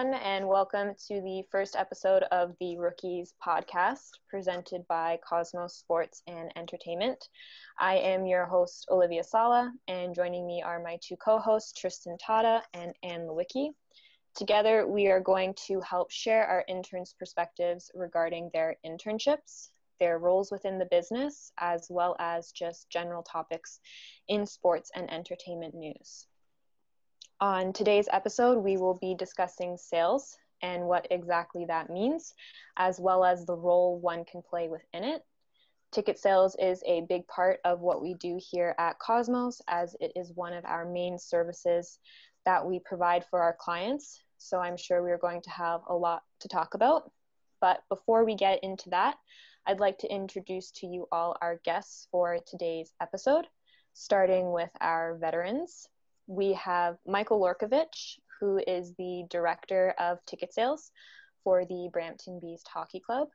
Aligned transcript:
everyone, 0.00 0.22
and 0.22 0.48
welcome 0.48 0.94
to 1.08 1.20
the 1.20 1.42
first 1.50 1.76
episode 1.76 2.22
of 2.32 2.54
the 2.58 2.78
Rookies 2.78 3.34
podcast 3.46 4.08
presented 4.30 4.86
by 4.88 5.18
Cosmos 5.28 5.74
Sports 5.74 6.22
and 6.26 6.50
Entertainment. 6.56 7.28
I 7.78 7.96
am 7.96 8.24
your 8.24 8.46
host, 8.46 8.86
Olivia 8.90 9.22
Sala, 9.22 9.70
and 9.88 10.14
joining 10.14 10.46
me 10.46 10.62
are 10.62 10.82
my 10.82 10.98
two 11.02 11.16
co 11.16 11.38
hosts, 11.38 11.78
Tristan 11.78 12.16
Tata 12.16 12.62
and 12.72 12.94
Anne 13.02 13.26
Lewicki. 13.26 13.74
Together, 14.34 14.86
we 14.86 15.08
are 15.08 15.20
going 15.20 15.54
to 15.66 15.80
help 15.80 16.10
share 16.10 16.46
our 16.46 16.64
interns' 16.66 17.14
perspectives 17.18 17.90
regarding 17.94 18.48
their 18.54 18.76
internships, 18.86 19.68
their 19.98 20.18
roles 20.18 20.50
within 20.50 20.78
the 20.78 20.88
business, 20.90 21.52
as 21.58 21.88
well 21.90 22.16
as 22.18 22.52
just 22.52 22.88
general 22.88 23.22
topics 23.22 23.80
in 24.28 24.46
sports 24.46 24.90
and 24.94 25.12
entertainment 25.12 25.74
news. 25.74 26.26
On 27.42 27.72
today's 27.72 28.06
episode, 28.12 28.58
we 28.58 28.76
will 28.76 28.98
be 29.00 29.14
discussing 29.14 29.78
sales 29.78 30.36
and 30.60 30.84
what 30.84 31.06
exactly 31.10 31.64
that 31.64 31.88
means, 31.88 32.34
as 32.76 33.00
well 33.00 33.24
as 33.24 33.46
the 33.46 33.56
role 33.56 33.98
one 33.98 34.26
can 34.26 34.42
play 34.42 34.68
within 34.68 35.04
it. 35.04 35.24
Ticket 35.90 36.18
sales 36.18 36.54
is 36.60 36.82
a 36.84 37.00
big 37.08 37.26
part 37.28 37.58
of 37.64 37.80
what 37.80 38.02
we 38.02 38.12
do 38.12 38.38
here 38.38 38.74
at 38.78 38.98
Cosmos, 38.98 39.62
as 39.68 39.96
it 40.00 40.12
is 40.14 40.34
one 40.34 40.52
of 40.52 40.66
our 40.66 40.84
main 40.84 41.18
services 41.18 41.98
that 42.44 42.66
we 42.66 42.78
provide 42.78 43.24
for 43.30 43.40
our 43.40 43.56
clients. 43.58 44.22
So 44.36 44.60
I'm 44.60 44.76
sure 44.76 45.02
we're 45.02 45.16
going 45.16 45.40
to 45.40 45.50
have 45.50 45.80
a 45.88 45.94
lot 45.94 46.20
to 46.40 46.48
talk 46.48 46.74
about. 46.74 47.10
But 47.58 47.82
before 47.88 48.26
we 48.26 48.34
get 48.34 48.62
into 48.62 48.90
that, 48.90 49.16
I'd 49.66 49.80
like 49.80 49.96
to 50.00 50.12
introduce 50.12 50.72
to 50.72 50.86
you 50.86 51.06
all 51.10 51.38
our 51.40 51.58
guests 51.64 52.06
for 52.10 52.36
today's 52.46 52.92
episode, 53.00 53.46
starting 53.94 54.52
with 54.52 54.70
our 54.78 55.16
veterans 55.16 55.88
we 56.30 56.52
have 56.52 56.96
Michael 57.04 57.40
Lorkovich, 57.40 58.20
who 58.38 58.62
is 58.64 58.94
the 58.94 59.24
director 59.30 59.96
of 59.98 60.24
ticket 60.26 60.54
sales 60.54 60.92
for 61.42 61.64
the 61.64 61.90
Brampton 61.92 62.38
Beast 62.40 62.68
Hockey 62.72 63.00
Club, 63.00 63.26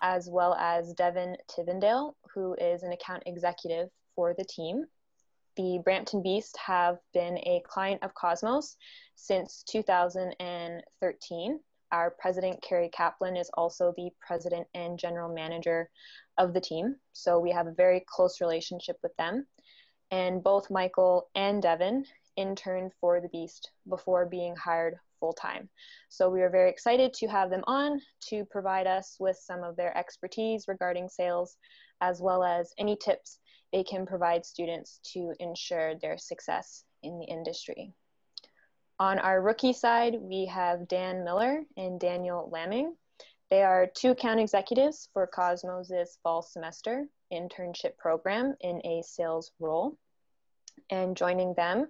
as 0.00 0.28
well 0.28 0.54
as 0.54 0.92
Devon 0.94 1.36
Tivendale, 1.48 2.14
who 2.34 2.54
is 2.54 2.82
an 2.82 2.90
account 2.90 3.22
executive 3.26 3.90
for 4.16 4.34
the 4.36 4.44
team. 4.44 4.86
The 5.56 5.80
Brampton 5.84 6.20
Beast 6.20 6.56
have 6.56 6.98
been 7.14 7.38
a 7.38 7.62
client 7.64 8.02
of 8.02 8.12
Cosmos 8.14 8.76
since 9.14 9.62
2013. 9.68 11.60
Our 11.92 12.10
president, 12.10 12.60
Cary 12.60 12.88
Kaplan, 12.88 13.36
is 13.36 13.50
also 13.54 13.94
the 13.96 14.10
president 14.20 14.66
and 14.74 14.98
general 14.98 15.32
manager 15.32 15.88
of 16.38 16.54
the 16.54 16.60
team. 16.60 16.96
So 17.12 17.38
we 17.38 17.52
have 17.52 17.68
a 17.68 17.74
very 17.74 18.04
close 18.08 18.40
relationship 18.40 18.96
with 19.00 19.14
them. 19.16 19.46
And 20.10 20.42
both 20.42 20.70
Michael 20.70 21.28
and 21.36 21.62
Devon 21.62 22.04
interned 22.36 22.92
for 23.00 23.20
the 23.20 23.28
Beast 23.28 23.70
before 23.88 24.26
being 24.26 24.56
hired 24.56 24.96
full 25.20 25.32
time. 25.32 25.68
So 26.08 26.28
we 26.28 26.42
are 26.42 26.50
very 26.50 26.70
excited 26.70 27.14
to 27.14 27.26
have 27.28 27.50
them 27.50 27.64
on 27.66 28.00
to 28.28 28.44
provide 28.46 28.86
us 28.86 29.16
with 29.20 29.36
some 29.36 29.62
of 29.62 29.76
their 29.76 29.96
expertise 29.96 30.66
regarding 30.68 31.08
sales, 31.08 31.56
as 32.00 32.20
well 32.20 32.42
as 32.42 32.72
any 32.78 32.96
tips 32.96 33.38
they 33.72 33.84
can 33.84 34.04
provide 34.04 34.44
students 34.44 35.00
to 35.12 35.32
ensure 35.38 35.94
their 35.94 36.18
success 36.18 36.84
in 37.02 37.18
the 37.18 37.26
industry. 37.26 37.92
On 38.98 39.18
our 39.18 39.40
rookie 39.40 39.72
side, 39.72 40.16
we 40.20 40.46
have 40.46 40.88
Dan 40.88 41.24
Miller 41.24 41.62
and 41.76 41.98
Daniel 41.98 42.50
Laming. 42.52 42.94
They 43.50 43.62
are 43.62 43.86
two 43.86 44.10
account 44.12 44.40
executives 44.40 45.08
for 45.12 45.26
Cosmos' 45.26 46.18
fall 46.22 46.42
semester 46.42 47.06
internship 47.32 47.96
program 47.96 48.54
in 48.60 48.80
a 48.84 49.02
sales 49.02 49.52
role. 49.58 49.96
And 50.90 51.16
joining 51.16 51.54
them 51.54 51.88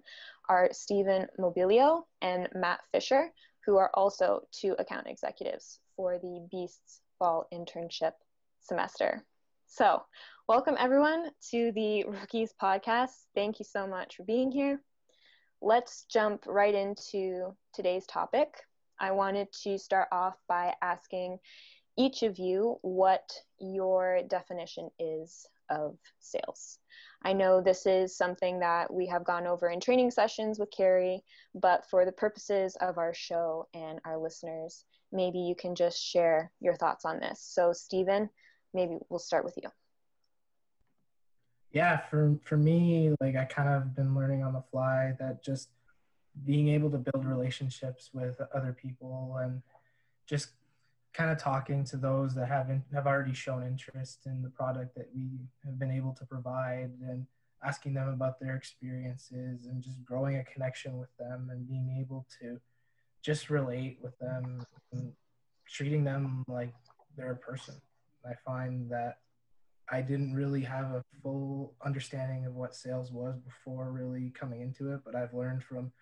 are 0.49 0.69
Steven 0.73 1.27
Mobilio 1.39 2.03
and 2.21 2.49
Matt 2.55 2.81
Fischer, 2.93 3.33
who 3.65 3.77
are 3.77 3.91
also 3.95 4.41
two 4.53 4.75
account 4.79 5.07
executives 5.07 5.81
for 5.97 6.19
the 6.19 6.47
Beasts 6.51 7.01
Fall 7.19 7.47
Internship 7.53 8.13
semester. 8.61 9.25
So, 9.67 10.03
welcome 10.49 10.77
everyone 10.79 11.31
to 11.51 11.73
the 11.73 12.05
Rookies 12.05 12.53
podcast. 12.61 13.13
Thank 13.35 13.59
you 13.59 13.65
so 13.65 13.87
much 13.87 14.17
for 14.17 14.25
being 14.25 14.51
here. 14.51 14.81
Let's 15.61 16.05
jump 16.11 16.45
right 16.47 16.75
into 16.75 17.57
today's 17.73 18.07
topic. 18.07 18.49
I 19.01 19.13
wanted 19.13 19.49
to 19.63 19.79
start 19.79 20.09
off 20.13 20.35
by 20.49 20.75
asking 20.83 21.39
each 21.97 22.23
of 22.23 22.39
you 22.39 22.79
what 22.83 23.31
your 23.61 24.21
definition 24.29 24.91
is 24.99 25.47
of 25.71 25.97
sales. 26.21 26.79
I 27.25 27.33
know 27.33 27.61
this 27.61 27.87
is 27.87 28.17
something 28.17 28.59
that 28.61 28.93
we 28.93 29.07
have 29.07 29.25
gone 29.25 29.47
over 29.47 29.71
in 29.71 29.81
training 29.81 30.11
sessions 30.11 30.59
with 30.59 30.71
Cary, 30.71 31.23
but 31.55 31.85
for 31.89 32.05
the 32.05 32.13
purposes 32.13 32.77
of 32.81 32.99
our 32.99 33.15
show 33.15 33.69
and 33.75 34.01
our 34.05 34.19
listeners, 34.19 34.85
maybe 35.13 35.39
you 35.39 35.55
can 35.55 35.75
just 35.75 36.03
share 36.03 36.51
your 36.61 36.75
thoughts 36.75 37.05
on 37.05 37.21
this. 37.21 37.41
So, 37.41 37.73
Steven, 37.73 38.29
maybe 38.75 38.99
we'll 39.09 39.19
start 39.19 39.45
with 39.45 39.55
you. 39.63 39.69
Yeah, 41.73 41.99
for 42.11 42.39
for 42.45 42.57
me, 42.59 43.15
like 43.21 43.35
I 43.35 43.45
kind 43.45 43.69
of 43.69 43.95
been 43.95 44.15
learning 44.15 44.43
on 44.43 44.53
the 44.53 44.63
fly 44.71 45.15
that 45.19 45.43
just 45.43 45.71
being 46.45 46.69
able 46.69 46.91
to 46.91 46.99
build 46.99 47.25
relationships 47.25 48.11
with 48.13 48.41
other 48.55 48.73
people 48.73 49.39
and 49.41 49.63
just 50.27 50.51
kind 51.15 51.31
of 51.31 51.39
talking 51.39 51.85
to 51.85 51.97
those 51.97 52.35
that 52.35 52.49
haven't 52.49 52.83
have 52.93 53.07
already 53.07 53.35
shown 53.35 53.67
interest 53.67 54.21
in 54.27 54.43
the 54.43 54.49
product 54.49 54.95
that 54.95 55.09
we 55.15 55.29
have 55.65 55.79
been 55.79 55.91
able 55.91 56.13
to 56.15 56.25
provide 56.25 56.91
and 57.03 57.27
asking 57.65 57.95
them 57.95 58.09
about 58.09 58.41
their 58.41 58.57
experiences 58.57 59.67
and 59.67 59.83
just 59.83 60.03
growing 60.05 60.37
a 60.37 60.45
connection 60.45 60.99
with 60.99 61.15
them 61.19 61.49
and 61.51 61.69
being 61.69 61.97
able 62.01 62.27
to 62.41 62.59
just 63.23 63.51
relate 63.51 63.99
with 64.03 64.19
them 64.19 64.65
and 64.93 65.13
treating 65.69 66.03
them 66.03 66.45
like 66.49 66.73
they're 67.17 67.33
a 67.33 67.37
person. 67.37 67.75
I 68.27 68.35
find 68.45 68.91
that 68.91 69.19
I 69.91 70.01
didn't 70.01 70.35
really 70.35 70.63
have 70.63 70.93
a 70.93 71.05
full 71.23 71.75
understanding 71.85 72.47
of 72.47 72.55
what 72.55 72.75
sales 72.75 73.13
was 73.13 73.39
before 73.39 73.91
really 73.91 74.31
coming 74.31 74.63
into 74.63 74.93
it, 74.93 75.01
but 75.05 75.15
I've 75.15 75.35
learned 75.35 75.63
from 75.63 75.93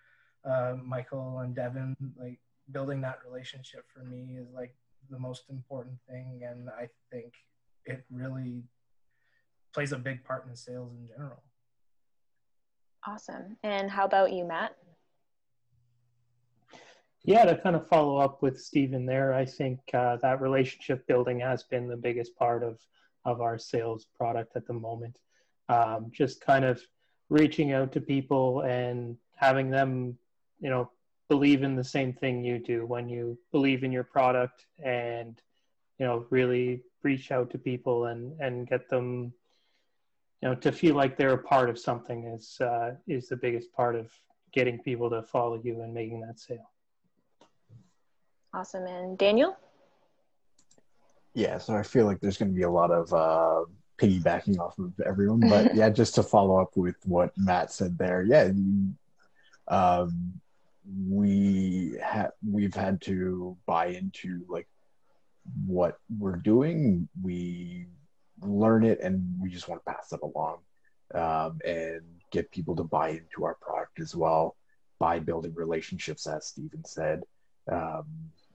uh, 0.45 0.75
Michael 0.83 1.39
and 1.39 1.53
Devon, 1.53 1.95
like 2.17 2.39
building 2.71 3.01
that 3.01 3.19
relationship 3.27 3.85
for 3.93 4.03
me 4.03 4.37
is 4.37 4.47
like 4.53 4.73
the 5.11 5.19
most 5.19 5.43
important 5.49 5.97
thing, 6.09 6.41
and 6.49 6.69
I 6.69 6.87
think 7.11 7.33
it 7.85 8.03
really 8.09 8.63
plays 9.73 9.91
a 9.91 9.97
big 9.97 10.23
part 10.23 10.47
in 10.47 10.55
sales 10.55 10.93
in 10.93 11.07
general. 11.07 11.43
Awesome. 13.05 13.57
And 13.63 13.89
how 13.89 14.05
about 14.05 14.31
you, 14.31 14.45
Matt? 14.45 14.75
Yeah, 17.23 17.45
to 17.45 17.55
kind 17.57 17.75
of 17.75 17.87
follow 17.87 18.17
up 18.17 18.41
with 18.41 18.59
Steven 18.59 19.05
there, 19.05 19.33
I 19.33 19.45
think 19.45 19.79
uh, 19.93 20.17
that 20.17 20.41
relationship 20.41 21.05
building 21.07 21.39
has 21.39 21.63
been 21.63 21.87
the 21.87 21.97
biggest 21.97 22.35
part 22.35 22.63
of 22.63 22.79
of 23.23 23.39
our 23.39 23.59
sales 23.59 24.07
product 24.17 24.55
at 24.55 24.65
the 24.65 24.73
moment. 24.73 25.15
Um, 25.69 26.09
just 26.11 26.41
kind 26.41 26.65
of 26.65 26.81
reaching 27.29 27.71
out 27.71 27.91
to 27.91 28.01
people 28.01 28.61
and 28.61 29.15
having 29.35 29.69
them, 29.69 30.17
you 30.59 30.71
know, 30.71 30.89
believe 31.31 31.63
in 31.63 31.77
the 31.77 31.89
same 31.97 32.11
thing 32.11 32.43
you 32.43 32.59
do 32.59 32.85
when 32.85 33.07
you 33.07 33.37
believe 33.53 33.85
in 33.85 33.91
your 33.97 34.03
product 34.03 34.65
and 34.83 35.41
you 35.97 36.05
know 36.05 36.25
really 36.29 36.81
reach 37.03 37.31
out 37.31 37.49
to 37.49 37.57
people 37.57 38.07
and 38.07 38.37
and 38.41 38.67
get 38.67 38.89
them 38.89 39.31
you 40.41 40.49
know 40.49 40.55
to 40.55 40.73
feel 40.73 40.93
like 40.93 41.15
they're 41.15 41.39
a 41.43 41.47
part 41.53 41.69
of 41.69 41.79
something 41.79 42.25
is 42.25 42.59
uh, 42.59 42.89
is 43.07 43.29
the 43.29 43.37
biggest 43.37 43.71
part 43.71 43.95
of 43.95 44.11
getting 44.51 44.77
people 44.79 45.09
to 45.09 45.23
follow 45.23 45.57
you 45.63 45.81
and 45.83 45.93
making 45.93 46.19
that 46.19 46.37
sale. 46.37 46.69
Awesome. 48.53 48.85
And 48.85 49.17
daniel? 49.17 49.55
Yeah 51.33 51.59
so 51.59 51.73
i 51.75 51.83
feel 51.83 52.05
like 52.05 52.19
there's 52.19 52.37
going 52.37 52.51
to 52.51 52.59
be 52.61 52.69
a 52.71 52.75
lot 52.81 52.91
of 52.91 53.13
uh 53.13 53.63
piggybacking 53.97 54.59
off 54.59 54.77
of 54.79 54.91
everyone 55.05 55.39
but 55.39 55.75
yeah 55.79 55.89
just 55.89 56.13
to 56.15 56.23
follow 56.23 56.59
up 56.59 56.75
with 56.75 56.97
what 57.05 57.31
matt 57.37 57.71
said 57.71 57.97
there 57.97 58.21
yeah 58.23 58.51
um 59.69 60.40
we 60.85 61.97
have 62.01 62.31
we've 62.47 62.73
had 62.73 63.01
to 63.01 63.57
buy 63.65 63.87
into 63.87 64.45
like 64.47 64.67
what 65.65 65.97
we're 66.17 66.37
doing. 66.37 67.07
We 67.21 67.87
learn 68.41 68.83
it 68.83 68.99
and 69.01 69.39
we 69.39 69.49
just 69.49 69.67
want 69.67 69.81
to 69.85 69.91
pass 69.91 70.11
it 70.11 70.19
along 70.21 70.57
um, 71.13 71.59
and 71.65 72.01
get 72.31 72.51
people 72.51 72.75
to 72.75 72.83
buy 72.83 73.09
into 73.09 73.43
our 73.43 73.55
product 73.61 73.99
as 73.99 74.15
well 74.15 74.55
by 74.99 75.19
building 75.19 75.53
relationships 75.55 76.27
as 76.27 76.47
Steven 76.47 76.83
said. 76.85 77.21
Um, 77.71 78.05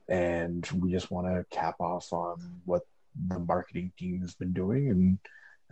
and 0.08 0.68
we 0.76 0.92
just 0.92 1.10
want 1.10 1.26
to 1.26 1.44
cap 1.56 1.76
off 1.80 2.12
on 2.12 2.60
what 2.64 2.82
the 3.28 3.38
marketing 3.38 3.92
team 3.98 4.20
has 4.20 4.34
been 4.34 4.52
doing 4.52 4.90
and 4.90 5.18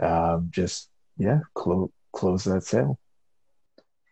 um, 0.03 0.49
just 0.51 0.91
yeah 1.19 1.41
close 1.55 1.91
close 2.13 2.45
that 2.45 2.65
sale. 2.65 2.99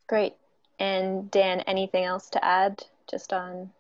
Great 0.09 0.35
and 0.83 1.31
Dan, 1.31 1.61
anything 1.61 2.05
else 2.05 2.29
to 2.31 2.45
add 2.45 2.83
just 3.09 3.33
on? 3.33 3.71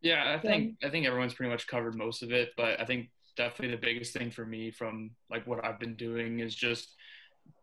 Yeah, 0.00 0.32
I 0.34 0.40
think 0.40 0.76
I 0.82 0.88
think 0.88 1.04
everyone's 1.04 1.34
pretty 1.34 1.50
much 1.50 1.66
covered 1.66 1.96
most 1.96 2.22
of 2.22 2.30
it, 2.30 2.50
but 2.56 2.80
I 2.80 2.84
think 2.84 3.10
definitely 3.36 3.74
the 3.74 3.82
biggest 3.82 4.14
thing 4.14 4.30
for 4.30 4.46
me 4.46 4.70
from 4.70 5.10
like 5.28 5.44
what 5.46 5.64
I've 5.64 5.80
been 5.80 5.96
doing 5.96 6.38
is 6.38 6.54
just 6.54 6.94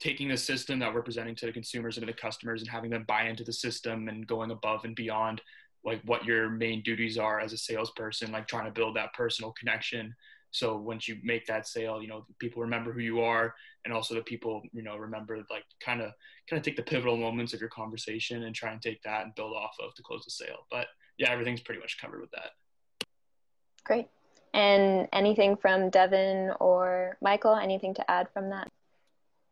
taking 0.01 0.27
the 0.27 0.37
system 0.37 0.79
that 0.79 0.93
we're 0.93 1.01
presenting 1.01 1.33
to 1.35 1.45
the 1.45 1.51
consumers 1.53 1.97
and 1.97 2.05
to 2.05 2.11
the 2.11 2.19
customers 2.19 2.61
and 2.61 2.69
having 2.69 2.89
them 2.89 3.05
buy 3.07 3.23
into 3.23 3.45
the 3.45 3.53
system 3.53 4.09
and 4.09 4.27
going 4.27 4.51
above 4.51 4.83
and 4.83 4.95
beyond 4.95 5.41
like 5.85 6.01
what 6.03 6.25
your 6.25 6.49
main 6.49 6.83
duties 6.83 7.17
are 7.17 7.39
as 7.39 7.53
a 7.53 7.57
salesperson, 7.57 8.33
like 8.33 8.47
trying 8.47 8.65
to 8.65 8.71
build 8.71 8.97
that 8.97 9.13
personal 9.13 9.53
connection. 9.53 10.13
So 10.51 10.77
once 10.77 11.07
you 11.07 11.17
make 11.23 11.45
that 11.47 11.67
sale, 11.67 12.01
you 12.01 12.07
know, 12.07 12.25
people 12.39 12.61
remember 12.61 12.91
who 12.91 13.01
you 13.01 13.21
are 13.21 13.53
and 13.85 13.93
also 13.93 14.15
the 14.15 14.21
people, 14.21 14.61
you 14.71 14.81
know, 14.81 14.97
remember 14.97 15.37
like 15.49 15.65
kind 15.79 16.01
of 16.01 16.11
kind 16.49 16.57
of 16.59 16.63
take 16.63 16.75
the 16.75 16.83
pivotal 16.83 17.17
moments 17.17 17.53
of 17.53 17.59
your 17.59 17.69
conversation 17.69 18.43
and 18.43 18.55
try 18.55 18.71
and 18.71 18.81
take 18.81 19.01
that 19.03 19.25
and 19.25 19.35
build 19.35 19.55
off 19.55 19.75
of 19.83 19.93
to 19.95 20.03
close 20.03 20.23
the 20.25 20.31
sale. 20.31 20.65
But 20.71 20.87
yeah, 21.17 21.31
everything's 21.31 21.61
pretty 21.61 21.79
much 21.79 21.99
covered 21.99 22.21
with 22.21 22.31
that. 22.31 22.51
Great. 23.83 24.07
And 24.53 25.07
anything 25.13 25.57
from 25.57 25.89
Devon 25.89 26.53
or 26.59 27.17
Michael, 27.21 27.55
anything 27.55 27.93
to 27.95 28.11
add 28.11 28.27
from 28.33 28.49
that? 28.49 28.67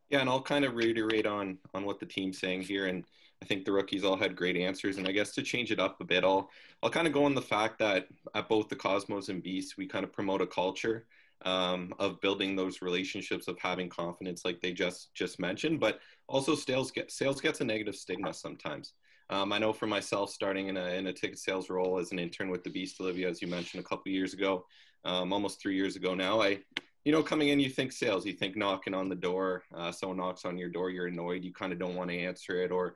Yeah, 0.10 0.22
and 0.22 0.30
I'll 0.30 0.42
kind 0.42 0.66
of 0.66 0.76
reiterate 0.76 1.26
on 1.26 1.58
on 1.74 1.84
what 1.84 2.00
the 2.00 2.06
team's 2.06 2.40
saying 2.40 2.62
here. 2.62 2.88
And 2.88 3.04
I 3.42 3.46
think 3.46 3.66
the 3.66 3.72
rookies 3.72 4.04
all 4.04 4.18
had 4.18 4.36
great 4.36 4.58
answers. 4.58 4.98
And 4.98 5.08
I 5.08 5.12
guess 5.12 5.32
to 5.34 5.44
change 5.44 5.72
it 5.72 5.80
up 5.80 6.00
a 6.02 6.06
bit, 6.06 6.24
I'll 6.24 6.50
I'll 6.82 6.90
kind 6.90 7.08
of 7.08 7.14
go 7.14 7.26
on 7.26 7.36
the 7.36 7.42
fact 7.42 7.80
that 7.80 8.08
at 8.34 8.50
both 8.50 8.70
the 8.70 8.76
Cosmos 8.76 9.30
and 9.30 9.44
Beast, 9.44 9.78
we 9.78 9.88
kind 9.88 10.04
of 10.04 10.12
promote 10.12 10.42
a 10.42 10.48
culture 10.48 11.06
um, 11.44 11.94
of 12.00 12.22
building 12.22 12.56
those 12.56 12.82
relationships, 12.82 13.48
of 13.48 13.60
having 13.60 13.90
confidence, 13.90 14.46
like 14.46 14.62
they 14.62 14.72
just 14.72 15.14
just 15.14 15.40
mentioned. 15.40 15.80
But 15.80 16.00
also, 16.28 16.56
sales 16.56 16.92
get 16.92 17.12
sales 17.12 17.42
gets 17.42 17.62
a 17.62 17.66
negative 17.66 17.96
stigma 17.96 18.34
sometimes. 18.34 18.94
Um, 19.30 19.52
I 19.52 19.58
know 19.58 19.74
for 19.74 19.88
myself, 19.88 20.30
starting 20.30 20.68
in 20.68 20.78
a 20.78 20.86
in 20.90 21.08
a 21.08 21.14
ticket 21.14 21.40
sales 21.40 21.70
role 21.70 22.00
as 22.00 22.12
an 22.12 22.20
intern 22.20 22.50
with 22.50 22.64
the 22.64 22.70
Beast, 22.70 23.00
Olivia, 23.02 23.30
as 23.30 23.42
you 23.42 23.48
mentioned 23.48 23.84
a 23.84 23.88
couple 23.88 24.12
years 24.12 24.34
ago, 24.34 24.66
um, 25.04 25.34
almost 25.34 25.62
three 25.62 25.76
years 25.76 25.96
ago 25.96 26.14
now, 26.16 26.42
I 26.42 26.60
you 27.06 27.12
know, 27.12 27.22
coming 27.22 27.50
in, 27.50 27.60
you 27.60 27.70
think 27.70 27.92
sales, 27.92 28.26
you 28.26 28.34
think 28.34 28.58
knocking 28.58 28.96
on 28.96 29.10
the 29.10 29.16
door, 29.16 29.64
uh, 29.76 29.92
someone 29.92 30.18
knocks 30.18 30.44
on 30.44 30.58
your 30.58 30.70
door, 30.70 30.90
you're 30.90 31.06
annoyed, 31.06 31.44
you 31.44 31.54
kind 31.54 31.72
of 31.72 31.78
don't 31.78 31.96
want 31.96 32.10
to 32.10 32.18
answer 32.18 32.64
it, 32.64 32.72
or 32.72 32.96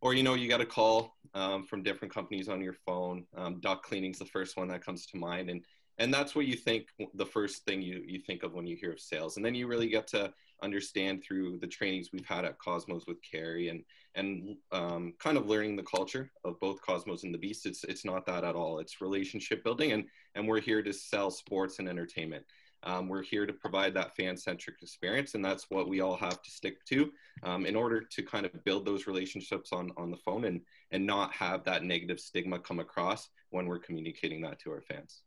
or 0.00 0.14
you 0.14 0.22
know 0.22 0.34
you 0.34 0.48
got 0.48 0.60
a 0.60 0.66
call 0.66 1.16
um, 1.34 1.64
from 1.64 1.82
different 1.82 2.12
companies 2.12 2.48
on 2.48 2.60
your 2.60 2.74
phone. 2.86 3.24
Um, 3.36 3.60
duct 3.60 3.84
cleaning's 3.84 4.18
the 4.18 4.24
first 4.24 4.56
one 4.56 4.68
that 4.68 4.84
comes 4.84 5.06
to 5.06 5.16
mind 5.16 5.50
and 5.50 5.62
and 5.98 6.14
that's 6.14 6.34
what 6.34 6.46
you 6.46 6.56
think 6.56 6.88
the 7.14 7.26
first 7.26 7.64
thing 7.64 7.82
you, 7.82 8.02
you 8.06 8.20
think 8.20 8.44
of 8.44 8.54
when 8.54 8.66
you 8.66 8.76
hear 8.76 8.92
of 8.92 9.00
sales. 9.00 9.36
And 9.36 9.44
then 9.44 9.54
you 9.54 9.66
really 9.66 9.88
get 9.88 10.06
to 10.08 10.32
understand 10.62 11.22
through 11.22 11.58
the 11.58 11.66
trainings 11.66 12.10
we've 12.12 12.26
had 12.26 12.44
at 12.44 12.58
cosmos 12.58 13.04
with 13.06 13.18
cary 13.22 13.68
and 13.68 13.84
and 14.14 14.56
um, 14.72 15.14
kind 15.18 15.36
of 15.36 15.46
learning 15.46 15.76
the 15.76 15.82
culture 15.82 16.30
of 16.44 16.58
both 16.60 16.80
cosmos 16.82 17.24
and 17.24 17.34
the 17.34 17.38
beast. 17.38 17.66
It's 17.66 17.84
it's 17.84 18.04
not 18.04 18.26
that 18.26 18.44
at 18.44 18.54
all. 18.54 18.78
It's 18.78 19.00
relationship 19.00 19.64
building 19.64 19.92
and 19.92 20.04
and 20.34 20.46
we're 20.46 20.60
here 20.60 20.82
to 20.82 20.92
sell 20.92 21.30
sports 21.30 21.80
and 21.80 21.88
entertainment 21.88 22.44
um, 22.84 23.08
we're 23.08 23.22
here 23.22 23.46
to 23.46 23.52
provide 23.52 23.94
that 23.94 24.14
fan-centric 24.16 24.82
experience, 24.82 25.34
and 25.34 25.44
that's 25.44 25.66
what 25.68 25.88
we 25.88 26.00
all 26.00 26.16
have 26.16 26.42
to 26.42 26.50
stick 26.50 26.84
to 26.86 27.10
um, 27.42 27.66
in 27.66 27.76
order 27.76 28.00
to 28.00 28.22
kind 28.22 28.46
of 28.46 28.64
build 28.64 28.84
those 28.86 29.06
relationships 29.06 29.72
on 29.72 29.90
on 29.96 30.10
the 30.10 30.16
phone 30.16 30.44
and 30.44 30.60
and 30.90 31.04
not 31.04 31.32
have 31.32 31.64
that 31.64 31.82
negative 31.82 32.20
stigma 32.20 32.58
come 32.58 32.80
across 32.80 33.28
when 33.50 33.66
we're 33.66 33.78
communicating 33.78 34.40
that 34.42 34.58
to 34.60 34.70
our 34.70 34.82
fans. 34.82 35.22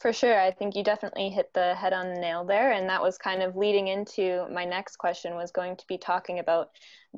For 0.00 0.14
sure, 0.14 0.40
I 0.40 0.50
think 0.50 0.74
you 0.74 0.82
definitely 0.82 1.28
hit 1.28 1.52
the 1.52 1.74
head 1.74 1.92
on 1.92 2.08
the 2.08 2.20
nail 2.20 2.42
there, 2.42 2.72
and 2.72 2.88
that 2.88 3.02
was 3.02 3.18
kind 3.18 3.42
of 3.42 3.54
leading 3.54 3.88
into 3.88 4.46
my 4.50 4.64
next 4.64 4.96
question 4.96 5.34
was 5.34 5.50
going 5.50 5.76
to 5.76 5.86
be 5.86 5.98
talking 5.98 6.38
about 6.38 6.70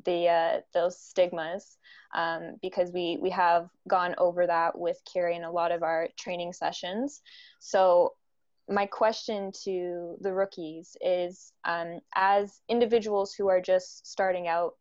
the 0.03 0.27
uh, 0.27 0.61
those 0.73 0.99
stigmas 0.99 1.77
um, 2.13 2.57
because 2.61 2.91
we 2.91 3.17
we 3.21 3.29
have 3.29 3.69
gone 3.87 4.15
over 4.17 4.45
that 4.45 4.77
with 4.77 4.99
Cary 5.11 5.37
in 5.37 5.45
a 5.45 5.51
lot 5.51 5.71
of 5.71 5.81
our 5.81 6.09
training 6.19 6.51
sessions. 6.51 7.21
So 7.59 8.15
my 8.69 8.85
question 8.85 9.51
to 9.63 10.15
the 10.21 10.33
rookies 10.33 10.95
is 11.01 11.51
um, 11.65 11.99
as 12.15 12.61
individuals 12.69 13.33
who 13.33 13.49
are 13.49 13.61
just 13.61 14.07
starting 14.07 14.47
out 14.47 14.73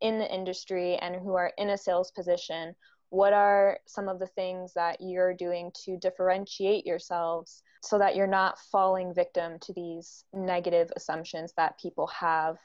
in 0.00 0.18
the 0.18 0.34
industry 0.34 0.96
and 0.96 1.16
who 1.16 1.34
are 1.34 1.52
in 1.56 1.70
a 1.70 1.78
sales 1.78 2.10
position 2.10 2.74
what 3.12 3.34
are 3.34 3.78
some 3.84 4.08
of 4.08 4.18
the 4.18 4.26
things 4.26 4.72
that 4.72 4.96
you're 4.98 5.34
doing 5.34 5.70
to 5.84 5.98
differentiate 5.98 6.86
yourselves 6.86 7.62
so 7.82 7.98
that 7.98 8.16
you're 8.16 8.26
not 8.26 8.58
falling 8.58 9.12
victim 9.12 9.58
to 9.60 9.72
these 9.74 10.24
negative 10.32 10.90
assumptions 10.96 11.52
that 11.58 11.78
people 11.78 12.06
have 12.06 12.56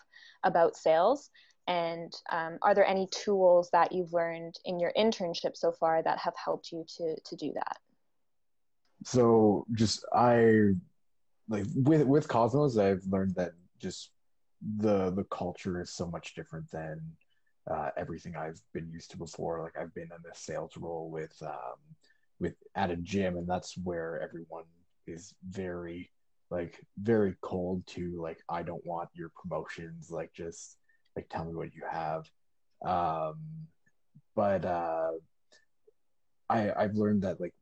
about 0.45 0.77
sales? 0.77 1.31
And 1.67 2.13
um, 2.31 2.59
are 2.61 2.73
there 2.73 2.87
any 2.87 3.07
tools 3.07 3.69
that 3.73 3.91
you've 3.91 4.13
learned 4.13 4.55
in 4.63 4.79
your 4.79 4.93
internship 4.97 5.57
so 5.57 5.73
far 5.73 6.01
that 6.01 6.17
have 6.19 6.35
helped 6.41 6.71
you 6.71 6.85
to, 6.95 7.17
to 7.25 7.35
do 7.35 7.51
that 7.53 7.75
so 9.03 9.65
just 9.73 10.05
I 10.13 10.73
like 11.49 11.65
with 11.75 12.03
with 12.03 12.27
Cosmos, 12.27 12.77
I've 12.77 13.03
learned 13.09 13.35
that 13.35 13.51
just 13.79 14.11
the 14.77 15.11
the 15.11 15.25
culture 15.25 15.81
is 15.81 15.93
so 15.93 16.07
much 16.07 16.33
different 16.35 16.69
than 16.71 17.01
uh, 17.69 17.89
everything 17.97 18.35
I've 18.35 18.59
been 18.73 18.89
used 18.91 19.11
to 19.11 19.17
before. 19.17 19.61
Like 19.61 19.81
I've 19.81 19.93
been 19.93 20.03
in 20.05 20.31
a 20.31 20.35
sales 20.35 20.75
role 20.77 21.09
with 21.09 21.35
um, 21.41 21.79
with 22.39 22.55
at 22.75 22.91
a 22.91 22.97
gym, 22.97 23.37
and 23.37 23.47
that's 23.47 23.77
where 23.77 24.21
everyone 24.21 24.65
is 25.05 25.33
very 25.47 26.09
like 26.49 26.79
very 27.01 27.35
cold 27.41 27.85
to 27.87 28.21
like 28.21 28.39
I 28.49 28.63
don't 28.63 28.85
want 28.85 29.09
your 29.13 29.31
promotions. 29.41 30.09
Like 30.11 30.33
just 30.33 30.77
like 31.15 31.29
tell 31.29 31.45
me 31.45 31.55
what 31.55 31.73
you 31.73 31.83
have. 31.89 32.29
Um, 32.85 33.39
but 34.35 34.65
uh, 34.65 35.11
I 36.49 36.71
I've 36.73 36.95
learned 36.95 37.23
that 37.23 37.41
like 37.41 37.53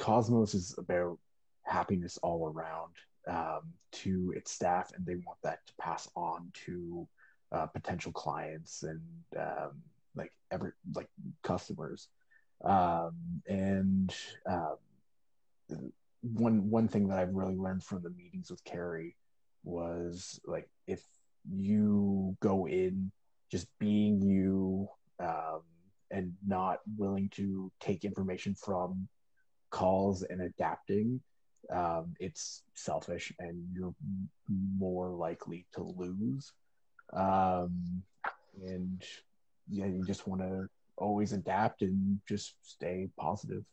Cosmos 0.00 0.54
is 0.54 0.74
about 0.78 1.18
happiness 1.62 2.18
all 2.22 2.48
around 2.48 2.94
um, 3.28 3.72
to 3.92 4.32
its 4.34 4.50
staff, 4.50 4.90
and 4.96 5.04
they 5.06 5.16
want 5.16 5.38
that 5.42 5.64
to 5.66 5.72
pass 5.78 6.08
on 6.16 6.50
to 6.64 7.06
uh, 7.52 7.66
potential 7.66 8.10
clients 8.10 8.82
and 8.82 9.00
um, 9.38 9.82
like 10.16 10.32
every 10.50 10.72
like 10.94 11.08
customers. 11.42 12.08
Um, 12.64 13.14
and 13.46 14.14
um, 14.48 14.76
one 16.22 16.70
one 16.70 16.88
thing 16.88 17.08
that 17.08 17.18
I've 17.18 17.34
really 17.34 17.56
learned 17.56 17.84
from 17.84 18.02
the 18.02 18.10
meetings 18.10 18.50
with 18.50 18.64
Cary 18.64 19.16
was 19.64 20.40
like 20.46 20.68
if 20.86 21.04
you 21.50 22.36
go 22.40 22.66
in 22.66 23.12
just 23.50 23.66
being 23.78 24.22
you 24.22 24.88
um, 25.18 25.60
and 26.10 26.32
not 26.46 26.78
willing 26.96 27.28
to 27.30 27.70
take 27.80 28.04
information 28.04 28.54
from 28.54 29.08
calls 29.70 30.22
and 30.22 30.42
adapting, 30.42 31.20
um, 31.72 32.14
it's 32.18 32.62
selfish 32.74 33.32
and 33.38 33.64
you're 33.72 33.94
more 34.78 35.10
likely 35.10 35.66
to 35.74 35.82
lose. 35.82 36.52
Um, 37.12 38.02
and 38.66 39.02
yeah, 39.68 39.86
you 39.86 40.04
just 40.04 40.26
want 40.26 40.42
to 40.42 40.68
always 40.96 41.32
adapt 41.32 41.82
and 41.82 42.20
just 42.28 42.54
stay 42.62 43.08
positive. 43.18 43.64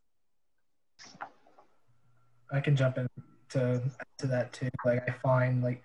I 2.52 2.60
can 2.62 2.76
jump 2.76 2.98
into 2.98 3.82
to 4.20 4.28
that 4.28 4.54
too. 4.54 4.70
Like 4.86 5.08
I 5.10 5.14
find 5.24 5.64
like 5.64 5.84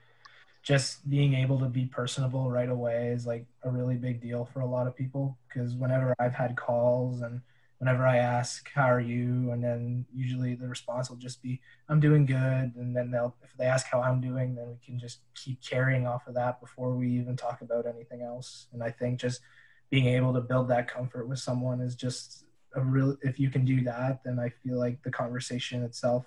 just 0.63 1.09
being 1.11 1.35
able 1.35 1.59
to 1.59 1.69
be 1.69 1.87
personable 1.87 2.51
right 2.51 2.69
away 2.69 3.09
is 3.09 3.27
like 3.27 3.45
a 3.65 3.71
really 3.71 3.97
big 3.97 4.21
deal 4.21 4.45
for 4.45 4.61
a 4.61 4.67
lot 4.67 4.87
of 4.87 4.97
people 4.97 5.37
because 5.49 5.75
whenever 5.75 6.15
I've 6.21 6.35
had 6.35 6.57
calls 6.57 7.23
and 7.23 7.41
whenever 7.83 8.07
I 8.07 8.19
ask, 8.19 8.71
"How 8.71 8.89
are 8.89 9.01
you?" 9.01 9.51
and 9.51 9.65
then 9.65 10.07
usually 10.15 10.55
the 10.55 10.69
response 10.69 11.11
will 11.11 11.17
just 11.17 11.43
be, 11.43 11.61
"I'm 11.89 11.99
doing 11.99 12.25
good," 12.27 12.77
and 12.77 12.95
then 12.97 13.11
they'll 13.11 13.35
if 13.43 13.57
they 13.57 13.65
ask 13.65 13.89
how 13.89 14.01
I'm 14.01 14.21
doing, 14.21 14.55
then 14.55 14.69
we 14.69 14.79
can 14.87 15.01
just 15.01 15.23
keep 15.35 15.61
carrying 15.61 16.07
off 16.07 16.29
of 16.29 16.35
that 16.35 16.61
before 16.61 16.95
we 16.95 17.11
even 17.19 17.37
talk 17.37 17.61
about 17.61 17.87
anything 17.87 18.23
else. 18.23 18.69
And 18.73 18.85
I 18.85 18.93
think 18.93 19.19
just 19.19 19.41
being 19.91 20.07
able 20.07 20.33
to 20.33 20.41
build 20.41 20.69
that 20.69 20.87
comfort 20.87 21.27
with 21.27 21.41
someone 21.41 21.81
is 21.81 21.97
just 21.97 22.45
a 22.77 22.81
real. 22.81 23.17
If 23.21 23.41
you 23.41 23.51
can 23.51 23.65
do 23.65 23.83
that, 23.83 24.23
then 24.23 24.39
I 24.39 24.51
feel 24.51 24.79
like 24.79 25.03
the 25.03 25.11
conversation 25.11 25.83
itself, 25.83 26.27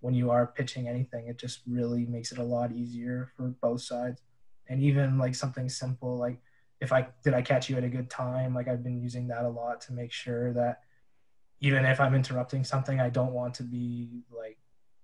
when 0.00 0.14
you 0.14 0.30
are 0.30 0.46
pitching 0.46 0.88
anything, 0.88 1.26
it 1.28 1.36
just 1.36 1.60
really 1.66 2.06
makes 2.06 2.32
it 2.32 2.38
a 2.38 2.42
lot 2.42 2.72
easier 2.72 3.28
for 3.36 3.48
both 3.60 3.82
sides. 3.82 4.22
And 4.68 4.82
even 4.82 5.18
like 5.18 5.34
something 5.34 5.68
simple 5.68 6.16
like 6.16 6.38
if 6.80 6.90
I 6.92 7.08
did 7.22 7.34
I 7.34 7.42
catch 7.42 7.68
you 7.68 7.76
at 7.76 7.84
a 7.84 7.88
good 7.88 8.08
time? 8.10 8.54
Like 8.54 8.68
I've 8.68 8.82
been 8.82 9.00
using 9.00 9.28
that 9.28 9.44
a 9.44 9.48
lot 9.48 9.80
to 9.82 9.92
make 9.92 10.12
sure 10.12 10.52
that 10.54 10.80
even 11.60 11.84
if 11.84 12.00
I'm 12.00 12.14
interrupting 12.14 12.64
something, 12.64 13.00
I 13.00 13.08
don't 13.08 13.32
want 13.32 13.54
to 13.54 13.62
be 13.62 14.24
like 14.36 14.58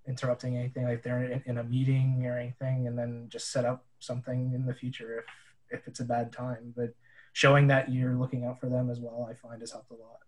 interrupting 0.06 0.56
anything 0.56 0.85
like 0.85 1.02
they're 1.02 1.25
in, 1.25 1.42
in, 1.47 1.59
a 1.59 1.64
meeting 1.64 2.26
or 2.26 2.37
anything 2.38 2.87
and 2.88 2.99
then 2.99 3.26
just 3.28 3.52
set 3.52 3.64
up 3.64 3.85
something 4.00 4.52
in 4.52 4.66
the 4.66 4.75
future 4.75 5.18
if 5.18 5.25
if 5.71 5.88
it's 5.88 6.00
a 6.00 6.04
bad 6.04 6.32
time. 6.32 6.75
But 6.76 6.94
showing 7.32 7.66
that 7.68 7.90
you're 7.90 8.14
looking 8.14 8.44
out 8.44 8.61
for 8.61 8.68
them 8.68 8.90
as 8.90 9.00
well 9.00 9.28
i 9.30 9.35
find 9.35 9.61
has 9.61 9.73
helped 9.73 9.90
a 9.90 9.94
lot. 9.94 10.18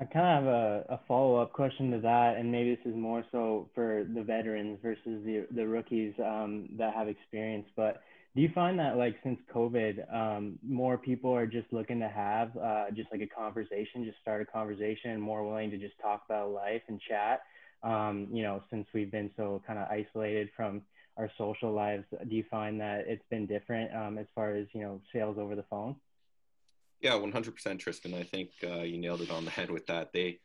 I 0.00 0.04
kind 0.04 0.26
of 0.26 0.44
have 0.44 0.52
a, 0.52 0.84
a 0.90 1.00
follow-up 1.08 1.52
question 1.52 1.90
to 1.92 1.98
that 2.00 2.36
and 2.36 2.52
maybe 2.52 2.74
this 2.74 2.92
is 2.92 2.96
more 2.96 3.24
so 3.32 3.68
for 3.74 4.06
the 4.14 4.22
veterans 4.22 4.78
versus 4.82 5.24
the, 5.24 5.46
the 5.50 5.66
rookies 5.66 6.14
um, 6.24 6.68
that 6.78 6.94
have 6.94 7.08
experience 7.08 7.66
but 7.76 8.02
do 8.36 8.42
you 8.42 8.50
find 8.54 8.78
that 8.78 8.96
like 8.96 9.16
since 9.24 9.40
covid 9.52 10.14
um, 10.14 10.58
more 10.62 10.96
people 10.96 11.34
are 11.34 11.46
just 11.46 11.66
looking 11.72 11.98
to 11.98 12.08
have 12.08 12.56
uh, 12.56 12.84
just 12.94 13.10
like 13.10 13.22
a 13.22 13.26
conversation 13.26 14.04
just 14.04 14.18
start 14.20 14.40
a 14.42 14.44
conversation 14.44 15.20
more 15.20 15.44
willing 15.44 15.70
to 15.70 15.78
just 15.78 15.98
talk 16.00 16.22
about 16.26 16.50
life 16.50 16.82
and 16.88 17.00
chat 17.00 17.40
um, 17.82 18.28
you 18.30 18.42
know 18.42 18.62
since 18.70 18.86
we've 18.94 19.10
been 19.10 19.30
so 19.36 19.60
kind 19.66 19.78
of 19.78 19.88
isolated 19.90 20.48
from 20.54 20.82
our 21.16 21.30
social 21.38 21.72
lives 21.72 22.04
do 22.28 22.36
you 22.36 22.44
find 22.50 22.80
that 22.80 23.04
it's 23.08 23.24
been 23.30 23.46
different 23.46 23.92
um, 23.96 24.18
as 24.18 24.26
far 24.34 24.54
as 24.54 24.66
you 24.72 24.82
know 24.82 25.00
sales 25.12 25.36
over 25.38 25.56
the 25.56 25.64
phone 25.68 25.96
Yeah, 27.00 27.12
100% 27.12 27.78
Tristan. 27.78 28.14
I 28.14 28.22
think 28.22 28.50
uh, 28.64 28.80
you 28.80 28.98
nailed 28.98 29.20
it 29.20 29.30
on 29.30 29.44
the 29.44 29.50
head 29.50 29.70
with 29.70 29.86
that. 29.86 30.12
They, 30.12 30.40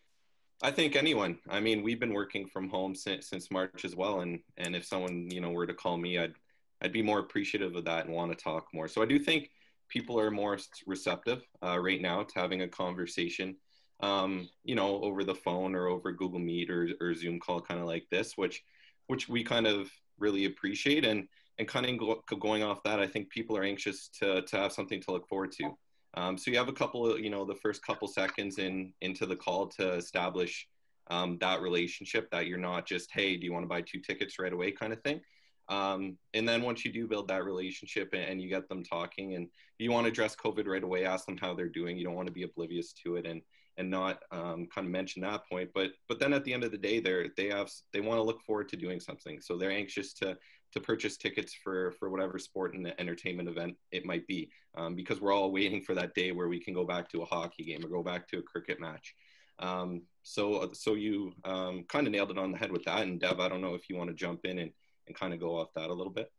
I 0.62 0.72
think 0.72 0.96
anyone. 0.96 1.40
I 1.50 1.60
mean, 1.62 1.82
we've 1.82 2.00
been 2.00 2.14
working 2.14 2.48
from 2.48 2.70
home 2.70 2.94
since, 2.94 3.30
since 3.30 3.50
March 3.50 3.86
as 3.86 3.96
well, 3.96 4.20
and 4.20 4.40
and 4.58 4.76
if 4.76 4.86
someone 4.86 5.30
you 5.32 5.42
know 5.42 5.50
were 5.50 5.66
to 5.66 5.74
call 5.74 5.98
me, 5.98 6.20
I'd 6.20 6.36
I'd 6.82 6.94
be 6.94 7.02
more 7.02 7.20
appreciative 7.20 7.76
of 7.76 7.86
that 7.86 8.06
and 8.06 8.14
want 8.14 8.32
to 8.32 8.44
talk 8.44 8.68
more. 8.74 8.88
So 8.88 9.02
I 9.02 9.06
do 9.06 9.20
think 9.20 9.50
people 9.90 10.20
are 10.20 10.32
more 10.32 10.58
receptive 10.88 11.44
uh, 11.64 11.80
right 11.80 12.02
now 12.02 12.24
to 12.24 12.40
having 12.40 12.62
a 12.62 12.68
conversation, 12.68 13.56
um, 14.00 14.50
you 14.64 14.76
know, 14.76 15.02
over 15.02 15.24
the 15.24 15.36
phone 15.36 15.76
or 15.76 15.88
over 15.88 16.12
Google 16.12 16.40
Meet 16.40 16.70
or, 16.70 16.90
or 17.00 17.14
Zoom 17.14 17.40
call, 17.40 17.62
kind 17.62 17.80
of 17.80 17.86
like 17.86 18.08
this, 18.10 18.38
which 18.38 18.64
which 19.08 19.28
we 19.28 19.44
kind 19.44 19.68
of 19.68 19.92
really 20.18 20.46
appreciate. 20.46 21.06
And 21.06 21.28
and 21.60 21.68
kind 21.68 21.86
of 21.86 21.98
go, 21.98 22.24
going 22.40 22.64
off 22.64 22.82
that, 22.84 23.00
I 23.00 23.06
think 23.06 23.30
people 23.30 23.56
are 23.58 23.64
anxious 23.64 24.10
to 24.20 24.42
to 24.42 24.58
have 24.58 24.72
something 24.72 25.02
to 25.02 25.12
look 25.12 25.28
forward 25.28 25.52
to. 25.54 25.78
Um, 26.16 26.38
so 26.38 26.52
you 26.52 26.58
have 26.58 26.68
a 26.68 26.74
couple 26.74 27.06
of, 27.06 27.20
you 27.20 27.30
know, 27.30 27.46
the 27.46 27.56
first 27.56 27.86
couple 27.86 28.08
seconds 28.08 28.58
in 28.58 28.94
into 29.02 29.26
the 29.26 29.36
call 29.36 29.68
to 29.68 29.94
establish 29.94 30.68
um, 31.10 31.38
that 31.40 31.62
relationship 31.62 32.30
that 32.32 32.48
you're 32.48 32.58
not 32.58 32.88
just, 32.88 33.12
hey, 33.12 33.36
do 33.38 33.46
you 33.46 33.54
want 33.54 33.64
to 33.64 33.70
buy 33.70 33.82
two 33.82 34.00
tickets 34.00 34.40
right 34.40 34.54
away 34.54 34.72
kind 34.72 34.94
of 34.94 35.02
thing. 35.04 35.22
Um, 35.70 36.18
and 36.34 36.48
then 36.48 36.62
once 36.62 36.84
you 36.84 36.92
do 36.92 37.08
build 37.08 37.28
that 37.30 37.46
relationship 37.46 38.14
and, 38.14 38.42
you 38.42 38.50
get 38.50 38.68
them 38.68 38.84
talking 38.84 39.36
and 39.36 39.48
you 39.78 39.92
want 39.92 40.06
to 40.06 40.12
address 40.12 40.36
COVID 40.36 40.68
right 40.68 40.84
away, 40.84 41.06
ask 41.06 41.26
them 41.26 41.38
how 41.38 41.54
they're 41.54 41.70
doing. 41.70 41.98
You 41.98 42.04
don't 42.06 42.16
want 42.16 42.28
to 42.28 42.34
be 42.34 42.44
oblivious 42.44 42.94
to 43.06 43.16
it 43.16 43.26
and 43.26 43.42
and 43.78 43.90
not 43.90 44.22
um, 44.32 44.68
kind 44.74 44.86
of 44.86 44.92
mention 44.92 45.22
that 45.22 45.48
point. 45.50 45.70
But 45.74 45.92
but 46.10 46.20
then 46.20 46.34
at 46.34 46.44
the 46.44 46.54
end 46.54 46.64
of 46.64 46.72
the 46.72 46.78
day, 46.78 47.00
they're 47.00 47.28
they 47.38 47.48
have 47.48 47.70
they 47.94 48.02
want 48.02 48.18
to 48.18 48.24
look 48.24 48.42
forward 48.42 48.70
to 48.70 48.78
doing 48.78 49.00
something. 49.00 49.40
So 49.42 49.58
they're 49.58 49.72
anxious 49.72 50.14
to 50.16 50.38
to 50.74 50.80
purchase 50.80 51.18
tickets 51.18 51.54
for 51.54 51.92
for 51.94 52.10
whatever 52.10 52.38
sport 52.38 52.74
and 52.74 52.94
entertainment 53.00 53.50
event 53.50 53.76
it 53.92 54.06
might 54.06 54.28
be, 54.28 54.50
um, 54.76 54.96
because 54.96 55.22
we're 55.22 55.34
all 55.34 55.52
waiting 55.52 55.82
for 55.82 55.96
that 55.96 56.14
day 56.16 56.32
where 56.32 56.50
we 56.50 56.60
can 56.60 56.74
go 56.74 56.86
back 56.86 57.10
to 57.10 57.22
a 57.22 57.26
hockey 57.26 57.64
game 57.64 57.84
or 57.86 57.90
go 57.90 58.04
back 58.04 58.28
to 58.28 58.40
a 58.40 58.44
cricket 58.44 58.80
match. 58.80 59.16
Um, 59.60 60.02
so 60.24 60.70
so 60.74 60.96
you 60.96 61.34
um, 61.46 61.86
kind 61.88 62.08
of 62.08 62.14
nailed 62.14 62.32
it 62.32 62.38
on 62.38 62.52
the 62.52 62.58
head 62.58 62.72
with 62.72 62.84
that. 62.86 63.04
And 63.04 63.20
Dev, 63.20 63.40
I 63.40 63.50
don't 63.50 63.62
know 63.62 63.76
if 63.76 63.90
you 63.90 63.96
want 63.96 64.10
to 64.10 64.16
jump 64.16 64.46
in 64.46 64.60
and 64.60 64.72
and 65.12 65.20
kind 65.20 65.34
of 65.34 65.40
go 65.40 65.60
off 65.60 65.68
that 65.76 65.90
a 65.90 65.94
little 65.94 66.14
bit. 66.14 66.32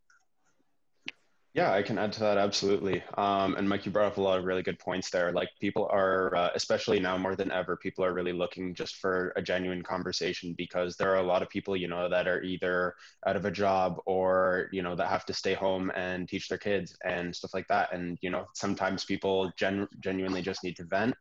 Yeah, 1.54 1.70
I 1.70 1.82
can 1.82 1.98
add 1.98 2.14
to 2.14 2.20
that 2.20 2.38
absolutely. 2.38 3.04
Um, 3.18 3.56
and 3.56 3.68
Mike, 3.68 3.84
you 3.84 3.92
brought 3.92 4.06
up 4.06 4.16
a 4.16 4.22
lot 4.22 4.38
of 4.38 4.46
really 4.46 4.62
good 4.62 4.78
points 4.78 5.10
there. 5.10 5.32
Like 5.32 5.50
people 5.60 5.86
are, 5.92 6.34
uh, 6.34 6.48
especially 6.54 6.98
now 6.98 7.18
more 7.18 7.36
than 7.36 7.52
ever, 7.52 7.76
people 7.76 8.02
are 8.06 8.14
really 8.14 8.32
looking 8.32 8.74
just 8.74 8.96
for 8.96 9.34
a 9.36 9.42
genuine 9.42 9.82
conversation 9.82 10.54
because 10.56 10.96
there 10.96 11.10
are 11.10 11.18
a 11.18 11.22
lot 11.22 11.42
of 11.42 11.50
people, 11.50 11.76
you 11.76 11.88
know, 11.88 12.08
that 12.08 12.26
are 12.26 12.42
either 12.42 12.94
out 13.26 13.36
of 13.36 13.44
a 13.44 13.50
job 13.50 14.00
or 14.06 14.70
you 14.72 14.80
know 14.80 14.96
that 14.96 15.08
have 15.08 15.26
to 15.26 15.34
stay 15.34 15.52
home 15.52 15.92
and 15.94 16.26
teach 16.26 16.48
their 16.48 16.56
kids 16.56 16.96
and 17.04 17.36
stuff 17.36 17.52
like 17.52 17.68
that. 17.68 17.92
And 17.92 18.16
you 18.22 18.30
know, 18.30 18.46
sometimes 18.54 19.04
people 19.04 19.52
gen- 19.58 19.88
genuinely 20.00 20.40
just 20.40 20.64
need 20.64 20.76
to 20.76 20.84
vent 20.84 21.14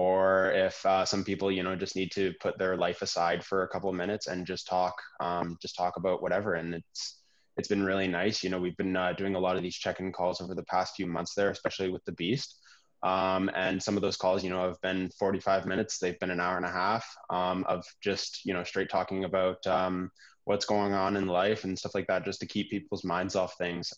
or 0.00 0.52
if 0.52 0.84
uh, 0.86 1.04
some 1.04 1.22
people 1.24 1.50
you 1.52 1.62
know 1.62 1.76
just 1.76 1.96
need 1.96 2.10
to 2.10 2.32
put 2.40 2.58
their 2.58 2.76
life 2.76 3.02
aside 3.02 3.44
for 3.44 3.62
a 3.62 3.68
couple 3.68 3.90
of 3.90 3.96
minutes 3.96 4.26
and 4.28 4.46
just 4.46 4.66
talk 4.66 4.94
um, 5.20 5.56
just 5.60 5.76
talk 5.76 5.96
about 5.96 6.22
whatever 6.22 6.54
and 6.54 6.74
it's 6.74 7.20
it's 7.56 7.68
been 7.68 7.84
really 7.84 8.08
nice. 8.08 8.42
You 8.42 8.48
know, 8.48 8.58
we've 8.58 8.76
been 8.76 8.96
uh, 8.96 9.12
doing 9.12 9.34
a 9.34 9.38
lot 9.38 9.56
of 9.56 9.62
these 9.62 9.76
check-in 9.76 10.12
calls 10.12 10.40
over 10.40 10.54
the 10.54 10.64
past 10.64 10.94
few 10.96 11.06
months 11.06 11.34
there, 11.34 11.50
especially 11.50 11.90
with 11.90 12.04
the 12.06 12.12
Beast. 12.12 12.56
Um, 13.02 13.50
and 13.54 13.82
some 13.82 13.96
of 13.96 14.02
those 14.02 14.16
calls, 14.16 14.42
you 14.42 14.50
know, 14.50 14.66
have 14.66 14.80
been 14.80 15.10
45 15.18 15.66
minutes. 15.66 15.98
They've 15.98 16.18
been 16.20 16.30
an 16.30 16.40
hour 16.40 16.56
and 16.56 16.64
a 16.66 16.70
half 16.70 17.06
um, 17.28 17.64
of 17.68 17.84
just, 18.02 18.44
you 18.46 18.54
know, 18.54 18.64
straight 18.64 18.88
talking 18.88 19.24
about 19.24 19.66
um, 19.66 20.10
what's 20.44 20.64
going 20.64 20.94
on 20.94 21.16
in 21.16 21.26
life 21.26 21.64
and 21.64 21.78
stuff 21.78 21.94
like 21.94 22.06
that, 22.06 22.24
just 22.24 22.40
to 22.40 22.46
keep 22.46 22.70
people's 22.70 23.04
minds 23.04 23.36
off 23.36 23.54
things. 23.58 23.92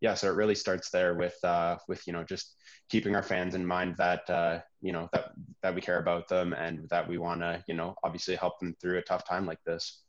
Yeah, 0.00 0.14
so 0.14 0.28
it 0.28 0.34
really 0.36 0.54
starts 0.54 0.90
there 0.90 1.14
with, 1.14 1.36
uh, 1.42 1.78
with 1.88 2.06
you 2.06 2.12
know, 2.12 2.22
just 2.22 2.54
keeping 2.88 3.16
our 3.16 3.22
fans 3.22 3.54
in 3.54 3.66
mind 3.66 3.96
that, 3.96 4.28
uh, 4.28 4.60
you 4.80 4.92
know, 4.92 5.08
that 5.12 5.32
that 5.62 5.74
we 5.74 5.80
care 5.80 5.98
about 5.98 6.28
them 6.28 6.52
and 6.52 6.88
that 6.90 7.08
we 7.08 7.18
want 7.18 7.40
to, 7.40 7.62
you 7.66 7.74
know, 7.74 7.94
obviously 8.04 8.36
help 8.36 8.58
them 8.60 8.76
through 8.80 8.98
a 8.98 9.02
tough 9.02 9.26
time 9.26 9.46
like 9.46 9.62
this. 9.64 10.02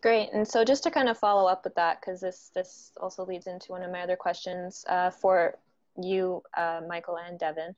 Great. 0.00 0.28
And 0.32 0.46
so 0.46 0.64
just 0.64 0.84
to 0.84 0.90
kind 0.90 1.08
of 1.08 1.18
follow 1.18 1.48
up 1.48 1.64
with 1.64 1.74
that, 1.74 2.00
because 2.00 2.20
this 2.20 2.50
this 2.54 2.92
also 3.00 3.26
leads 3.26 3.48
into 3.48 3.72
one 3.72 3.82
of 3.82 3.90
my 3.90 4.02
other 4.02 4.16
questions 4.16 4.84
uh, 4.88 5.10
for 5.10 5.58
you, 6.00 6.42
uh, 6.56 6.82
Michael 6.86 7.18
and 7.18 7.38
Devon. 7.38 7.74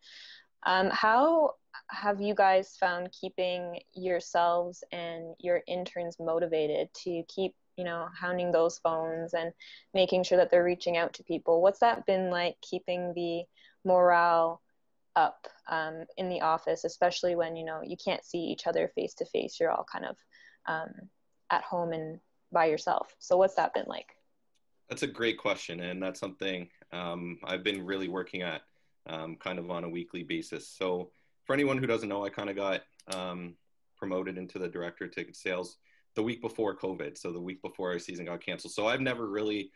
Um, 0.67 0.91
how 0.91 1.55
have 1.91 2.21
you 2.21 2.35
guys 2.35 2.77
found 2.79 3.11
keeping 3.19 3.81
yourselves 3.95 4.85
and 4.93 5.35
your 5.39 5.63
interns 5.67 6.17
motivated 6.19 6.89
to 7.05 7.23
keep, 7.29 7.55
you 7.79 7.85
know, 7.85 8.09
hounding 8.13 8.51
those 8.51 8.79
phones 8.81 9.33
and 9.35 9.53
making 9.95 10.25
sure 10.25 10.37
that 10.37 10.51
they're 10.51 10.65
reaching 10.65 10.97
out 10.97 11.15
to 11.15 11.23
people? 11.23 11.63
What's 11.63 11.79
that 11.79 12.05
been 12.05 12.29
like 12.29 12.57
keeping 12.61 13.15
the 13.15 13.45
morale 13.85 14.61
up 15.15 15.47
um, 15.69 16.05
in 16.17 16.29
the 16.29 16.41
office, 16.41 16.85
especially 16.85 17.37
when, 17.37 17.55
you 17.55 17.65
know, 17.65 17.81
you 17.83 17.97
can't 17.97 18.25
see 18.25 18.39
each 18.39 18.67
other 18.67 18.91
face 18.97 19.15
to 19.15 19.25
face? 19.25 19.59
You're 19.61 19.71
all 19.71 19.87
kind 19.91 20.05
of 20.05 20.17
um, 20.67 20.91
at 21.51 21.63
home 21.63 21.93
and 21.93 22.19
by 22.51 22.67
yourself. 22.67 23.15
So 23.21 23.37
what's 23.37 23.55
that 23.55 23.75
been 23.75 23.87
like? 23.87 24.17
That's 24.89 25.05
a 25.05 25.07
great 25.07 25.39
question, 25.39 25.81
and 25.81 26.03
that's 26.03 26.19
something 26.19 26.69
um, 26.93 27.39
I've 27.45 27.63
been 27.63 27.85
really 27.85 28.09
working 28.09 28.43
at, 28.43 28.63
um, 29.07 29.37
kind 29.37 29.59
of 29.59 29.71
on 29.71 29.85
a 29.85 29.89
weekly 29.89 30.23
basis. 30.23 30.67
So 30.67 31.11
for 31.45 31.53
anyone 31.53 31.79
who 31.79 31.87
doesn't 31.87 32.09
know, 32.09 32.25
I 32.25 32.31
kind 32.31 32.51
of 32.51 32.57
got 32.57 32.81
um, 33.15 33.55
promoted 33.97 34.37
into 34.37 34.59
the 34.59 34.67
director 34.67 35.05
of 35.05 35.13
ticket 35.13 35.37
sales 35.37 35.77
the 36.19 36.23
week 36.25 36.43
before 36.43 36.77
COVID. 36.77 37.17
So 37.17 37.31
the 37.31 37.41
week 37.41 37.63
before 37.63 37.93
our 37.93 38.01
season 38.01 38.25
got 38.25 38.45
canceled. 38.45 38.73
So 38.73 38.89
I've 38.89 39.01
never 39.01 39.29
really, 39.29 39.71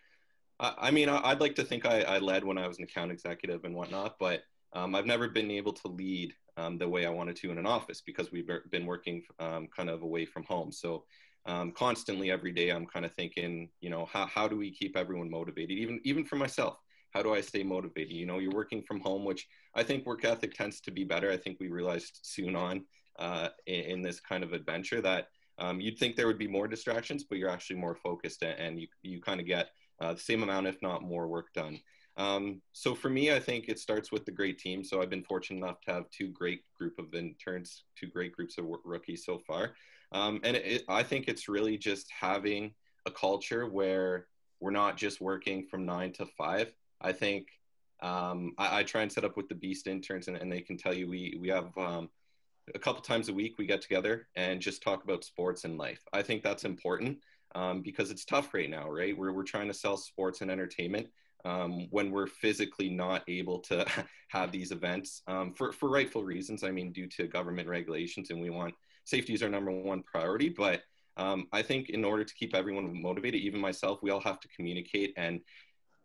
I, 0.59 0.75
I 0.77 0.91
mean, 0.91 1.09
I, 1.09 1.29
would 1.29 1.41
like 1.41 1.55
to 1.55 1.63
think 1.63 1.87
I, 1.87 2.03
I, 2.03 2.19
led 2.19 2.43
when 2.43 2.59
I 2.59 2.67
was 2.67 2.79
an 2.79 2.85
account 2.85 3.13
executive 3.13 3.63
and 3.63 3.77
whatnot, 3.77 4.17
but 4.19 4.43
um, 4.73 4.97
I've 4.97 5.07
never 5.07 5.29
been 5.29 5.53
able 5.53 5.73
to 5.73 5.87
lead 5.87 6.35
um, 6.57 6.79
the 6.79 6.89
way 6.89 7.07
I 7.07 7.11
wanted 7.11 7.37
to 7.37 7.53
in 7.53 7.59
an 7.59 7.67
office 7.67 8.01
because 8.05 8.33
we've 8.33 8.51
been 8.73 8.87
working 8.87 9.23
um, 9.39 9.69
kind 9.69 9.89
of 9.89 10.03
away 10.03 10.25
from 10.25 10.43
home. 10.43 10.73
So 10.73 11.05
um, 11.47 11.73
constantly 11.73 12.31
every 12.31 12.53
day 12.53 12.71
i'm 12.71 12.87
kind 12.87 13.05
of 13.05 13.13
thinking 13.15 13.69
you 13.81 13.91
know 13.91 14.07
how, 14.13 14.27
how 14.27 14.47
do 14.47 14.57
we 14.57 14.71
keep 14.71 14.97
everyone 14.97 15.29
motivated 15.29 15.77
even 15.77 16.01
even 16.05 16.25
for 16.25 16.37
myself 16.37 16.79
how 17.11 17.23
do 17.23 17.35
i 17.35 17.41
stay 17.41 17.65
motivated 17.65 18.13
you 18.13 18.27
know 18.27 18.39
you're 18.39 18.53
working 18.53 18.83
from 18.83 19.01
home 19.01 19.25
which 19.25 19.49
i 19.75 19.83
think 19.83 20.07
work 20.07 20.25
ethic 20.25 20.55
tends 20.55 20.81
to 20.81 20.91
be 20.91 21.03
better 21.05 21.31
i 21.33 21.37
think 21.37 21.59
we 21.59 21.69
realized 21.69 22.21
soon 22.23 22.55
on 22.55 22.85
uh, 23.19 23.49
in, 23.67 23.81
in, 23.81 24.03
this 24.03 24.21
kind 24.21 24.43
of 24.43 24.55
adventure 24.55 25.03
that 25.03 25.29
um, 25.59 25.81
you'd 25.81 25.99
think 25.99 26.17
there 26.17 26.27
would 26.27 26.39
be 26.39 26.49
more 26.49 26.69
distractions 26.69 27.25
but 27.25 27.39
you're 27.39 27.51
actually 27.51 27.77
more 27.77 27.95
focused 27.95 28.43
and 28.43 28.81
you, 28.81 28.87
you 29.03 29.21
kind 29.21 29.41
of 29.41 29.47
get 29.47 29.69
uh, 30.01 30.13
the 30.13 30.21
same 30.21 30.43
amount 30.43 30.67
if 30.67 30.81
not 30.83 31.03
more 31.03 31.27
work 31.27 31.53
done 31.53 31.79
um, 32.17 32.61
so 32.73 32.95
for 32.95 33.09
me, 33.09 33.33
I 33.33 33.41
think 33.41 33.69
it 33.69 33.79
starts 33.79 34.13
with 34.13 34.25
the 34.25 34.33
great 34.33 34.59
team. 34.59 34.85
So 34.85 35.01
I've 35.01 35.11
been 35.11 35.23
fortunate 35.23 35.65
enough 35.65 35.81
to 35.83 35.93
have 35.93 36.11
two 36.11 36.29
great 36.29 36.63
group 36.77 36.99
of 36.99 37.15
interns, 37.15 37.85
two 37.97 38.07
great 38.07 38.33
groups 38.33 38.59
of 38.59 38.67
rookies 38.85 39.25
so 39.25 39.39
far. 39.39 39.75
Um, 40.13 40.41
and 40.45 40.57
it, 40.57 40.85
I 40.89 41.03
think 41.03 41.27
it's 41.27 41.49
really 41.49 41.79
just 41.79 42.11
having 42.11 42.75
a 43.07 43.11
culture 43.11 43.67
where 43.67 44.27
we're 44.61 44.71
not 44.71 44.97
just 44.97 45.21
working 45.21 45.67
from 45.67 45.87
nine 45.87 46.13
to 46.15 46.27
five. 46.27 46.73
I 47.01 47.13
think 47.13 47.49
um, 48.03 48.53
I, 48.59 48.81
I, 48.81 48.83
try 48.83 49.03
and 49.03 49.11
set 49.11 49.25
up 49.25 49.37
with 49.37 49.49
the 49.49 49.55
Beast 49.55 49.87
interns, 49.87 50.29
and, 50.29 50.37
and 50.37 50.51
they 50.51 50.61
can 50.61 50.77
tell 50.77 50.93
you 50.93 51.09
we 51.09 51.39
we 51.41 51.49
have 51.49 51.77
um, 51.79 52.11
a 52.75 52.79
couple 52.79 53.03
times 53.03 53.29
a 53.29 53.35
week 53.35 53.59
we 53.59 53.67
get 53.67 53.83
together 53.83 54.29
and 54.37 54.61
just 54.61 54.83
talk 54.83 55.05
about 55.05 55.25
sports 55.25 55.65
and 55.65 55.79
life. 55.79 56.03
I 56.13 56.23
think 56.23 56.43
that's 56.43 56.65
important 56.65 57.19
um, 57.55 57.83
because 57.83 58.11
it's 58.11 58.25
tough 58.25 58.55
right 58.55 58.71
now, 58.71 58.89
right? 58.91 59.17
We're 59.17 59.33
we're 59.33 59.43
trying 59.43 59.69
to 59.69 59.75
sell 59.75 59.97
sports 59.97 60.41
and 60.41 60.51
entertainment. 60.51 61.09
Um, 61.45 61.89
when 61.91 62.13
we're 62.13 62.29
physically 62.29 62.89
not 62.89 63.25
able 63.27 63.59
to 63.63 63.85
have 64.29 64.53
these 64.53 64.71
events 64.71 65.23
um, 65.27 65.53
for, 65.55 65.73
for 65.73 65.89
rightful 65.89 66.23
reasons. 66.23 66.63
I 66.63 66.71
mean, 66.71 66.93
due 66.93 67.09
to 67.17 67.27
government 67.27 67.69
regulations, 67.69 68.31
and 68.31 68.41
we 68.41 68.51
want 68.51 68.75
safety 69.05 69.35
is 69.35 69.43
our 69.43 69.49
number 69.49 69.73
one 69.73 70.05
priority. 70.05 70.49
But 70.51 70.83
um, 71.17 71.49
I 71.53 71.63
think 71.63 71.91
in 71.91 72.05
order 72.05 72.25
to 72.25 72.35
keep 72.35 72.55
everyone 72.55 73.03
motivated, 73.03 73.41
even 73.41 73.61
myself, 73.61 73.99
we 74.03 74.11
all 74.11 74.21
have 74.21 74.41
to 74.41 74.49
communicate. 74.49 75.15
And 75.17 75.41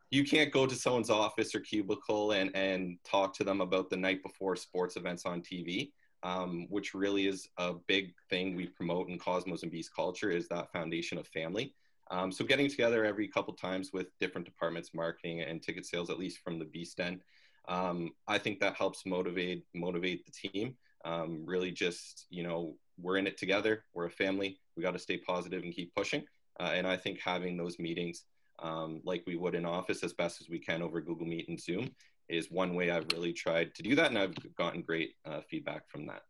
you 0.10 0.24
can't 0.24 0.52
go 0.52 0.66
to 0.66 0.76
someone's 0.76 1.10
office 1.10 1.54
or 1.54 1.60
cubicle 1.60 2.32
and, 2.32 2.56
and 2.56 2.98
talk 3.04 3.34
to 3.36 3.44
them 3.44 3.62
about 3.62 3.90
the 3.90 3.98
night 3.98 4.24
before 4.24 4.56
sports 4.56 4.96
events 4.96 5.26
on 5.26 5.42
TV, 5.42 5.92
um, 6.24 6.68
which 6.70 6.94
really 6.94 7.28
is 7.28 7.48
a 7.58 7.74
big 7.88 8.14
thing 8.30 8.56
we 8.56 8.68
promote 8.68 9.10
in 9.10 9.20
Cosmos 9.20 9.64
and 9.64 9.72
Beast 9.72 9.92
culture 9.96 10.32
is 10.32 10.48
that 10.48 10.72
foundation 10.72 11.18
of 11.18 11.28
family. 11.28 11.74
Um, 12.10 12.32
so 12.32 12.46
getting 12.46 12.70
together 12.70 13.06
every 13.06 13.28
couple 13.28 13.54
times 13.54 13.92
with 13.94 14.08
different 14.20 14.46
departments, 14.46 14.94
marketing 14.94 15.42
and 15.42 15.62
ticket 15.62 15.86
sales, 15.86 16.10
at 16.10 16.18
least 16.18 16.40
from 16.40 16.58
the 16.58 16.66
Beast 16.66 17.00
end, 17.00 17.22
um, 17.68 18.12
I 18.28 18.38
think 18.38 18.60
that 18.60 18.76
helps 18.76 19.06
motivate 19.06 19.66
motivate 19.74 20.26
the 20.26 20.50
team. 20.50 20.76
Um, 21.06 21.44
really, 21.46 21.72
just 21.72 22.26
you 22.30 22.44
know, 22.44 22.76
we're 23.00 23.18
in 23.18 23.28
it 23.28 23.38
together. 23.38 23.84
We're 23.94 24.06
a 24.06 24.12
family. 24.12 24.60
We 24.76 24.84
got 24.84 24.92
to 24.92 25.00
stay 25.00 25.18
positive 25.18 25.64
and 25.64 25.74
keep 25.74 25.94
pushing. 25.94 26.24
Uh, 26.60 26.72
and 26.74 26.88
I 26.88 26.98
think 26.98 27.20
having 27.20 27.58
those 27.58 27.78
meetings, 27.78 28.24
um, 28.60 29.02
like 29.04 29.24
we 29.28 29.36
would 29.36 29.54
in 29.54 29.66
office, 29.66 30.04
as 30.04 30.14
best 30.14 30.42
as 30.42 30.50
we 30.50 30.60
can 30.60 30.82
over 30.82 31.02
Google 31.02 31.28
Meet 31.28 31.50
and 31.50 31.60
Zoom, 31.60 31.92
is 32.30 32.52
one 32.52 32.76
way 32.76 32.92
I've 32.92 33.08
really 33.14 33.34
tried 33.34 33.76
to 33.76 33.84
do 33.84 33.96
that, 33.96 34.10
and 34.10 34.18
I've 34.18 34.36
gotten 34.56 34.82
great 34.82 35.16
uh, 35.26 35.42
feedback 35.50 35.90
from 35.90 36.08
that. 36.08 36.24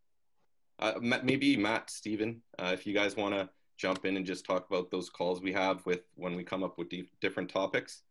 Uh, 0.80 0.94
maybe 1.02 1.58
Matt, 1.58 1.90
Steven, 1.90 2.42
uh, 2.60 2.72
if 2.74 2.86
you 2.86 2.94
guys 2.94 3.18
want 3.18 3.34
to 3.34 3.50
jump 3.78 4.06
in 4.06 4.18
and 4.18 4.26
just 4.26 4.46
talk 4.46 4.68
about 4.70 4.92
those 4.92 5.10
calls 5.10 5.42
we 5.42 5.54
have 5.54 5.86
with 5.86 6.02
when 6.16 6.36
we 6.36 6.44
come 6.44 6.64
up 6.64 6.78
with 6.78 6.92
different 7.22 7.50
topics. 7.50 8.02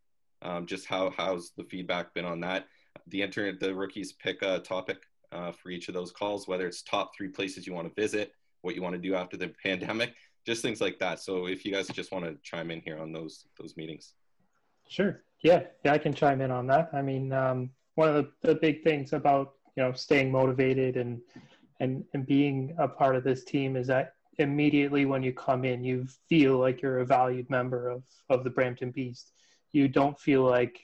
Um, 0.41 0.65
just 0.65 0.85
how 0.85 1.11
how's 1.15 1.51
the 1.57 1.63
feedback 1.63 2.13
been 2.13 2.25
on 2.25 2.39
that? 2.41 2.67
The 3.07 3.21
internet, 3.21 3.59
the 3.59 3.73
rookies 3.73 4.13
pick 4.13 4.41
a 4.41 4.59
topic 4.59 4.99
uh, 5.31 5.51
for 5.51 5.69
each 5.69 5.87
of 5.87 5.93
those 5.93 6.11
calls, 6.11 6.47
whether 6.47 6.67
it's 6.67 6.81
top 6.81 7.15
three 7.15 7.27
places 7.27 7.67
you 7.67 7.73
want 7.73 7.93
to 7.93 8.01
visit, 8.01 8.33
what 8.61 8.75
you 8.75 8.81
want 8.81 8.95
to 8.95 9.01
do 9.01 9.15
after 9.15 9.37
the 9.37 9.49
pandemic, 9.63 10.13
just 10.45 10.61
things 10.61 10.81
like 10.81 10.99
that. 10.99 11.19
So 11.19 11.47
if 11.47 11.65
you 11.65 11.71
guys 11.71 11.87
just 11.87 12.11
want 12.11 12.25
to 12.25 12.37
chime 12.43 12.71
in 12.71 12.81
here 12.81 12.97
on 12.99 13.11
those 13.11 13.45
those 13.59 13.75
meetings. 13.75 14.13
Sure. 14.87 15.21
Yeah. 15.41 15.63
Yeah, 15.83 15.93
I 15.93 15.97
can 15.97 16.13
chime 16.13 16.41
in 16.41 16.51
on 16.51 16.67
that. 16.67 16.89
I 16.93 17.01
mean, 17.01 17.33
um, 17.33 17.71
one 17.97 18.09
of 18.09 18.15
the, 18.15 18.47
the 18.47 18.55
big 18.55 18.83
things 18.83 19.11
about 19.13 19.53
you 19.75 19.83
know 19.83 19.91
staying 19.91 20.31
motivated 20.31 20.97
and 20.97 21.19
and 21.79 22.03
and 22.13 22.25
being 22.25 22.75
a 22.77 22.87
part 22.87 23.15
of 23.15 23.23
this 23.23 23.43
team 23.43 23.75
is 23.75 23.87
that 23.87 24.13
immediately 24.39 25.05
when 25.05 25.23
you 25.23 25.33
come 25.33 25.65
in, 25.65 25.83
you 25.83 26.05
feel 26.29 26.57
like 26.57 26.81
you're 26.81 26.99
a 26.99 27.05
valued 27.05 27.49
member 27.49 27.89
of 27.89 28.03
of 28.29 28.43
the 28.43 28.49
Brampton 28.49 28.91
Beast. 28.91 29.31
You 29.71 29.87
don't 29.87 30.17
feel 30.19 30.43
like 30.43 30.79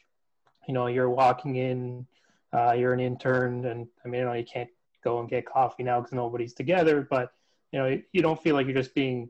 you 0.68 0.74
know 0.74 0.88
you're 0.88 1.10
walking 1.10 1.56
in, 1.56 2.08
uh, 2.52 2.74
you're 2.74 2.94
an 2.94 3.00
intern, 3.00 3.66
and 3.66 3.88
I 4.04 4.08
mean, 4.08 4.22
you 4.22 4.26
know, 4.26 4.34
you 4.34 4.46
can't 4.46 4.70
go 5.04 5.20
and 5.20 5.30
get 5.30 5.46
coffee 5.46 5.84
now 5.84 6.00
because 6.00 6.14
nobody's 6.14 6.54
together, 6.54 7.08
but 7.10 7.32
you 7.72 7.80
know, 7.80 8.00
you 8.12 8.22
don't 8.22 8.42
feel 8.42 8.56
like 8.56 8.66
you're 8.66 8.76
just 8.76 8.96
being 8.96 9.30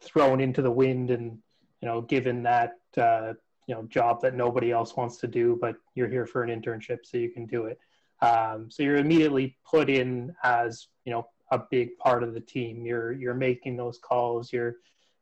thrown 0.00 0.40
into 0.40 0.62
the 0.62 0.70
wind 0.70 1.10
and 1.10 1.38
you 1.80 1.88
know 1.88 2.00
given 2.02 2.42
that 2.42 2.78
uh, 2.96 3.32
you 3.66 3.74
know 3.74 3.82
job 3.84 4.20
that 4.22 4.34
nobody 4.34 4.72
else 4.72 4.96
wants 4.96 5.18
to 5.18 5.26
do, 5.26 5.58
but 5.60 5.76
you're 5.94 6.08
here 6.08 6.26
for 6.26 6.42
an 6.42 6.50
internship, 6.50 6.98
so 7.04 7.18
you 7.18 7.30
can 7.30 7.46
do 7.46 7.66
it. 7.66 7.78
Um, 8.20 8.70
so 8.70 8.82
you're 8.82 8.96
immediately 8.96 9.56
put 9.68 9.90
in 9.90 10.34
as 10.42 10.88
you 11.04 11.12
know 11.12 11.28
a 11.50 11.58
big 11.70 11.96
part 11.98 12.22
of 12.22 12.34
the 12.34 12.40
team. 12.40 12.86
You're 12.86 13.12
you're 13.12 13.34
making 13.34 13.76
those 13.76 13.98
calls. 13.98 14.52
You're 14.52 14.76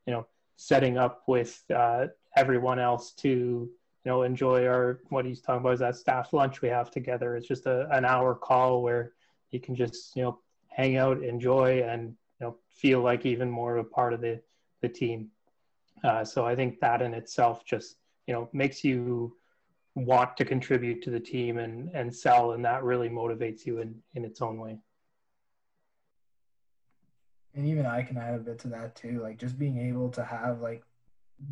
you 0.07 0.13
know 0.13 0.27
setting 0.57 0.99
up 0.99 1.23
with 1.27 1.63
uh, 1.75 2.07
everyone 2.37 2.79
else 2.79 3.13
to 3.13 3.29
you 3.29 3.71
know 4.05 4.23
enjoy 4.23 4.67
our 4.67 5.01
what 5.09 5.25
he's 5.25 5.41
talking 5.41 5.61
about 5.61 5.75
is 5.75 5.81
that 5.81 5.97
staff 5.97 6.33
lunch 6.33 6.63
we 6.63 6.69
have 6.69 6.91
together. 6.91 7.37
It's 7.37 7.49
just 7.49 7.67
a, 7.67 7.89
an 7.91 8.05
hour 8.05 8.35
call 8.35 8.83
where 8.83 9.13
you 9.51 9.61
can 9.61 9.75
just 9.75 10.15
you 10.17 10.23
know 10.23 10.39
hang 10.69 10.97
out, 10.97 11.23
enjoy, 11.23 11.83
and 11.83 12.15
you 12.41 12.47
know 12.47 12.57
feel 12.69 13.01
like 13.01 13.27
even 13.27 13.51
more 13.51 13.77
of 13.77 13.87
a 13.87 13.89
part 13.89 14.13
of 14.13 14.21
the 14.21 14.41
the 14.83 14.89
team. 14.89 15.29
Uh, 16.05 16.25
so 16.25 16.47
I 16.47 16.55
think 16.55 16.81
that 16.81 17.03
in 17.03 17.13
itself 17.13 17.65
just 17.65 17.97
you 18.31 18.37
know 18.37 18.49
makes 18.53 18.85
you 18.85 19.37
want 19.97 20.37
to 20.37 20.45
contribute 20.45 21.03
to 21.03 21.11
the 21.11 21.19
team 21.19 21.59
and 21.59 21.91
and 21.95 22.15
sell 22.15 22.53
and 22.53 22.65
that 22.65 22.85
really 22.85 23.09
motivates 23.09 23.67
you 23.67 23.81
in 23.81 24.01
in 24.15 24.25
its 24.25 24.41
own 24.41 24.57
way. 24.61 24.79
And 27.57 27.67
even 27.67 27.85
i 27.87 28.03
can 28.03 28.17
add 28.17 28.35
a 28.35 28.39
bit 28.39 28.61
to 28.61 28.69
that 28.69 28.95
too 28.95 29.21
like 29.21 29.37
just 29.37 29.59
being 29.59 29.79
able 29.89 30.09
to 30.11 30.23
have 30.25 30.61
like 30.61 30.85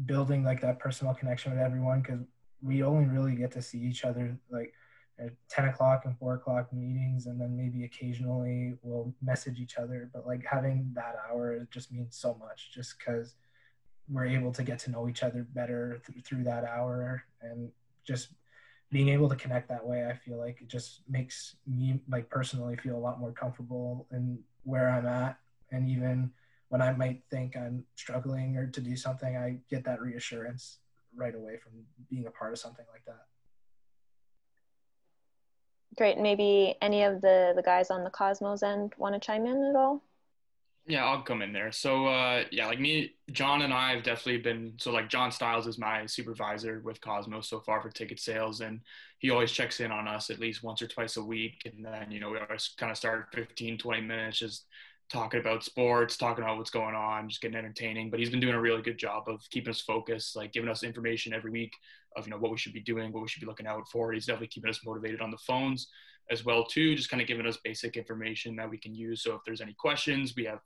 building 0.07 0.45
like 0.45 0.61
that 0.61 0.79
personal 0.79 1.13
connection 1.13 1.51
with 1.51 1.61
everyone 1.61 2.01
because 2.03 2.21
we 2.63 2.85
only 2.85 3.07
really 3.07 3.35
get 3.35 3.51
to 3.53 3.63
see 3.63 3.81
each 3.81 4.05
other 4.05 4.39
like 4.49 4.73
at 5.19 5.33
10 5.49 5.71
o'clock 5.71 6.03
and 6.05 6.17
4 6.17 6.35
o'clock 6.35 6.73
meetings 6.73 7.27
and 7.27 7.41
then 7.41 7.57
maybe 7.57 7.83
occasionally 7.85 8.75
we'll 8.83 9.13
message 9.21 9.59
each 9.59 9.77
other 9.77 10.09
but 10.15 10.25
like 10.25 10.45
having 10.47 10.93
that 10.95 11.17
hour 11.29 11.67
just 11.73 11.91
means 11.91 12.17
so 12.17 12.35
much 12.35 12.71
just 12.73 12.97
because 12.97 13.35
we're 14.11 14.27
able 14.27 14.53
to 14.53 14.63
get 14.63 14.79
to 14.81 14.91
know 14.91 15.09
each 15.09 15.23
other 15.23 15.47
better 15.55 16.01
th- 16.07 16.25
through 16.25 16.45
that 16.45 16.65
hour. 16.65 17.25
And 17.43 17.71
just 18.05 18.29
being 18.91 19.09
able 19.09 19.29
to 19.29 19.37
connect 19.37 19.69
that 19.69 19.85
way 19.87 20.07
i 20.07 20.15
feel 20.15 20.39
like 20.39 20.61
it 20.63 20.69
just 20.69 21.03
makes 21.09 21.57
me 21.67 22.01
like 22.09 22.29
personally 22.31 22.77
feel 22.77 22.97
a 22.97 22.99
lot 22.99 23.21
more 23.21 23.33
comfortable 23.33 24.07
in 24.13 24.39
where 24.65 24.89
i'm 24.89 25.07
at. 25.07 25.39
And 25.71 25.89
even 25.89 26.31
when 26.69 26.81
i 26.81 26.93
might 26.93 27.23
think 27.31 27.57
i'm 27.57 27.85
struggling 27.97 28.57
or 28.57 28.67
to 28.67 28.81
do 28.81 28.97
something 28.97 29.37
i 29.37 29.59
get 29.69 29.85
that 29.85 30.01
reassurance 30.01 30.79
right 31.15 31.35
away 31.35 31.59
from 31.59 31.73
being 32.11 32.27
a 32.27 32.31
part 32.31 32.53
of 32.53 32.59
something 32.59 32.85
like 32.93 33.05
that. 33.07 33.25
Great. 35.97 36.19
Maybe 36.19 36.77
any 36.81 37.03
of 37.03 37.21
the 37.21 37.55
the 37.57 37.63
guys 37.63 37.91
on 37.91 38.05
the 38.05 38.11
cosmos 38.11 38.63
end 38.63 38.93
want 38.99 39.15
to 39.15 39.21
chime 39.21 39.47
in 39.47 39.65
at 39.65 39.75
all 39.75 40.03
yeah, 40.89 41.05
I'll 41.05 41.23
come 41.23 41.43
in 41.43 41.53
there. 41.53 41.71
So 41.71 42.07
uh, 42.07 42.45
yeah, 42.51 42.67
like 42.67 42.81
me, 42.81 43.13
John 43.31 43.61
and 43.61 43.75
I 43.75 43.95
have 43.95 44.03
definitely 44.03 44.39
been 44.39 44.73
so 44.79 44.91
like 44.91 45.11
John 45.11 45.31
Styles 45.31 45.67
is 45.67 45.79
my 45.79 46.07
supervisor 46.07 46.81
with 46.83 47.01
Cosmos 47.03 47.49
so 47.49 47.61
far 47.61 47.83
for 47.83 47.91
ticket 47.91 48.19
sales, 48.19 48.63
and 48.63 48.81
he 49.19 49.31
always 49.31 49.53
checks 49.53 49.81
in 49.81 49.93
on 49.93 50.09
us 50.09 50.31
at 50.31 50.41
least 50.41 50.63
once 50.63 50.81
or 50.81 50.87
twice 50.87 51.19
a 51.19 51.23
week, 51.23 51.63
and 51.67 51.85
then 51.85 52.11
you 52.11 52.21
know 52.21 52.31
we 52.31 52.39
always 52.39 52.71
kind 52.79 52.91
of 52.91 52.97
start 52.97 53.27
15, 53.35 53.77
20 53.77 54.01
minutes 54.01 54.39
just 54.39 54.65
talking 55.11 55.41
about 55.41 55.63
sports, 55.63 56.17
talking 56.17 56.43
about 56.43 56.57
what's 56.57 56.71
going 56.71 56.95
on, 56.95 57.29
just 57.29 57.43
getting 57.43 57.57
entertaining. 57.57 58.09
But 58.09 58.19
he's 58.21 58.31
been 58.31 58.41
doing 58.41 58.55
a 58.55 58.61
really 58.61 58.83
good 58.83 58.99
job 58.99 59.25
of 59.29 59.43
keeping 59.51 59.71
us 59.71 59.83
focused, 59.83 60.37
like 60.37 60.53
giving 60.53 60.71
us 60.71 60.83
information 60.83 61.35
every 61.35 61.51
week 61.51 61.75
of 62.17 62.27
you 62.27 62.31
know 62.31 62.39
what 62.39 62.51
we 62.51 62.57
should 62.57 62.73
be 62.73 62.81
doing, 62.81 63.13
what 63.13 63.23
we 63.23 63.29
should 63.29 63.41
be 63.41 63.47
looking 63.47 63.67
out 63.67 63.87
for. 63.91 64.13
He's 64.13 64.25
definitely 64.25 64.49
keeping 64.49 64.71
us 64.71 64.81
motivated 64.87 65.21
on 65.21 65.31
the 65.31 65.39
phones 65.39 65.89
as 66.31 66.47
well 66.47 66.65
too, 66.65 66.95
just 66.95 67.11
kind 67.11 67.21
of 67.21 67.29
giving 67.29 67.47
us 67.47 67.59
basic 67.63 67.97
information 67.99 68.57
that 68.57 68.71
we 68.71 68.79
can 68.79 68.95
use. 68.95 69.23
So 69.23 69.35
if 69.35 69.43
there's 69.45 69.61
any 69.61 69.75
questions, 69.75 70.35
we 70.35 70.45
have 70.45 70.61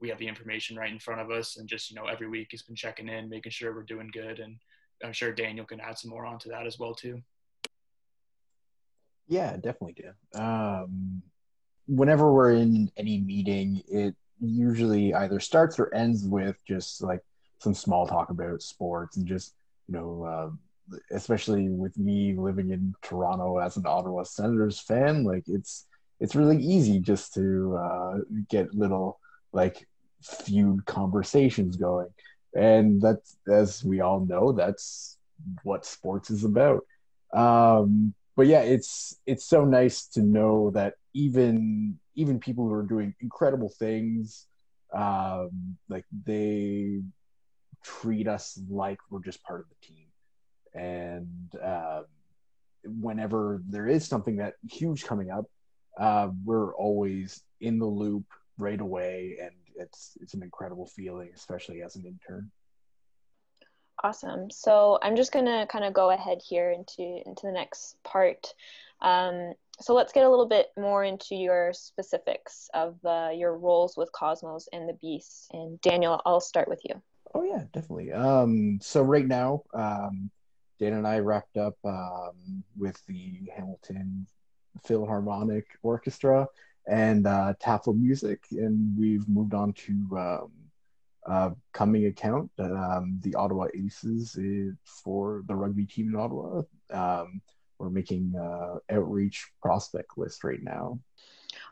we 0.00 0.08
have 0.08 0.18
the 0.18 0.28
information 0.28 0.76
right 0.76 0.92
in 0.92 0.98
front 0.98 1.20
of 1.20 1.30
us 1.30 1.56
and 1.56 1.68
just 1.68 1.90
you 1.90 1.96
know 1.96 2.06
every 2.06 2.28
week 2.28 2.48
he's 2.50 2.62
been 2.62 2.76
checking 2.76 3.08
in 3.08 3.28
making 3.28 3.52
sure 3.52 3.74
we're 3.74 3.82
doing 3.82 4.10
good. 4.12 4.38
And 4.40 4.56
i'm 5.02 5.12
sure 5.12 5.32
daniel 5.32 5.66
can 5.66 5.80
add 5.80 5.98
some 5.98 6.10
more 6.10 6.26
onto 6.26 6.50
that 6.50 6.66
as 6.66 6.78
well 6.78 6.94
too. 6.94 7.20
Yeah 9.26 9.54
definitely 9.54 9.94
do. 9.94 10.40
Um, 10.40 11.22
whenever 11.86 12.32
we're 12.32 12.54
in 12.54 12.90
any 12.96 13.18
meeting 13.20 13.82
it 13.88 14.14
usually 14.40 15.14
either 15.14 15.40
starts 15.40 15.78
or 15.78 15.92
ends 15.94 16.24
with 16.24 16.56
just 16.66 17.02
like 17.02 17.20
some 17.58 17.74
small 17.74 18.06
talk 18.06 18.30
about 18.30 18.62
sports 18.62 19.16
and 19.16 19.26
just 19.26 19.54
you 19.88 19.94
know 19.94 20.24
uh, 20.24 20.96
especially 21.12 21.68
with 21.68 21.96
me 21.96 22.34
living 22.36 22.70
in 22.70 22.94
toronto 23.00 23.58
as 23.58 23.76
an 23.76 23.84
ottawa 23.86 24.22
senators 24.22 24.80
fan 24.80 25.24
like 25.24 25.44
it's 25.46 25.86
it's 26.20 26.34
really 26.34 26.62
easy 26.62 27.00
just 27.00 27.34
to 27.34 27.76
uh, 27.76 28.18
get 28.48 28.74
little 28.74 29.18
like 29.54 29.86
feud 30.22 30.84
conversations 30.86 31.76
going. 31.76 32.08
And 32.54 33.00
that's 33.00 33.36
as 33.50 33.82
we 33.84 34.00
all 34.00 34.24
know 34.24 34.52
that's 34.52 35.18
what 35.62 35.84
sports 35.84 36.30
is 36.30 36.44
about. 36.44 36.84
Um 37.32 38.14
but 38.36 38.46
yeah 38.46 38.62
it's 38.62 39.16
it's 39.26 39.44
so 39.44 39.64
nice 39.64 40.06
to 40.06 40.22
know 40.22 40.70
that 40.70 40.94
even 41.14 41.98
even 42.14 42.38
people 42.38 42.66
who 42.66 42.74
are 42.74 42.82
doing 42.82 43.14
incredible 43.20 43.68
things 43.68 44.46
um 44.92 45.76
like 45.88 46.04
they 46.24 47.00
treat 47.82 48.26
us 48.28 48.60
like 48.68 48.98
we're 49.10 49.22
just 49.22 49.42
part 49.42 49.60
of 49.60 49.66
the 49.68 49.86
team. 49.86 50.06
And 50.74 51.62
uh, 51.62 52.02
whenever 52.84 53.62
there 53.68 53.86
is 53.86 54.06
something 54.06 54.36
that 54.36 54.54
huge 54.68 55.04
coming 55.04 55.30
up 55.30 55.46
uh, 55.98 56.28
we're 56.44 56.74
always 56.74 57.42
in 57.60 57.78
the 57.78 57.86
loop 57.86 58.24
right 58.58 58.80
away 58.80 59.36
and 59.42 59.52
it's 59.76 60.16
it's 60.20 60.34
an 60.34 60.42
incredible 60.42 60.86
feeling 60.86 61.30
especially 61.34 61.82
as 61.82 61.96
an 61.96 62.04
intern. 62.06 62.50
Awesome. 64.02 64.50
So 64.50 64.98
i'm 65.02 65.16
just 65.16 65.32
going 65.32 65.46
to 65.46 65.66
kind 65.70 65.84
of 65.84 65.92
go 65.92 66.10
ahead 66.10 66.38
here 66.46 66.70
into 66.70 67.22
into 67.26 67.46
the 67.46 67.52
next 67.52 67.96
part. 68.04 68.54
Um, 69.00 69.54
so 69.80 69.92
let's 69.92 70.12
get 70.12 70.24
a 70.24 70.30
little 70.30 70.46
bit 70.46 70.68
more 70.78 71.04
into 71.04 71.34
your 71.34 71.72
specifics 71.72 72.70
of 72.74 72.96
uh, 73.04 73.30
your 73.34 73.58
roles 73.58 73.96
with 73.96 74.12
cosmos 74.12 74.68
and 74.72 74.88
the 74.88 74.94
beast. 74.94 75.48
And 75.52 75.80
daniel 75.80 76.20
i'll 76.24 76.40
start 76.40 76.68
with 76.68 76.80
you. 76.84 77.00
Oh 77.34 77.42
yeah 77.42 77.64
definitely. 77.72 78.12
Um, 78.12 78.78
so 78.80 79.02
right 79.02 79.26
now 79.26 79.62
um, 79.74 80.30
dan 80.78 80.92
and 80.92 81.06
i 81.06 81.18
wrapped 81.18 81.56
up 81.56 81.76
um, 81.84 82.62
with 82.76 83.00
the 83.06 83.50
hamilton 83.56 84.26
philharmonic 84.84 85.66
orchestra 85.82 86.48
and 86.86 87.26
uh, 87.26 87.54
Music, 87.94 88.40
and 88.52 88.96
we've 88.98 89.28
moved 89.28 89.54
on 89.54 89.72
to 89.72 89.92
um, 90.18 90.52
uh, 91.26 91.50
coming 91.72 92.06
account, 92.06 92.50
um, 92.58 93.18
the 93.22 93.34
Ottawa 93.34 93.66
Aces 93.74 94.38
for 94.84 95.42
the 95.46 95.54
rugby 95.54 95.86
team 95.86 96.08
in 96.10 96.16
Ottawa. 96.16 96.62
Um, 96.90 97.40
we're 97.78 97.90
making 97.90 98.34
uh, 98.36 98.78
outreach 98.90 99.50
prospect 99.62 100.16
list 100.16 100.44
right 100.44 100.62
now. 100.62 100.98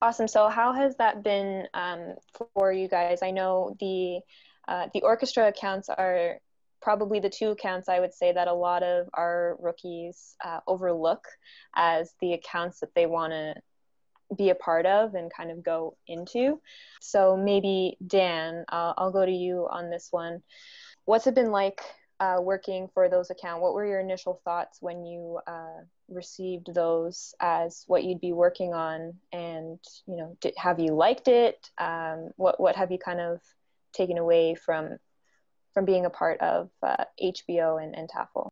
Awesome. 0.00 0.28
So, 0.28 0.48
how 0.48 0.72
has 0.72 0.96
that 0.96 1.22
been 1.22 1.66
um, 1.74 2.14
for 2.54 2.72
you 2.72 2.88
guys? 2.88 3.20
I 3.22 3.30
know 3.30 3.76
the 3.78 4.20
uh, 4.68 4.88
the 4.94 5.02
orchestra 5.02 5.48
accounts 5.48 5.88
are 5.88 6.38
probably 6.80 7.20
the 7.20 7.30
two 7.30 7.50
accounts 7.50 7.88
I 7.88 8.00
would 8.00 8.12
say 8.12 8.32
that 8.32 8.48
a 8.48 8.52
lot 8.52 8.82
of 8.82 9.08
our 9.14 9.56
rookies 9.60 10.34
uh, 10.44 10.60
overlook 10.66 11.24
as 11.74 12.12
the 12.20 12.32
accounts 12.32 12.80
that 12.80 12.94
they 12.94 13.06
want 13.06 13.32
to 13.32 13.54
be 14.36 14.50
a 14.50 14.54
part 14.54 14.86
of 14.86 15.14
and 15.14 15.32
kind 15.32 15.50
of 15.50 15.62
go 15.62 15.96
into. 16.06 16.60
So 17.00 17.36
maybe 17.36 17.96
Dan, 18.06 18.64
uh, 18.70 18.94
I'll 18.96 19.12
go 19.12 19.24
to 19.24 19.32
you 19.32 19.68
on 19.70 19.90
this 19.90 20.08
one. 20.10 20.42
What's 21.04 21.26
it 21.26 21.34
been 21.34 21.50
like 21.50 21.80
uh, 22.20 22.38
working 22.40 22.88
for 22.94 23.08
those 23.08 23.30
accounts? 23.30 23.62
What 23.62 23.74
were 23.74 23.86
your 23.86 24.00
initial 24.00 24.40
thoughts 24.44 24.78
when 24.80 25.04
you 25.04 25.40
uh, 25.46 25.82
received 26.08 26.72
those 26.72 27.34
as 27.40 27.84
what 27.86 28.04
you'd 28.04 28.20
be 28.20 28.32
working 28.32 28.72
on? 28.72 29.14
And 29.32 29.78
you 30.06 30.16
know, 30.16 30.36
did, 30.40 30.54
have 30.56 30.78
you 30.78 30.94
liked 30.94 31.28
it? 31.28 31.68
Um, 31.78 32.30
what 32.36 32.60
what 32.60 32.76
have 32.76 32.92
you 32.92 32.98
kind 32.98 33.20
of 33.20 33.40
taken 33.92 34.18
away 34.18 34.54
from 34.54 34.98
from 35.74 35.84
being 35.84 36.06
a 36.06 36.10
part 36.10 36.40
of 36.40 36.70
HPO 36.82 37.74
uh, 37.74 37.76
and, 37.78 37.96
and 37.96 38.08
TAFL? 38.08 38.50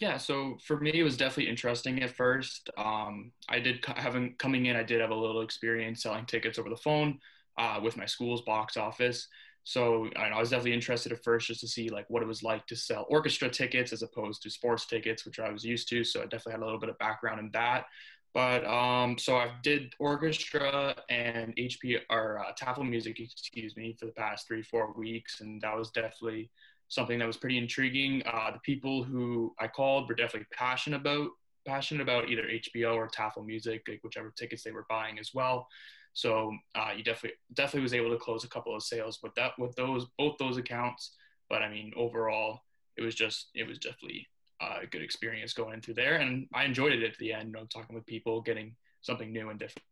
Yeah, 0.00 0.16
so 0.16 0.58
for 0.64 0.78
me, 0.78 0.92
it 0.94 1.02
was 1.02 1.16
definitely 1.16 1.50
interesting 1.50 2.02
at 2.04 2.10
first. 2.14 2.70
Um, 2.78 3.32
I 3.48 3.58
did 3.58 3.84
having 3.96 4.34
coming 4.38 4.66
in, 4.66 4.76
I 4.76 4.84
did 4.84 5.00
have 5.00 5.10
a 5.10 5.14
little 5.14 5.40
experience 5.40 6.02
selling 6.02 6.24
tickets 6.24 6.56
over 6.58 6.70
the 6.70 6.76
phone 6.76 7.18
uh, 7.58 7.80
with 7.82 7.96
my 7.96 8.06
school's 8.06 8.42
box 8.42 8.76
office. 8.76 9.26
So 9.64 10.08
I 10.16 10.38
was 10.38 10.50
definitely 10.50 10.74
interested 10.74 11.10
at 11.12 11.24
first 11.24 11.48
just 11.48 11.60
to 11.62 11.68
see 11.68 11.88
like 11.90 12.06
what 12.08 12.22
it 12.22 12.26
was 12.26 12.44
like 12.44 12.64
to 12.68 12.76
sell 12.76 13.06
orchestra 13.10 13.50
tickets 13.50 13.92
as 13.92 14.02
opposed 14.02 14.40
to 14.42 14.50
sports 14.50 14.86
tickets, 14.86 15.26
which 15.26 15.40
I 15.40 15.50
was 15.50 15.64
used 15.64 15.88
to. 15.88 16.04
So 16.04 16.20
I 16.20 16.24
definitely 16.24 16.52
had 16.52 16.62
a 16.62 16.64
little 16.64 16.80
bit 16.80 16.90
of 16.90 16.98
background 16.98 17.40
in 17.40 17.50
that. 17.52 17.86
But 18.32 18.64
um, 18.66 19.18
so 19.18 19.36
I 19.36 19.50
did 19.62 19.94
orchestra 19.98 20.94
and 21.10 21.54
HP 21.56 21.98
or 22.08 22.38
uh, 22.38 22.82
music, 22.84 23.18
excuse 23.18 23.76
me, 23.76 23.96
for 23.98 24.06
the 24.06 24.12
past 24.12 24.46
three 24.46 24.62
four 24.62 24.92
weeks, 24.92 25.40
and 25.40 25.60
that 25.62 25.76
was 25.76 25.90
definitely 25.90 26.50
something 26.88 27.18
that 27.18 27.26
was 27.26 27.36
pretty 27.36 27.58
intriguing. 27.58 28.22
Uh, 28.26 28.50
the 28.50 28.60
people 28.60 29.04
who 29.04 29.54
I 29.58 29.68
called 29.68 30.08
were 30.08 30.14
definitely 30.14 30.48
passionate 30.52 31.00
about 31.00 31.28
passionate 31.66 32.02
about 32.02 32.30
either 32.30 32.44
HPO 32.44 32.94
or 32.94 33.08
Tafelmusik, 33.08 33.80
like 33.88 34.00
whichever 34.02 34.32
tickets 34.36 34.62
they 34.62 34.70
were 34.70 34.86
buying 34.88 35.18
as 35.18 35.34
well. 35.34 35.68
So 36.14 36.56
uh, 36.74 36.92
you 36.96 37.04
definitely 37.04 37.38
definitely 37.54 37.82
was 37.82 37.94
able 37.94 38.10
to 38.10 38.16
close 38.16 38.42
a 38.44 38.48
couple 38.48 38.74
of 38.74 38.82
sales 38.82 39.20
with 39.22 39.34
that 39.34 39.52
with 39.58 39.76
those 39.76 40.06
both 40.16 40.36
those 40.38 40.56
accounts. 40.56 41.14
But 41.48 41.62
I 41.62 41.68
mean, 41.68 41.92
overall, 41.96 42.60
it 42.96 43.02
was 43.02 43.14
just 43.14 43.50
it 43.54 43.66
was 43.66 43.78
definitely 43.78 44.26
a 44.60 44.86
good 44.86 45.02
experience 45.02 45.52
going 45.52 45.80
through 45.80 45.94
there, 45.94 46.16
and 46.16 46.48
I 46.52 46.64
enjoyed 46.64 46.92
it 46.92 47.04
at 47.04 47.16
the 47.18 47.32
end. 47.32 47.48
You 47.48 47.52
know, 47.52 47.66
talking 47.66 47.94
with 47.94 48.06
people, 48.06 48.40
getting 48.40 48.74
something 49.02 49.32
new 49.32 49.50
and 49.50 49.58
different. 49.58 49.84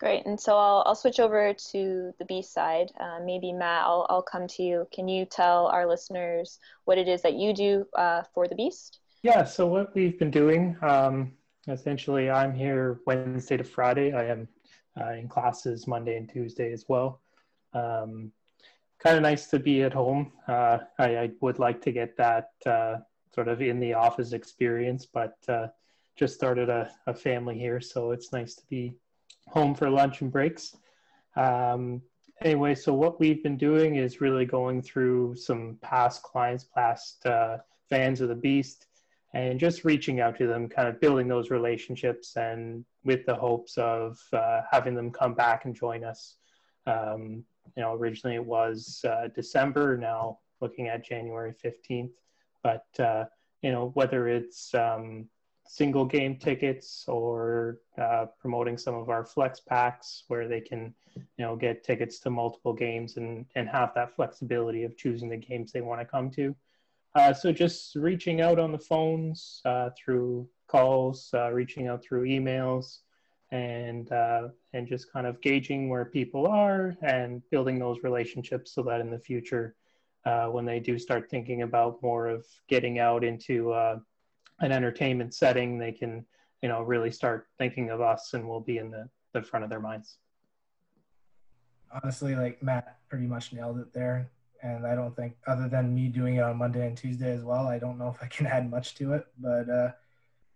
Great, 0.00 0.26
and 0.26 0.38
so 0.38 0.56
I'll, 0.56 0.82
I'll 0.86 0.94
switch 0.94 1.20
over 1.20 1.54
to 1.54 2.12
the 2.18 2.24
B 2.24 2.42
side. 2.42 2.90
Uh, 2.98 3.20
maybe 3.24 3.52
Matt, 3.52 3.84
I'll, 3.84 4.06
I'll 4.10 4.22
come 4.22 4.48
to 4.48 4.62
you. 4.62 4.88
Can 4.92 5.06
you 5.06 5.24
tell 5.24 5.66
our 5.68 5.86
listeners 5.86 6.58
what 6.84 6.98
it 6.98 7.06
is 7.06 7.22
that 7.22 7.34
you 7.34 7.54
do 7.54 7.86
uh, 7.96 8.22
for 8.34 8.48
the 8.48 8.56
Beast? 8.56 8.98
Yeah, 9.22 9.44
so 9.44 9.66
what 9.66 9.94
we've 9.94 10.18
been 10.18 10.32
doing, 10.32 10.76
um, 10.82 11.32
essentially, 11.68 12.28
I'm 12.28 12.52
here 12.52 13.00
Wednesday 13.06 13.56
to 13.56 13.64
Friday. 13.64 14.12
I 14.12 14.26
am 14.26 14.48
uh, 15.00 15.12
in 15.12 15.28
classes 15.28 15.86
Monday 15.86 16.16
and 16.16 16.28
Tuesday 16.28 16.72
as 16.72 16.84
well. 16.88 17.20
Um, 17.72 18.32
kind 18.98 19.16
of 19.16 19.22
nice 19.22 19.46
to 19.48 19.58
be 19.58 19.82
at 19.82 19.92
home. 19.92 20.32
Uh, 20.48 20.78
I, 20.98 21.16
I, 21.16 21.30
would 21.40 21.58
like 21.58 21.80
to 21.82 21.92
get 21.92 22.16
that 22.16 22.50
uh, 22.66 22.96
sort 23.34 23.48
of 23.48 23.60
in 23.60 23.80
the 23.80 23.94
office 23.94 24.32
experience, 24.32 25.06
but 25.06 25.36
uh, 25.48 25.68
just 26.16 26.34
started 26.34 26.68
a, 26.68 26.90
a, 27.06 27.14
family 27.14 27.58
here, 27.58 27.80
so 27.80 28.12
it's 28.12 28.32
nice 28.32 28.54
to 28.54 28.62
be 28.68 28.94
home 29.54 29.74
for 29.74 29.88
lunch 29.88 30.20
and 30.20 30.32
breaks. 30.32 30.76
Um, 31.36 32.02
anyway, 32.42 32.74
so 32.74 32.92
what 32.92 33.20
we've 33.20 33.42
been 33.42 33.56
doing 33.56 33.96
is 33.96 34.20
really 34.20 34.44
going 34.44 34.82
through 34.82 35.36
some 35.36 35.78
past 35.80 36.24
clients, 36.24 36.64
past 36.64 37.24
uh, 37.24 37.58
fans 37.88 38.20
of 38.20 38.28
the 38.28 38.34
Beast, 38.34 38.86
and 39.32 39.58
just 39.58 39.84
reaching 39.84 40.20
out 40.20 40.36
to 40.38 40.48
them, 40.48 40.68
kind 40.68 40.88
of 40.88 41.00
building 41.00 41.28
those 41.28 41.50
relationships, 41.50 42.36
and 42.36 42.84
with 43.04 43.24
the 43.26 43.34
hopes 43.34 43.78
of 43.78 44.18
uh, 44.32 44.62
having 44.70 44.94
them 44.94 45.10
come 45.12 45.34
back 45.34 45.64
and 45.64 45.74
join 45.74 46.02
us. 46.02 46.36
Um, 46.86 47.44
you 47.76 47.82
know, 47.82 47.94
originally 47.94 48.34
it 48.34 48.44
was 48.44 49.04
uh, 49.08 49.28
December, 49.34 49.96
now 49.96 50.38
looking 50.60 50.88
at 50.88 51.04
January 51.04 51.54
15th. 51.64 52.10
But, 52.62 52.86
uh, 52.98 53.24
you 53.62 53.70
know, 53.70 53.90
whether 53.94 54.26
it's 54.26 54.74
um, 54.74 55.28
single 55.66 56.04
game 56.04 56.36
tickets 56.36 57.04
or 57.08 57.78
uh, 57.98 58.26
promoting 58.38 58.76
some 58.76 58.94
of 58.94 59.08
our 59.08 59.24
flex 59.24 59.60
packs 59.60 60.24
where 60.28 60.46
they 60.46 60.60
can, 60.60 60.94
you 61.14 61.44
know, 61.44 61.56
get 61.56 61.84
tickets 61.84 62.18
to 62.20 62.30
multiple 62.30 62.72
games 62.72 63.16
and, 63.16 63.46
and 63.54 63.68
have 63.68 63.92
that 63.94 64.14
flexibility 64.14 64.84
of 64.84 64.96
choosing 64.96 65.28
the 65.28 65.36
games 65.36 65.72
they 65.72 65.80
want 65.80 66.00
to 66.00 66.04
come 66.04 66.30
to. 66.30 66.54
Uh, 67.14 67.32
so 67.32 67.52
just 67.52 67.94
reaching 67.94 68.40
out 68.40 68.58
on 68.58 68.72
the 68.72 68.78
phones 68.78 69.62
uh, 69.64 69.90
through 69.96 70.48
calls, 70.66 71.30
uh, 71.34 71.50
reaching 71.50 71.86
out 71.86 72.02
through 72.02 72.24
emails, 72.24 72.98
and 73.52 74.10
uh, 74.10 74.48
and 74.72 74.88
just 74.88 75.12
kind 75.12 75.26
of 75.26 75.40
gauging 75.40 75.88
where 75.88 76.04
people 76.04 76.46
are 76.46 76.96
and 77.02 77.40
building 77.50 77.78
those 77.78 77.98
relationships 78.02 78.72
so 78.74 78.82
that 78.82 79.00
in 79.00 79.10
the 79.10 79.18
future, 79.18 79.76
uh, 80.26 80.46
when 80.46 80.64
they 80.64 80.80
do 80.80 80.98
start 80.98 81.30
thinking 81.30 81.62
about 81.62 82.02
more 82.02 82.26
of 82.26 82.44
getting 82.68 82.98
out 82.98 83.22
into 83.22 83.72
an 84.60 84.72
entertainment 84.72 85.34
setting, 85.34 85.78
they 85.78 85.92
can 85.92 86.24
you 86.62 86.68
know 86.68 86.82
really 86.82 87.10
start 87.10 87.48
thinking 87.58 87.90
of 87.90 88.00
us 88.00 88.34
and 88.34 88.48
we'll 88.48 88.60
be 88.60 88.78
in 88.78 88.90
the, 88.90 89.08
the 89.32 89.42
front 89.42 89.64
of 89.64 89.70
their 89.70 89.80
minds. 89.80 90.18
Honestly, 92.02 92.34
like 92.34 92.62
Matt 92.62 92.98
pretty 93.08 93.26
much 93.26 93.52
nailed 93.52 93.78
it 93.78 93.92
there 93.92 94.30
and 94.64 94.86
I 94.86 94.94
don't 94.94 95.14
think 95.14 95.36
other 95.46 95.68
than 95.68 95.94
me 95.94 96.08
doing 96.08 96.36
it 96.36 96.42
on 96.42 96.56
Monday 96.56 96.86
and 96.86 96.96
Tuesday 96.96 97.30
as 97.32 97.44
well, 97.44 97.66
I 97.66 97.78
don't 97.78 97.98
know 97.98 98.08
if 98.08 98.22
I 98.22 98.26
can 98.26 98.46
add 98.56 98.68
much 98.70 98.94
to 98.96 99.12
it. 99.12 99.26
But 99.38 99.68
uh, 99.68 99.90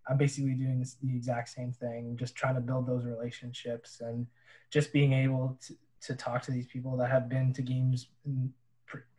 I'm 0.09 0.17
basically 0.17 0.55
doing 0.55 0.81
this, 0.81 0.97
the 1.03 1.15
exact 1.15 1.51
same 1.51 1.73
thing, 1.73 2.17
just 2.17 2.35
trying 2.35 2.55
to 2.55 2.63
build 2.63 2.87
those 2.87 3.05
relationships 3.05 4.01
and 4.01 4.27
just 4.71 4.93
being 4.95 5.13
able 5.13 5.59
to, 5.67 5.75
to 6.07 6.17
talk 6.17 6.43
to 6.43 6.51
these 6.51 6.67
people 6.67 6.97
that 6.97 7.11
have 7.11 7.29
been 7.29 7.53
to 7.53 7.63
games 7.63 8.07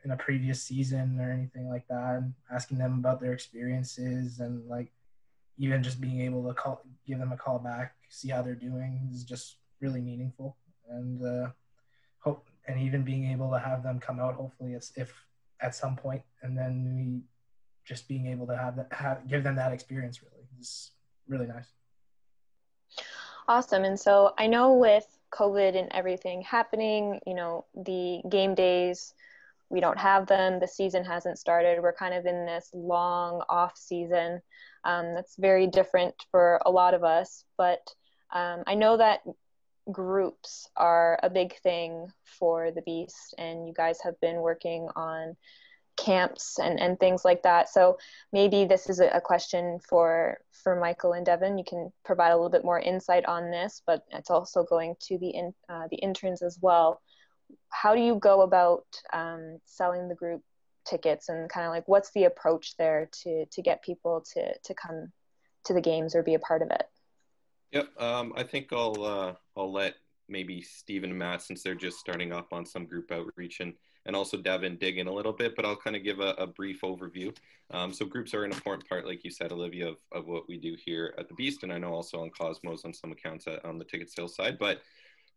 in, 0.03 0.11
a 0.11 0.17
previous 0.17 0.61
season 0.61 1.19
or 1.19 1.31
anything 1.31 1.69
like 1.69 1.87
that, 1.87 2.15
and 2.15 2.33
asking 2.51 2.77
them 2.77 2.99
about 2.99 3.19
their 3.21 3.33
experiences 3.33 4.39
and 4.39 4.67
like 4.67 4.91
even 5.57 5.83
just 5.83 5.99
being 5.99 6.21
able 6.21 6.47
to 6.47 6.53
call, 6.53 6.81
give 7.05 7.19
them 7.19 7.31
a 7.31 7.37
call 7.37 7.59
back, 7.59 7.95
see 8.09 8.29
how 8.29 8.41
they're 8.41 8.55
doing 8.55 9.09
is 9.13 9.23
just 9.23 9.57
really 9.81 10.01
meaningful. 10.01 10.55
And 10.89 11.23
uh, 11.23 11.49
hope 12.19 12.47
and 12.67 12.79
even 12.79 13.03
being 13.03 13.31
able 13.31 13.49
to 13.51 13.59
have 13.59 13.83
them 13.83 13.99
come 13.99 14.19
out 14.19 14.35
hopefully 14.35 14.73
if, 14.73 14.91
if 14.95 15.25
at 15.61 15.75
some 15.75 15.95
point 15.95 16.21
and 16.41 16.57
then 16.57 16.93
we 16.95 17.21
just 17.85 18.07
being 18.07 18.27
able 18.27 18.45
to 18.45 18.55
have 18.55 18.75
that 18.75 18.87
have 18.91 19.27
give 19.27 19.43
them 19.43 19.55
that 19.55 19.71
experience 19.71 20.21
really 20.21 20.45
is 20.59 20.91
really 21.27 21.47
nice 21.47 21.73
awesome 23.47 23.83
and 23.83 23.99
so 23.99 24.33
i 24.37 24.45
know 24.45 24.73
with 24.73 25.07
covid 25.31 25.77
and 25.77 25.87
everything 25.91 26.41
happening 26.41 27.19
you 27.25 27.33
know 27.33 27.65
the 27.75 28.21
game 28.29 28.53
days 28.53 29.13
we 29.69 29.79
don't 29.79 29.99
have 29.99 30.27
them 30.27 30.59
the 30.59 30.67
season 30.67 31.03
hasn't 31.03 31.37
started 31.37 31.81
we're 31.81 31.93
kind 31.93 32.13
of 32.13 32.25
in 32.25 32.45
this 32.45 32.69
long 32.73 33.43
off 33.49 33.77
season. 33.77 34.41
Um, 34.83 35.13
that's 35.13 35.35
very 35.37 35.67
different 35.67 36.15
for 36.31 36.61
a 36.65 36.71
lot 36.71 36.93
of 36.93 37.03
us 37.03 37.43
but 37.57 37.81
um, 38.33 38.63
i 38.67 38.75
know 38.75 38.97
that 38.97 39.21
groups 39.91 40.69
are 40.75 41.19
a 41.23 41.29
big 41.29 41.57
thing 41.61 42.07
for 42.23 42.71
the 42.71 42.81
beast 42.83 43.33
and 43.37 43.67
you 43.67 43.73
guys 43.73 43.99
have 44.01 44.19
been 44.21 44.37
working 44.37 44.87
on 44.95 45.35
camps 45.97 46.59
and, 46.59 46.79
and 46.79 46.99
things 46.99 47.25
like 47.25 47.43
that. 47.43 47.69
So 47.69 47.97
maybe 48.31 48.65
this 48.65 48.89
is 48.89 48.99
a, 48.99 49.21
question 49.21 49.79
for 49.87 50.39
for 50.63 50.79
michael 50.79 51.13
and 51.13 51.25
devon. 51.25 51.57
You 51.57 51.63
can 51.63 51.91
provide 52.05 52.31
a 52.31 52.35
little 52.35 52.49
bit 52.49 52.63
more 52.63 52.79
insight 52.79 53.25
on 53.25 53.51
this 53.51 53.81
but 53.85 54.03
it's 54.11 54.29
also 54.29 54.63
going 54.63 54.95
to 55.01 55.17
the 55.17 55.29
in, 55.29 55.53
uh, 55.67 55.87
the 55.91 55.97
interns 55.97 56.41
as 56.41 56.57
well 56.61 57.01
how 57.69 57.95
do 57.95 58.01
you 58.01 58.15
go 58.15 58.41
about 58.41 58.85
um, 59.13 59.59
selling 59.65 60.07
the 60.07 60.15
group 60.15 60.41
tickets 60.85 61.29
and 61.29 61.49
kind 61.49 61.65
of 61.65 61.71
like 61.71 61.87
what's 61.87 62.11
the 62.11 62.23
approach 62.23 62.75
there 62.77 63.09
to 63.11 63.45
to 63.51 63.61
get 63.61 63.83
people 63.83 64.23
to 64.33 64.57
to 64.63 64.73
come 64.73 65.11
to 65.65 65.73
the 65.73 65.81
games 65.81 66.15
or 66.15 66.23
be 66.23 66.33
a 66.33 66.39
part 66.39 66.61
of 66.61 66.71
it 66.71 66.87
Yep. 67.71 68.01
Um, 68.01 68.33
I 68.35 68.43
think 68.43 68.73
I'll 68.73 69.03
uh, 69.03 69.33
I'll 69.55 69.71
let 69.71 69.95
maybe 70.27 70.61
Steven 70.61 71.11
and 71.11 71.19
Matt, 71.19 71.41
since 71.41 71.63
they're 71.63 71.75
just 71.75 71.99
starting 71.99 72.31
up 72.31 72.51
on 72.51 72.65
some 72.65 72.85
group 72.85 73.11
outreach, 73.11 73.59
and 73.59 73.73
and 74.05 74.15
also 74.15 74.37
Devon 74.37 74.77
dig 74.77 74.97
in 74.97 75.07
a 75.07 75.13
little 75.13 75.33
bit, 75.33 75.55
but 75.55 75.65
I'll 75.65 75.75
kind 75.75 75.95
of 75.95 76.03
give 76.03 76.19
a, 76.19 76.29
a 76.37 76.47
brief 76.47 76.81
overview. 76.81 77.35
Um, 77.71 77.93
so 77.93 78.05
groups 78.05 78.33
are 78.33 78.43
an 78.43 78.51
important 78.51 78.87
part, 78.89 79.05
like 79.05 79.23
you 79.23 79.29
said, 79.29 79.51
Olivia, 79.51 79.89
of, 79.89 79.97
of 80.11 80.25
what 80.25 80.47
we 80.47 80.57
do 80.57 80.75
here 80.83 81.13
at 81.19 81.27
the 81.27 81.35
Beast, 81.35 81.63
and 81.63 81.71
I 81.71 81.77
know 81.77 81.93
also 81.93 82.21
on 82.21 82.31
Cosmos 82.31 82.85
on 82.85 82.93
some 82.93 83.11
accounts 83.11 83.45
at, 83.45 83.63
on 83.65 83.77
the 83.77 83.85
ticket 83.85 84.11
sales 84.11 84.35
side. 84.35 84.57
But 84.57 84.81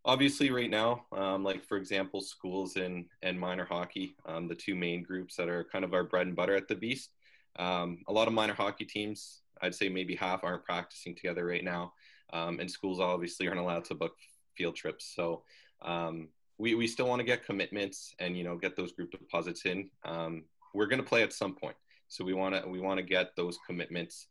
obviously, 0.04 0.50
right 0.50 0.70
now, 0.70 1.04
um, 1.12 1.44
like 1.44 1.64
for 1.64 1.76
example, 1.76 2.20
schools 2.20 2.76
and 2.76 3.06
and 3.22 3.38
minor 3.38 3.64
hockey, 3.64 4.16
um, 4.26 4.48
the 4.48 4.54
two 4.54 4.74
main 4.74 5.02
groups 5.02 5.36
that 5.36 5.48
are 5.48 5.64
kind 5.64 5.84
of 5.84 5.94
our 5.94 6.04
bread 6.04 6.26
and 6.26 6.36
butter 6.36 6.56
at 6.56 6.68
the 6.68 6.74
Beast. 6.74 7.10
Um, 7.56 7.98
a 8.08 8.12
lot 8.12 8.28
of 8.28 8.34
minor 8.34 8.54
hockey 8.54 8.84
teams, 8.84 9.42
I'd 9.60 9.74
say 9.74 9.88
maybe 9.88 10.14
half, 10.14 10.44
aren't 10.44 10.64
practicing 10.64 11.14
together 11.14 11.44
right 11.44 11.64
now. 11.64 11.92
Um, 12.32 12.60
and 12.60 12.70
schools 12.70 12.98
obviously 12.98 13.46
aren't 13.46 13.60
allowed 13.60 13.84
to 13.86 13.94
book 13.94 14.16
field 14.56 14.74
trips. 14.74 15.12
So 15.14 15.42
um, 15.82 16.28
we, 16.56 16.74
we 16.74 16.86
still 16.86 17.06
want 17.06 17.20
to 17.20 17.26
get 17.26 17.44
commitments 17.44 18.14
and, 18.18 18.38
you 18.38 18.44
know, 18.44 18.56
get 18.56 18.74
those 18.74 18.92
group 18.92 19.10
deposits 19.10 19.66
in. 19.66 19.90
Um, 20.04 20.44
we're 20.72 20.86
going 20.86 21.02
to 21.02 21.06
play 21.06 21.22
at 21.22 21.34
some 21.34 21.54
point. 21.54 21.76
So 22.08 22.24
we 22.24 22.32
want 22.32 22.54
to, 22.54 22.66
we 22.66 22.80
want 22.80 22.98
to 22.98 23.04
get 23.04 23.36
those 23.36 23.58
commitments 23.66 24.28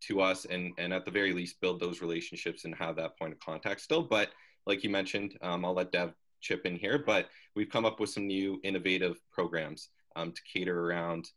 to 0.00 0.20
us 0.20 0.44
and, 0.44 0.72
and 0.78 0.92
at 0.94 1.04
the 1.04 1.10
very 1.10 1.32
least 1.32 1.60
build 1.60 1.80
those 1.80 2.00
relationships 2.00 2.64
and 2.64 2.74
have 2.74 2.96
that 2.96 3.18
point 3.18 3.32
of 3.32 3.40
contact 3.40 3.80
still. 3.80 4.02
But 4.02 4.30
like 4.66 4.84
you 4.84 4.90
mentioned, 4.90 5.36
um, 5.42 5.64
I'll 5.64 5.74
let 5.74 5.92
Dev 5.92 6.12
chip 6.40 6.66
in 6.66 6.76
here, 6.76 7.02
but 7.04 7.28
we've 7.54 7.70
come 7.70 7.84
up 7.84 8.00
with 8.00 8.10
some 8.10 8.26
new 8.26 8.60
innovative 8.62 9.16
programs 9.30 9.88
um, 10.16 10.32
to 10.32 10.40
cater 10.52 10.86
around 10.86 11.30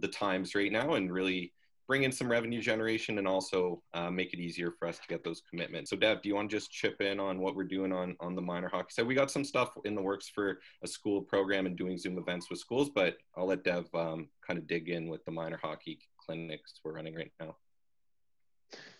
the 0.00 0.08
times 0.08 0.54
right 0.54 0.72
now 0.72 0.94
and 0.94 1.12
really 1.12 1.52
bring 1.88 2.02
in 2.02 2.12
some 2.12 2.30
revenue 2.30 2.60
generation 2.60 3.16
and 3.16 3.26
also 3.26 3.82
uh, 3.94 4.10
make 4.10 4.34
it 4.34 4.38
easier 4.38 4.70
for 4.70 4.86
us 4.86 4.98
to 4.98 5.08
get 5.08 5.24
those 5.24 5.42
commitments. 5.48 5.88
So 5.88 5.96
Dev, 5.96 6.20
do 6.20 6.28
you 6.28 6.34
want 6.34 6.50
to 6.50 6.56
just 6.56 6.70
chip 6.70 7.00
in 7.00 7.18
on 7.18 7.40
what 7.40 7.56
we're 7.56 7.64
doing 7.64 7.94
on, 7.94 8.14
on 8.20 8.36
the 8.36 8.42
minor 8.42 8.68
hockey 8.68 8.90
side? 8.90 9.06
We 9.06 9.14
got 9.14 9.30
some 9.30 9.44
stuff 9.44 9.70
in 9.86 9.94
the 9.94 10.02
works 10.02 10.28
for 10.28 10.60
a 10.84 10.86
school 10.86 11.22
program 11.22 11.64
and 11.64 11.78
doing 11.78 11.96
Zoom 11.96 12.18
events 12.18 12.50
with 12.50 12.58
schools, 12.58 12.90
but 12.94 13.16
I'll 13.36 13.46
let 13.46 13.64
Dev 13.64 13.88
um, 13.94 14.28
kind 14.46 14.58
of 14.58 14.66
dig 14.66 14.90
in 14.90 15.08
with 15.08 15.24
the 15.24 15.32
minor 15.32 15.58
hockey 15.60 15.98
clinics 16.24 16.74
we're 16.84 16.92
running 16.92 17.14
right 17.14 17.32
now. 17.40 17.56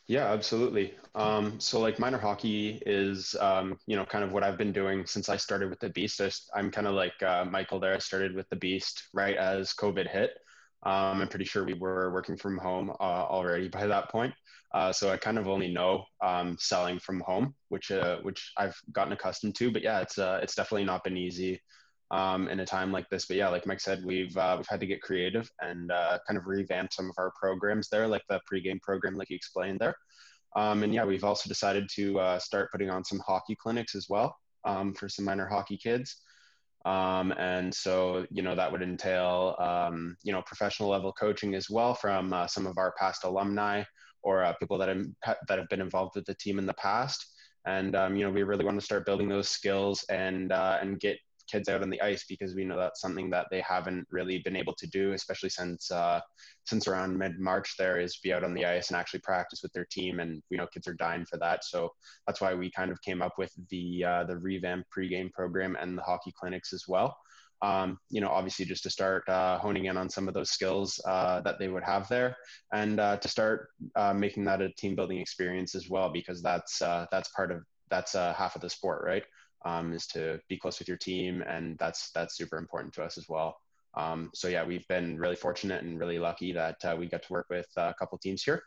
Yeah, 0.08 0.32
absolutely. 0.32 0.94
Um, 1.14 1.60
so 1.60 1.80
like 1.80 1.98
minor 1.98 2.16
hockey 2.18 2.82
is, 2.86 3.34
um, 3.40 3.78
you 3.86 3.94
know, 3.94 4.06
kind 4.06 4.24
of 4.24 4.32
what 4.32 4.42
I've 4.42 4.56
been 4.56 4.72
doing 4.72 5.04
since 5.04 5.28
I 5.28 5.36
started 5.36 5.68
with 5.68 5.80
the 5.80 5.90
Beast. 5.90 6.20
I'm 6.54 6.70
kind 6.70 6.86
of 6.86 6.94
like 6.94 7.22
uh, 7.22 7.44
Michael 7.44 7.78
there. 7.78 7.94
I 7.94 7.98
started 7.98 8.34
with 8.34 8.48
the 8.48 8.56
Beast 8.56 9.02
right 9.12 9.36
as 9.36 9.74
COVID 9.74 10.08
hit. 10.10 10.30
Um, 10.84 11.20
I'm 11.20 11.28
pretty 11.28 11.44
sure 11.44 11.64
we 11.64 11.74
were 11.74 12.10
working 12.12 12.38
from 12.38 12.56
home 12.56 12.88
uh, 12.88 12.94
already 13.02 13.68
by 13.68 13.86
that 13.86 14.08
point. 14.10 14.32
Uh, 14.72 14.92
so 14.92 15.10
I 15.10 15.18
kind 15.18 15.38
of 15.38 15.46
only 15.46 15.68
know 15.72 16.04
um, 16.24 16.56
selling 16.58 16.98
from 17.00 17.20
home, 17.20 17.54
which 17.68 17.90
uh, 17.90 18.18
which 18.22 18.52
I've 18.56 18.76
gotten 18.92 19.12
accustomed 19.12 19.56
to. 19.56 19.70
But 19.70 19.82
yeah, 19.82 20.00
it's 20.00 20.18
uh, 20.18 20.40
it's 20.42 20.54
definitely 20.54 20.84
not 20.84 21.04
been 21.04 21.16
easy 21.18 21.60
um, 22.10 22.48
in 22.48 22.60
a 22.60 22.66
time 22.66 22.92
like 22.92 23.08
this. 23.10 23.26
But 23.26 23.36
yeah, 23.36 23.48
like 23.48 23.66
Mike 23.66 23.80
said, 23.80 24.04
we've 24.04 24.36
uh, 24.36 24.54
we've 24.56 24.66
had 24.68 24.80
to 24.80 24.86
get 24.86 25.02
creative 25.02 25.50
and 25.60 25.90
uh, 25.90 26.18
kind 26.26 26.38
of 26.38 26.46
revamp 26.46 26.92
some 26.92 27.06
of 27.06 27.14
our 27.18 27.32
programs 27.40 27.88
there, 27.88 28.06
like 28.06 28.22
the 28.28 28.40
pregame 28.50 28.80
program, 28.80 29.16
like 29.16 29.30
you 29.30 29.36
explained 29.36 29.78
there. 29.80 29.94
Um, 30.56 30.82
and 30.82 30.94
yeah, 30.94 31.04
we've 31.04 31.24
also 31.24 31.48
decided 31.48 31.88
to 31.94 32.18
uh, 32.18 32.38
start 32.38 32.72
putting 32.72 32.90
on 32.90 33.04
some 33.04 33.20
hockey 33.26 33.54
clinics 33.54 33.94
as 33.94 34.06
well 34.08 34.34
um, 34.64 34.94
for 34.94 35.08
some 35.08 35.24
minor 35.24 35.46
hockey 35.46 35.76
kids. 35.76 36.16
Um, 36.84 37.32
and 37.32 37.74
so, 37.74 38.24
you 38.30 38.42
know, 38.42 38.54
that 38.54 38.72
would 38.72 38.82
entail, 38.82 39.56
um, 39.58 40.16
you 40.22 40.32
know, 40.32 40.42
professional 40.42 40.88
level 40.88 41.12
coaching 41.12 41.54
as 41.54 41.68
well 41.68 41.94
from 41.94 42.32
uh, 42.32 42.46
some 42.46 42.66
of 42.66 42.78
our 42.78 42.94
past 42.98 43.24
alumni 43.24 43.82
or 44.22 44.42
uh, 44.42 44.54
people 44.54 44.78
that, 44.78 44.88
have, 44.88 45.36
that 45.48 45.58
have 45.58 45.68
been 45.68 45.82
involved 45.82 46.14
with 46.14 46.24
the 46.24 46.34
team 46.34 46.58
in 46.58 46.66
the 46.66 46.74
past. 46.74 47.26
And, 47.66 47.94
um, 47.94 48.16
you 48.16 48.24
know, 48.24 48.30
we 48.30 48.42
really 48.42 48.64
want 48.64 48.78
to 48.78 48.84
start 48.84 49.04
building 49.04 49.28
those 49.28 49.50
skills 49.50 50.04
and, 50.08 50.50
uh, 50.50 50.78
and 50.80 50.98
get 50.98 51.18
kids 51.50 51.68
out 51.68 51.82
on 51.82 51.90
the 51.90 52.00
ice 52.00 52.24
because 52.28 52.54
we 52.54 52.64
know 52.64 52.76
that's 52.76 53.00
something 53.00 53.30
that 53.30 53.46
they 53.50 53.61
haven't 53.61 54.06
really 54.11 54.38
been 54.38 54.56
able 54.56 54.74
to 54.74 54.87
do, 54.87 55.12
especially 55.12 55.48
since 55.48 55.90
uh, 55.90 56.20
since 56.64 56.87
around 56.87 57.18
mid 57.18 57.38
March. 57.38 57.74
There 57.78 57.98
is 57.98 58.18
be 58.18 58.32
out 58.32 58.44
on 58.44 58.54
the 58.54 58.64
ice 58.64 58.88
and 58.88 58.96
actually 58.96 59.20
practice 59.20 59.61
with 59.62 59.72
their 59.72 59.87
team, 59.90 60.20
and 60.20 60.42
we 60.50 60.56
know 60.56 60.66
kids 60.66 60.88
are 60.88 60.94
dying 60.94 61.24
for 61.26 61.38
that. 61.38 61.64
So 61.64 61.90
that's 62.26 62.40
why 62.40 62.54
we 62.54 62.70
kind 62.70 62.90
of 62.90 63.00
came 63.02 63.22
up 63.22 63.34
with 63.38 63.52
the 63.70 64.04
uh, 64.04 64.24
the 64.24 64.37
revamp 64.37 64.87
pregame 64.96 65.32
program 65.32 65.76
and 65.80 65.96
the 65.96 66.02
hockey 66.02 66.32
clinics 66.38 66.72
as 66.72 66.84
well. 66.88 67.16
Um, 67.61 67.98
you 68.08 68.20
know, 68.20 68.28
obviously 68.28 68.64
just 68.66 68.84
to 68.84 68.90
start 68.90 69.28
uh, 69.28 69.58
honing 69.58 69.87
in 69.87 69.96
on 69.96 70.08
some 70.08 70.28
of 70.28 70.34
those 70.34 70.50
skills 70.50 71.00
uh, 71.04 71.40
that 71.40 71.58
they 71.58 71.68
would 71.68 71.82
have 71.82 72.08
there, 72.08 72.37
and 72.72 73.00
uh, 73.00 73.16
to 73.16 73.28
start 73.28 73.70
uh, 73.96 74.14
making 74.14 74.44
that 74.44 74.62
a 74.62 74.72
team 74.74 74.94
building 74.94 75.18
experience 75.18 75.74
as 75.74 75.88
well, 75.88 76.11
because 76.12 76.40
that's 76.40 76.80
uh, 76.82 77.06
that's 77.11 77.30
part 77.30 77.50
of 77.50 77.62
that's 77.90 78.14
uh, 78.14 78.32
half 78.34 78.54
of 78.54 78.62
the 78.62 78.70
sport, 78.70 79.02
right? 79.04 79.24
Um, 79.64 79.92
is 79.92 80.06
to 80.08 80.40
be 80.48 80.56
close 80.56 80.78
with 80.78 80.88
your 80.88 80.96
team, 80.96 81.42
and 81.42 81.76
that's 81.78 82.10
that's 82.12 82.36
super 82.36 82.58
important 82.58 82.94
to 82.94 83.02
us 83.02 83.18
as 83.18 83.28
well. 83.28 83.56
Um, 83.94 84.30
so 84.34 84.48
yeah, 84.48 84.64
we've 84.64 84.86
been 84.88 85.18
really 85.18 85.36
fortunate 85.36 85.82
and 85.82 85.98
really 85.98 86.18
lucky 86.18 86.52
that 86.52 86.76
uh, 86.84 86.96
we 86.98 87.06
got 87.06 87.22
to 87.24 87.32
work 87.32 87.46
with 87.50 87.68
a 87.76 87.94
couple 87.98 88.18
teams 88.18 88.42
here, 88.42 88.62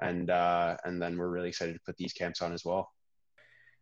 and 0.00 0.30
uh, 0.30 0.76
and 0.84 1.00
then 1.00 1.16
we're 1.18 1.28
really 1.28 1.48
excited 1.48 1.74
to 1.74 1.80
put 1.84 1.96
these 1.96 2.12
camps 2.12 2.42
on 2.42 2.52
as 2.52 2.64
well. 2.64 2.92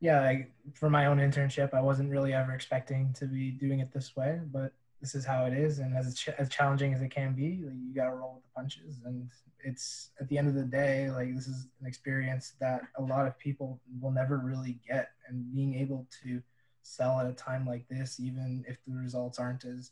Yeah, 0.01 0.23
I, 0.23 0.49
for 0.75 0.91
my 0.91 1.07
own 1.07 1.19
internship, 1.19 1.73
I 1.73 1.81
wasn't 1.81 2.11
really 2.11 2.33
ever 2.33 2.53
expecting 2.53 3.15
to 3.19 3.27
be 3.27 3.51
doing 3.51 3.81
it 3.81 3.93
this 3.93 4.17
way, 4.17 4.41
but 4.53 4.73
this 5.01 5.15
is 5.15 5.25
how 5.25 5.45
it 5.45 5.53
is, 5.53 5.79
and 5.79 5.95
as 5.97 6.15
ch- 6.15 6.29
as 6.39 6.49
challenging 6.49 6.95
as 6.95 7.03
it 7.03 7.11
can 7.11 7.35
be, 7.35 7.61
like, 7.65 7.75
you 7.75 7.95
got 7.95 8.07
to 8.07 8.15
roll 8.15 8.35
with 8.35 8.45
the 8.45 8.51
punches. 8.55 9.01
And 9.05 9.29
it's 9.63 10.11
at 10.21 10.29
the 10.29 10.39
end 10.39 10.49
of 10.49 10.55
the 10.55 10.65
day, 10.65 11.11
like 11.11 11.35
this 11.35 11.47
is 11.47 11.69
an 11.81 11.87
experience 11.87 12.55
that 12.61 12.83
a 12.97 13.03
lot 13.03 13.27
of 13.27 13.39
people 13.39 13.81
will 14.01 14.11
never 14.11 14.39
really 14.39 14.79
get, 14.87 15.11
and 15.29 15.53
being 15.55 15.75
able 15.75 16.07
to 16.23 16.43
sell 16.85 17.19
at 17.19 17.27
a 17.27 17.33
time 17.33 17.67
like 17.67 17.89
this, 17.89 18.21
even 18.21 18.65
if 18.69 18.79
the 18.87 18.95
results 18.95 19.39
aren't 19.39 19.65
as 19.65 19.91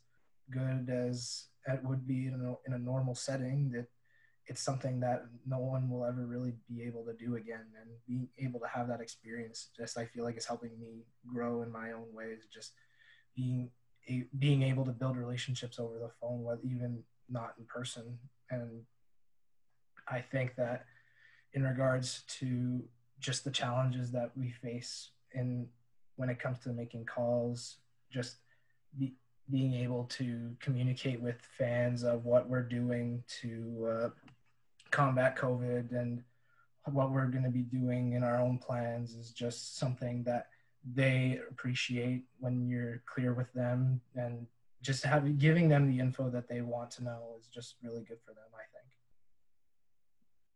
good 0.51 0.89
as 0.91 1.47
it 1.67 1.83
would 1.83 2.07
be 2.07 2.27
in 2.27 2.35
a, 2.35 2.69
in 2.69 2.75
a 2.75 2.79
normal 2.79 3.15
setting, 3.15 3.71
that 3.73 3.87
it's 4.47 4.61
something 4.61 5.01
that 5.01 5.25
no 5.47 5.59
one 5.59 5.89
will 5.89 6.05
ever 6.05 6.27
really 6.27 6.53
be 6.69 6.83
able 6.83 7.05
to 7.05 7.15
do 7.15 7.37
again. 7.37 7.65
And 7.81 7.91
being 8.07 8.29
able 8.39 8.61
to 8.61 8.67
have 8.67 8.89
that 8.89 9.01
experience, 9.01 9.69
just 9.77 9.97
I 9.97 10.05
feel 10.05 10.25
like 10.25 10.37
is 10.37 10.47
helping 10.47 10.79
me 10.79 11.05
grow 11.27 11.63
in 11.63 11.73
my 11.73 11.93
own 11.93 12.13
ways. 12.13 12.41
Just 12.53 12.73
being 13.35 13.71
being 14.37 14.63
able 14.63 14.85
to 14.85 14.91
build 14.91 15.17
relationships 15.17 15.79
over 15.79 15.99
the 15.99 16.11
phone, 16.21 16.43
whether 16.43 16.61
even 16.65 17.05
not 17.31 17.55
in 17.59 17.65
person. 17.67 18.19
And 18.51 18.83
I 20.09 20.21
think 20.21 20.57
that 20.57 20.87
in 21.55 21.63
regards 21.63 22.25
to 22.41 22.83
just 23.21 23.45
the 23.45 23.51
challenges 23.51 24.11
that 24.11 24.33
we 24.37 24.51
face 24.51 25.11
in 25.33 25.69
when 26.23 26.31
it 26.31 26.39
comes 26.39 26.61
to 26.61 26.69
making 26.69 27.05
calls, 27.05 27.79
just 28.09 28.37
be, 28.97 29.13
being 29.51 29.75
able 29.75 30.05
to 30.05 30.55
communicate 30.61 31.21
with 31.21 31.35
fans 31.59 32.05
of 32.05 32.25
what 32.25 32.49
we're 32.49 32.63
doing 32.63 33.25
to 33.41 33.89
uh, 33.91 34.09
combat 34.93 35.37
COVID 35.37 35.91
and 35.91 36.23
what 36.85 37.11
we're 37.11 37.27
going 37.27 37.43
to 37.43 37.51
be 37.51 37.65
doing 37.65 38.13
in 38.13 38.23
our 38.23 38.41
own 38.41 38.57
plans 38.57 39.17
is 39.17 39.33
just 39.33 39.77
something 39.79 40.23
that 40.23 40.47
they 40.95 41.41
appreciate 41.51 42.23
when 42.39 42.69
you're 42.69 43.03
clear 43.05 43.35
with 43.35 43.53
them. 43.53 44.01
And 44.15 44.47
just 44.81 45.03
having 45.03 45.37
giving 45.39 45.69
them 45.69 45.89
the 45.89 45.99
info 45.99 46.31
that 46.31 46.49
they 46.49 46.61
want 46.61 46.93
to 46.93 47.03
know 47.03 47.35
is 47.37 47.49
just 47.49 47.75
really 47.83 48.03
good 48.03 48.19
for 48.25 48.33
them 48.35 48.45
i 48.55 48.67
think 48.77 48.91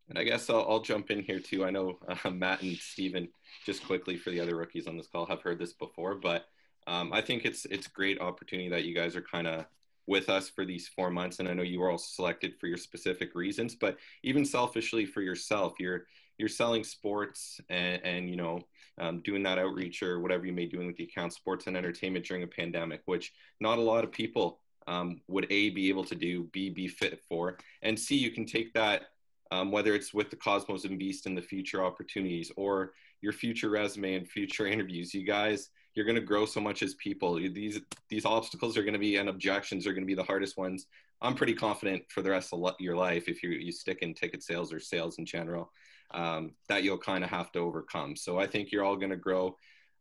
and 0.08 0.18
I 0.18 0.24
guess 0.24 0.48
I'll, 0.48 0.66
I'll 0.68 0.80
jump 0.80 1.10
in 1.10 1.22
here 1.22 1.40
too. 1.40 1.64
I 1.64 1.70
know 1.70 1.98
uh, 2.24 2.30
Matt 2.30 2.62
and 2.62 2.76
Steven, 2.76 3.28
just 3.64 3.84
quickly 3.84 4.16
for 4.16 4.30
the 4.30 4.40
other 4.40 4.56
rookies 4.56 4.86
on 4.86 4.96
this 4.96 5.08
call, 5.08 5.26
have 5.26 5.42
heard 5.42 5.58
this 5.58 5.72
before, 5.72 6.14
but 6.14 6.46
um, 6.86 7.12
I 7.12 7.20
think 7.20 7.44
it's 7.44 7.64
it's 7.66 7.88
great 7.88 8.20
opportunity 8.20 8.68
that 8.68 8.84
you 8.84 8.94
guys 8.94 9.16
are 9.16 9.22
kind 9.22 9.46
of 9.46 9.66
with 10.06 10.28
us 10.28 10.48
for 10.48 10.64
these 10.64 10.88
four 10.88 11.10
months. 11.10 11.40
And 11.40 11.48
I 11.48 11.52
know 11.52 11.62
you 11.62 11.80
were 11.80 11.90
all 11.90 11.98
selected 11.98 12.54
for 12.60 12.68
your 12.68 12.76
specific 12.76 13.34
reasons, 13.34 13.74
but 13.74 13.96
even 14.22 14.44
selfishly 14.44 15.04
for 15.04 15.20
yourself, 15.20 15.74
you're 15.78 16.06
you're 16.38 16.48
selling 16.48 16.84
sports 16.84 17.60
and, 17.70 18.00
and 18.04 18.30
you 18.30 18.36
know 18.36 18.60
um, 18.98 19.20
doing 19.22 19.42
that 19.42 19.58
outreach 19.58 20.02
or 20.02 20.20
whatever 20.20 20.46
you 20.46 20.52
may 20.52 20.64
be 20.64 20.70
doing 20.70 20.86
with 20.86 20.96
the 20.96 21.04
account, 21.04 21.32
sports 21.32 21.66
and 21.66 21.76
entertainment 21.76 22.24
during 22.24 22.44
a 22.44 22.46
pandemic, 22.46 23.02
which 23.06 23.32
not 23.60 23.78
a 23.78 23.82
lot 23.82 24.04
of 24.04 24.12
people 24.12 24.60
um, 24.86 25.20
would 25.26 25.46
a 25.50 25.70
be 25.70 25.88
able 25.88 26.04
to 26.04 26.14
do, 26.14 26.44
b 26.52 26.70
be 26.70 26.86
fit 26.86 27.20
for, 27.28 27.58
and 27.82 27.98
c 27.98 28.16
you 28.16 28.30
can 28.30 28.46
take 28.46 28.72
that 28.74 29.08
um, 29.50 29.70
whether 29.70 29.94
it's 29.94 30.12
with 30.12 30.30
the 30.30 30.36
Cosmos 30.36 30.84
and 30.84 30.98
Beast 30.98 31.26
and 31.26 31.36
the 31.36 31.42
future 31.42 31.84
opportunities 31.84 32.50
or 32.56 32.92
your 33.20 33.32
future 33.32 33.70
resume 33.70 34.14
and 34.14 34.28
future 34.28 34.66
interviews. 34.74 35.14
You 35.14 35.24
guys, 35.24 35.70
you're 35.94 36.04
going 36.04 36.16
to 36.16 36.22
grow 36.22 36.46
so 36.46 36.60
much 36.60 36.82
as 36.82 36.94
people. 36.94 37.34
These 37.34 37.80
these 38.08 38.24
obstacles 38.24 38.76
are 38.76 38.82
going 38.82 38.94
to 38.94 38.98
be 38.98 39.16
and 39.16 39.28
objections 39.28 39.86
are 39.86 39.92
going 39.92 40.02
to 40.02 40.06
be 40.06 40.14
the 40.14 40.22
hardest 40.22 40.56
ones. 40.56 40.86
I'm 41.22 41.34
pretty 41.34 41.54
confident 41.54 42.02
for 42.08 42.22
the 42.22 42.30
rest 42.30 42.52
of 42.52 42.74
your 42.78 42.96
life 42.96 43.28
if 43.28 43.42
you 43.42 43.50
you 43.50 43.72
stick 43.72 43.98
in 44.02 44.14
ticket 44.14 44.42
sales 44.42 44.72
or 44.72 44.80
sales 44.80 45.18
in 45.18 45.24
general 45.26 45.70
um, 46.12 46.52
that 46.68 46.82
you'll 46.82 46.98
kind 46.98 47.24
of 47.24 47.30
have 47.30 47.50
to 47.52 47.60
overcome. 47.60 48.16
So 48.16 48.38
I 48.38 48.46
think 48.46 48.70
you're 48.70 48.84
all 48.84 48.96
going 48.96 49.10
to 49.10 49.16
grow 49.16 49.56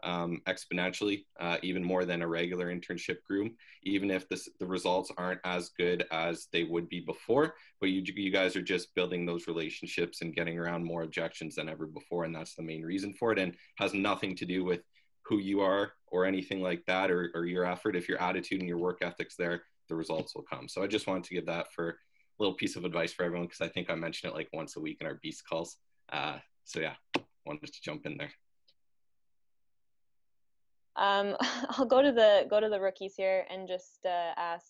um, 0.05 0.41
exponentially, 0.47 1.25
uh, 1.39 1.57
even 1.63 1.83
more 1.83 2.05
than 2.05 2.21
a 2.21 2.27
regular 2.27 2.73
internship 2.73 3.23
group, 3.23 3.53
even 3.83 4.11
if 4.11 4.29
this, 4.29 4.47
the 4.59 4.65
results 4.65 5.11
aren't 5.17 5.41
as 5.43 5.71
good 5.77 6.05
as 6.11 6.47
they 6.53 6.63
would 6.63 6.87
be 6.87 6.99
before. 7.01 7.55
But 7.81 7.89
you, 7.89 8.03
you 8.15 8.31
guys 8.31 8.55
are 8.55 8.61
just 8.61 8.93
building 8.95 9.25
those 9.25 9.47
relationships 9.47 10.21
and 10.21 10.35
getting 10.35 10.57
around 10.57 10.85
more 10.85 11.01
objections 11.01 11.55
than 11.55 11.67
ever 11.67 11.87
before. 11.87 12.23
And 12.23 12.33
that's 12.33 12.55
the 12.55 12.63
main 12.63 12.83
reason 12.83 13.13
for 13.13 13.31
it 13.31 13.39
and 13.39 13.55
has 13.77 13.93
nothing 13.93 14.35
to 14.37 14.45
do 14.45 14.63
with 14.63 14.81
who 15.23 15.39
you 15.39 15.61
are 15.61 15.93
or 16.07 16.25
anything 16.25 16.61
like 16.61 16.83
that 16.85 17.09
or, 17.09 17.31
or 17.33 17.45
your 17.45 17.65
effort. 17.65 17.95
If 17.95 18.07
your 18.07 18.21
attitude 18.21 18.59
and 18.59 18.69
your 18.69 18.77
work 18.77 18.99
ethics 19.01 19.35
there, 19.35 19.63
the 19.89 19.95
results 19.95 20.35
will 20.35 20.43
come. 20.43 20.69
So 20.69 20.83
I 20.83 20.87
just 20.87 21.07
wanted 21.07 21.23
to 21.25 21.33
give 21.33 21.47
that 21.47 21.73
for 21.73 21.89
a 21.89 21.93
little 22.37 22.55
piece 22.55 22.75
of 22.75 22.85
advice 22.85 23.11
for 23.11 23.23
everyone 23.23 23.47
because 23.47 23.61
I 23.61 23.69
think 23.69 23.89
I 23.89 23.95
mention 23.95 24.29
it 24.29 24.35
like 24.35 24.49
once 24.53 24.75
a 24.75 24.79
week 24.79 24.97
in 25.01 25.07
our 25.07 25.19
beast 25.21 25.43
calls. 25.47 25.77
Uh, 26.11 26.37
so 26.63 26.79
yeah, 26.79 26.93
wanted 27.45 27.73
to 27.73 27.81
jump 27.81 28.05
in 28.05 28.17
there. 28.17 28.31
Um, 30.97 31.35
I'll 31.69 31.85
go 31.85 32.01
to 32.01 32.11
the 32.11 32.45
go 32.49 32.59
to 32.59 32.69
the 32.69 32.79
rookies 32.79 33.15
here 33.15 33.45
and 33.49 33.67
just 33.67 34.05
uh, 34.05 34.33
ask 34.37 34.65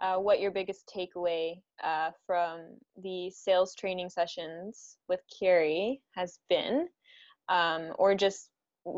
uh, 0.00 0.16
what 0.16 0.40
your 0.40 0.50
biggest 0.50 0.92
takeaway 0.94 1.60
uh, 1.82 2.10
from 2.26 2.76
the 3.02 3.30
sales 3.30 3.74
training 3.74 4.10
sessions 4.10 4.96
with 5.08 5.20
Cary 5.38 6.00
has 6.14 6.38
been, 6.48 6.88
um, 7.48 7.92
or 7.98 8.14
just 8.14 8.50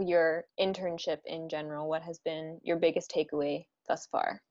your 0.07 0.45
internship 0.61 1.19
in 1.27 1.49
general. 1.49 1.89
What 1.89 2.03
has 2.03 2.19
been 2.19 2.61
your 2.63 2.77
biggest 2.77 3.11
takeaway 3.11 3.67
thus 3.89 4.07
far? 4.11 4.43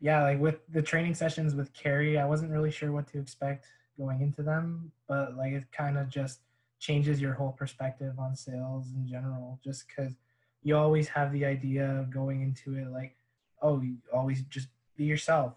Yeah, 0.00 0.22
like 0.22 0.40
with 0.40 0.60
the 0.72 0.82
training 0.82 1.14
sessions 1.14 1.54
with 1.54 1.72
Cary, 1.72 2.18
I 2.18 2.26
wasn't 2.26 2.52
really 2.52 2.70
sure 2.70 2.92
what 2.92 3.06
to 3.08 3.18
expect 3.18 3.66
going 3.96 4.20
into 4.20 4.42
them, 4.42 4.92
but 5.08 5.36
like 5.36 5.52
it 5.52 5.64
kind 5.72 5.96
of 5.98 6.08
just 6.08 6.40
changes 6.78 7.20
your 7.20 7.32
whole 7.32 7.52
perspective 7.52 8.18
on 8.18 8.36
sales 8.36 8.92
in 8.94 9.06
general, 9.06 9.58
just 9.64 9.86
because 9.88 10.16
you 10.64 10.76
always 10.76 11.06
have 11.08 11.30
the 11.32 11.44
idea 11.44 11.86
of 11.86 12.10
going 12.10 12.42
into 12.42 12.76
it 12.76 12.90
like, 12.90 13.14
oh, 13.62 13.80
you 13.80 13.98
always 14.12 14.42
just 14.44 14.68
be 14.96 15.04
yourself. 15.04 15.52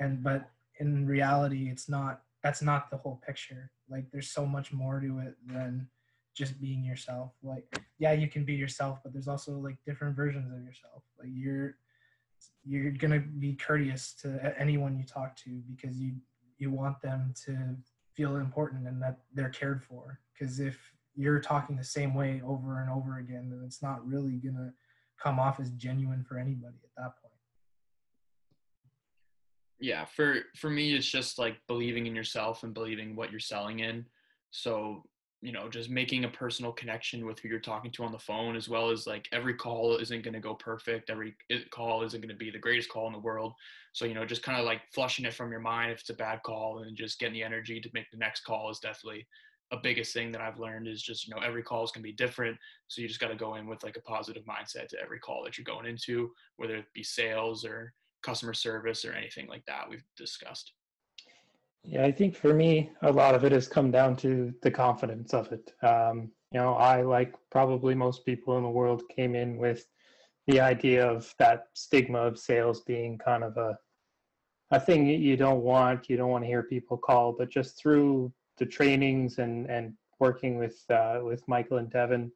And 0.00 0.22
but 0.22 0.50
in 0.80 1.06
reality, 1.06 1.68
it's 1.70 1.88
not. 1.88 2.22
That's 2.42 2.62
not 2.62 2.90
the 2.90 2.96
whole 2.96 3.20
picture. 3.24 3.70
Like 3.90 4.10
there's 4.10 4.30
so 4.30 4.46
much 4.46 4.72
more 4.72 4.98
to 4.98 5.18
it 5.18 5.36
than 5.46 5.86
just 6.34 6.58
being 6.58 6.82
yourself. 6.82 7.32
Like 7.42 7.64
yeah, 7.98 8.12
you 8.12 8.28
can 8.28 8.44
be 8.44 8.54
yourself, 8.54 9.00
but 9.02 9.12
there's 9.12 9.28
also 9.28 9.52
like 9.58 9.76
different 9.84 10.16
versions 10.16 10.50
of 10.50 10.64
yourself. 10.64 11.02
Like 11.18 11.28
you're 11.32 11.76
you're 12.64 12.92
gonna 12.92 13.20
be 13.20 13.52
courteous 13.54 14.14
to 14.22 14.54
anyone 14.58 14.96
you 14.96 15.04
talk 15.04 15.36
to 15.44 15.50
because 15.70 15.98
you 15.98 16.14
you 16.56 16.70
want 16.70 17.00
them 17.02 17.34
to 17.44 17.76
feel 18.14 18.36
important 18.36 18.86
and 18.86 19.02
that 19.02 19.18
they're 19.34 19.50
cared 19.50 19.82
for. 19.84 20.18
Because 20.32 20.60
if 20.60 20.78
you're 21.20 21.40
talking 21.40 21.76
the 21.76 21.84
same 21.84 22.14
way 22.14 22.42
over 22.44 22.80
and 22.80 22.90
over 22.90 23.18
again, 23.18 23.48
then 23.50 23.62
it's 23.64 23.82
not 23.82 24.06
really 24.06 24.36
gonna 24.36 24.72
come 25.22 25.38
off 25.38 25.60
as 25.60 25.70
genuine 25.70 26.24
for 26.24 26.38
anybody 26.38 26.76
at 26.82 26.90
that 26.96 27.12
point. 27.20 27.34
Yeah, 29.78 30.04
for 30.04 30.40
for 30.56 30.70
me, 30.70 30.94
it's 30.94 31.10
just 31.10 31.38
like 31.38 31.56
believing 31.66 32.06
in 32.06 32.14
yourself 32.14 32.62
and 32.62 32.74
believing 32.74 33.16
what 33.16 33.30
you're 33.30 33.40
selling 33.40 33.80
in. 33.80 34.06
So 34.50 35.04
you 35.42 35.52
know 35.52 35.68
just 35.68 35.88
making 35.88 36.24
a 36.24 36.28
personal 36.28 36.72
connection 36.72 37.26
with 37.26 37.38
who 37.38 37.48
you're 37.48 37.58
talking 37.58 37.90
to 37.90 38.04
on 38.04 38.12
the 38.12 38.18
phone 38.18 38.56
as 38.56 38.68
well 38.68 38.90
as 38.90 39.06
like 39.06 39.26
every 39.32 39.54
call 39.54 39.96
isn't 39.96 40.22
going 40.22 40.34
to 40.34 40.40
go 40.40 40.54
perfect 40.54 41.10
every 41.10 41.34
call 41.70 42.02
isn't 42.02 42.20
going 42.20 42.28
to 42.28 42.34
be 42.34 42.50
the 42.50 42.58
greatest 42.58 42.90
call 42.90 43.06
in 43.06 43.12
the 43.12 43.18
world 43.18 43.54
so 43.92 44.04
you 44.04 44.14
know 44.14 44.26
just 44.26 44.42
kind 44.42 44.58
of 44.58 44.66
like 44.66 44.82
flushing 44.92 45.24
it 45.24 45.34
from 45.34 45.50
your 45.50 45.60
mind 45.60 45.90
if 45.90 46.00
it's 46.00 46.10
a 46.10 46.14
bad 46.14 46.42
call 46.42 46.80
and 46.80 46.96
just 46.96 47.18
getting 47.18 47.34
the 47.34 47.42
energy 47.42 47.80
to 47.80 47.90
make 47.94 48.10
the 48.10 48.18
next 48.18 48.44
call 48.44 48.70
is 48.70 48.80
definitely 48.80 49.26
a 49.72 49.76
biggest 49.76 50.12
thing 50.12 50.32
that 50.32 50.40
i've 50.40 50.58
learned 50.58 50.88
is 50.88 51.02
just 51.02 51.26
you 51.26 51.34
know 51.34 51.40
every 51.42 51.62
call 51.62 51.84
is 51.84 51.90
going 51.90 52.02
to 52.02 52.08
be 52.08 52.12
different 52.12 52.56
so 52.88 53.00
you 53.00 53.08
just 53.08 53.20
got 53.20 53.28
to 53.28 53.36
go 53.36 53.54
in 53.56 53.66
with 53.66 53.82
like 53.82 53.96
a 53.96 54.02
positive 54.02 54.44
mindset 54.44 54.88
to 54.88 55.00
every 55.00 55.18
call 55.18 55.42
that 55.44 55.56
you're 55.56 55.64
going 55.64 55.86
into 55.86 56.30
whether 56.56 56.76
it 56.76 56.86
be 56.94 57.02
sales 57.02 57.64
or 57.64 57.92
customer 58.22 58.54
service 58.54 59.04
or 59.04 59.12
anything 59.12 59.48
like 59.48 59.64
that 59.66 59.88
we've 59.88 60.04
discussed 60.16 60.72
yeah, 61.84 62.04
I 62.04 62.12
think 62.12 62.36
for 62.36 62.52
me, 62.52 62.90
a 63.02 63.10
lot 63.10 63.34
of 63.34 63.44
it 63.44 63.52
has 63.52 63.66
come 63.66 63.90
down 63.90 64.16
to 64.16 64.52
the 64.62 64.70
confidence 64.70 65.32
of 65.32 65.50
it. 65.52 65.72
Um, 65.82 66.30
you 66.52 66.60
know, 66.60 66.74
I, 66.74 67.02
like 67.02 67.34
probably 67.50 67.94
most 67.94 68.26
people 68.26 68.56
in 68.58 68.64
the 68.64 68.68
world, 68.68 69.02
came 69.14 69.34
in 69.34 69.56
with 69.56 69.86
the 70.46 70.60
idea 70.60 71.06
of 71.06 71.32
that 71.38 71.66
stigma 71.74 72.18
of 72.18 72.38
sales 72.38 72.82
being 72.82 73.18
kind 73.18 73.44
of 73.44 73.56
a 73.56 73.78
a 74.72 74.78
thing 74.78 75.06
you 75.06 75.36
don't 75.36 75.62
want. 75.62 76.08
You 76.08 76.16
don't 76.16 76.30
want 76.30 76.44
to 76.44 76.48
hear 76.48 76.62
people 76.62 76.96
call, 76.96 77.32
but 77.32 77.50
just 77.50 77.76
through 77.76 78.32
the 78.60 78.66
trainings 78.66 79.38
and 79.38 79.68
and 79.68 79.94
working 80.20 80.58
with 80.58 80.84
uh, 80.90 81.20
with 81.22 81.46
Michael 81.48 81.78
and 81.78 81.90
Devon, 81.90 82.30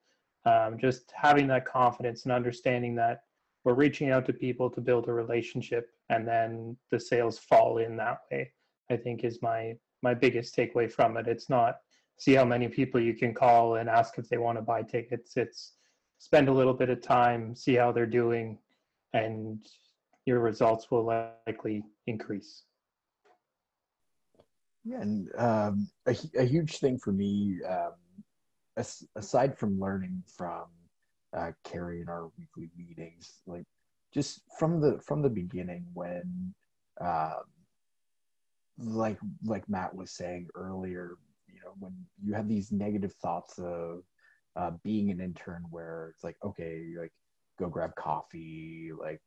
um, 0.44 0.76
just 0.78 1.12
having 1.14 1.46
that 1.48 1.66
confidence 1.66 2.24
and 2.24 2.32
understanding 2.32 2.96
that 2.96 3.22
we're 3.62 3.74
reaching 3.74 4.10
out 4.10 4.26
to 4.26 4.32
people 4.32 4.68
to 4.70 4.80
build 4.80 5.06
a 5.06 5.12
relationship, 5.12 5.90
and 6.08 6.26
then 6.26 6.76
the 6.90 6.98
sales 6.98 7.38
fall 7.38 7.78
in 7.78 7.96
that 7.98 8.18
way. 8.32 8.50
I 8.90 8.96
think 8.96 9.22
is 9.22 9.40
my 9.40 9.76
my 10.02 10.14
biggest 10.14 10.56
takeaway 10.56 10.90
from 10.90 11.16
it. 11.16 11.28
It's 11.28 11.48
not 11.48 11.76
see 12.18 12.34
how 12.34 12.44
many 12.44 12.68
people 12.68 13.00
you 13.00 13.14
can 13.14 13.34
call 13.34 13.76
and 13.76 13.88
ask 13.88 14.18
if 14.18 14.28
they 14.28 14.38
want 14.38 14.58
to 14.58 14.62
buy 14.62 14.82
tickets. 14.82 15.36
It's 15.36 15.72
spend 16.18 16.48
a 16.48 16.52
little 16.52 16.74
bit 16.74 16.90
of 16.90 17.02
time, 17.02 17.54
see 17.54 17.74
how 17.74 17.92
they're 17.92 18.06
doing, 18.06 18.58
and 19.12 19.58
your 20.24 20.40
results 20.40 20.90
will 20.90 21.04
likely 21.46 21.82
increase. 22.06 22.62
Yeah, 24.84 25.00
and 25.00 25.28
um, 25.38 25.88
a, 26.06 26.14
a 26.38 26.44
huge 26.44 26.78
thing 26.78 26.98
for 26.98 27.12
me, 27.12 27.58
um, 27.68 27.92
as, 28.76 29.02
aside 29.16 29.56
from 29.58 29.80
learning 29.80 30.22
from 30.36 30.64
uh, 31.34 31.52
Cary 31.64 32.02
in 32.02 32.08
our 32.08 32.30
weekly 32.38 32.70
meetings, 32.76 33.40
like 33.46 33.64
just 34.12 34.42
from 34.58 34.80
the 34.80 35.00
from 35.00 35.22
the 35.22 35.30
beginning 35.30 35.86
when 35.94 36.54
um, 37.00 37.44
like 38.78 39.18
like 39.44 39.68
Matt 39.68 39.94
was 39.94 40.10
saying 40.10 40.48
earlier, 40.54 41.16
you 41.48 41.60
know, 41.64 41.72
when 41.78 41.94
you 42.22 42.34
have 42.34 42.48
these 42.48 42.70
negative 42.72 43.12
thoughts 43.14 43.58
of 43.58 44.02
uh, 44.56 44.72
being 44.82 45.10
an 45.10 45.20
intern, 45.20 45.64
where 45.70 46.10
it's 46.14 46.24
like, 46.24 46.36
okay, 46.44 46.84
like 46.98 47.12
go 47.58 47.68
grab 47.68 47.94
coffee, 47.96 48.90
like, 48.98 49.20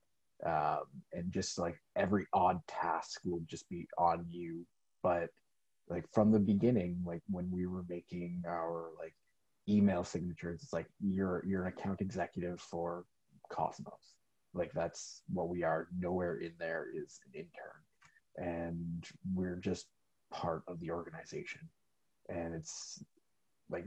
um, 0.46 0.84
and 1.14 1.32
just 1.32 1.58
like 1.58 1.78
every 1.96 2.28
odd 2.34 2.60
task 2.68 3.22
will 3.26 3.42
just 3.48 3.68
be 3.70 3.88
on 3.98 4.26
you. 4.30 4.66
But 5.02 5.30
like 5.90 6.06
from 6.14 6.32
the 6.32 6.40
beginning, 6.40 7.02
like 7.06 7.22
when 7.30 7.50
we 7.52 7.66
were 7.66 7.86
making 7.88 8.44
our 8.48 8.90
like 9.00 9.16
email 9.70 10.04
signatures, 10.04 10.62
it's 10.64 10.74
like 10.74 10.88
you're 11.02 11.44
you're 11.46 11.66
an 11.66 11.74
account 11.74 12.02
executive 12.02 12.60
for 12.60 13.06
Cosmos. 13.50 14.16
Like 14.54 14.72
that's 14.74 15.22
what 15.32 15.50
we 15.50 15.64
are. 15.64 15.88
Nowhere 15.98 16.38
in 16.38 16.54
there 16.60 16.88
is 16.94 17.20
an 17.28 17.40
intern 17.40 17.84
and 18.38 19.06
we're 19.34 19.56
just 19.56 19.88
part 20.32 20.62
of 20.68 20.80
the 20.80 20.92
organization 20.92 21.62
and 22.30 22.54
it's 22.54 23.04
like 23.70 23.86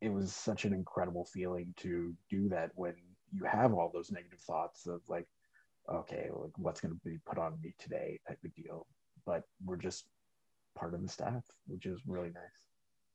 it 0.00 0.12
was 0.12 0.34
such 0.34 0.64
an 0.64 0.72
incredible 0.72 1.24
feeling 1.24 1.72
to 1.76 2.14
do 2.30 2.48
that 2.48 2.70
when 2.74 2.94
you 3.32 3.44
have 3.44 3.72
all 3.72 3.90
those 3.92 4.10
negative 4.10 4.40
thoughts 4.40 4.86
of 4.86 5.00
like 5.08 5.26
okay 5.92 6.28
like 6.34 6.52
what's 6.56 6.80
going 6.80 6.92
to 6.92 7.00
be 7.04 7.18
put 7.26 7.38
on 7.38 7.58
me 7.62 7.74
today 7.78 8.20
type 8.28 8.38
of 8.44 8.54
deal 8.54 8.86
but 9.26 9.42
we're 9.64 9.76
just 9.76 10.04
part 10.74 10.94
of 10.94 11.02
the 11.02 11.08
staff 11.08 11.44
which 11.66 11.86
is 11.86 12.00
really 12.06 12.30
nice 12.30 12.62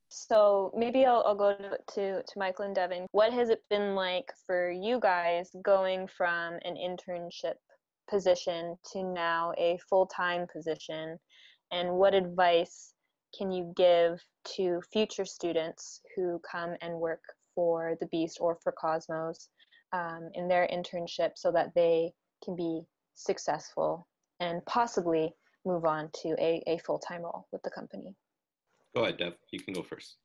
so 0.10 0.72
maybe 0.76 1.06
I'll, 1.06 1.24
I'll 1.26 1.36
go 1.36 1.54
to, 1.96 2.24
to, 2.24 2.40
Michael 2.40 2.64
and 2.64 2.74
Devon. 2.74 3.08
What 3.12 3.34
has 3.34 3.50
it 3.50 3.62
been 3.70 3.94
like 3.94 4.32
for 4.46 4.72
you 4.72 5.02
guys 5.02 5.50
going 5.64 6.08
from 6.08 6.54
an 6.64 6.76
internship 6.76 7.56
position 8.10 8.78
to 8.94 9.04
now 9.04 9.52
a 9.58 9.78
full-time 9.90 10.48
position 10.52 11.20
and 11.72 11.92
what 11.92 12.14
advice 12.14 12.94
can 13.38 13.52
you 13.52 13.74
give 13.76 14.20
to 14.56 14.82
future 14.94 15.26
students 15.26 16.02
who 16.16 16.40
come 16.50 16.76
and 16.82 16.94
work 16.96 17.22
for 17.54 17.98
the 18.00 18.08
beast 18.08 18.38
or 18.40 18.58
for 18.64 18.72
cosmos 18.72 19.50
um, 19.92 20.30
in 20.34 20.48
their 20.48 20.68
internship 20.72 21.32
so 21.36 21.52
that 21.52 21.74
they 21.76 22.12
can 22.44 22.56
be 22.56 22.82
successful 23.16 24.08
and 24.40 24.66
possibly 24.66 25.34
move 25.68 25.86
on 25.86 26.10
to 26.14 26.30
a, 26.40 26.64
a 26.68 26.78
full-time 26.80 27.22
role 27.22 27.48
with 27.52 27.62
the 27.64 27.70
company 27.70 28.16
go 28.96 29.04
ahead 29.04 29.18
dev 29.18 29.34
you 29.52 29.60
can 29.60 29.74
go 29.74 29.84
first 29.84 30.18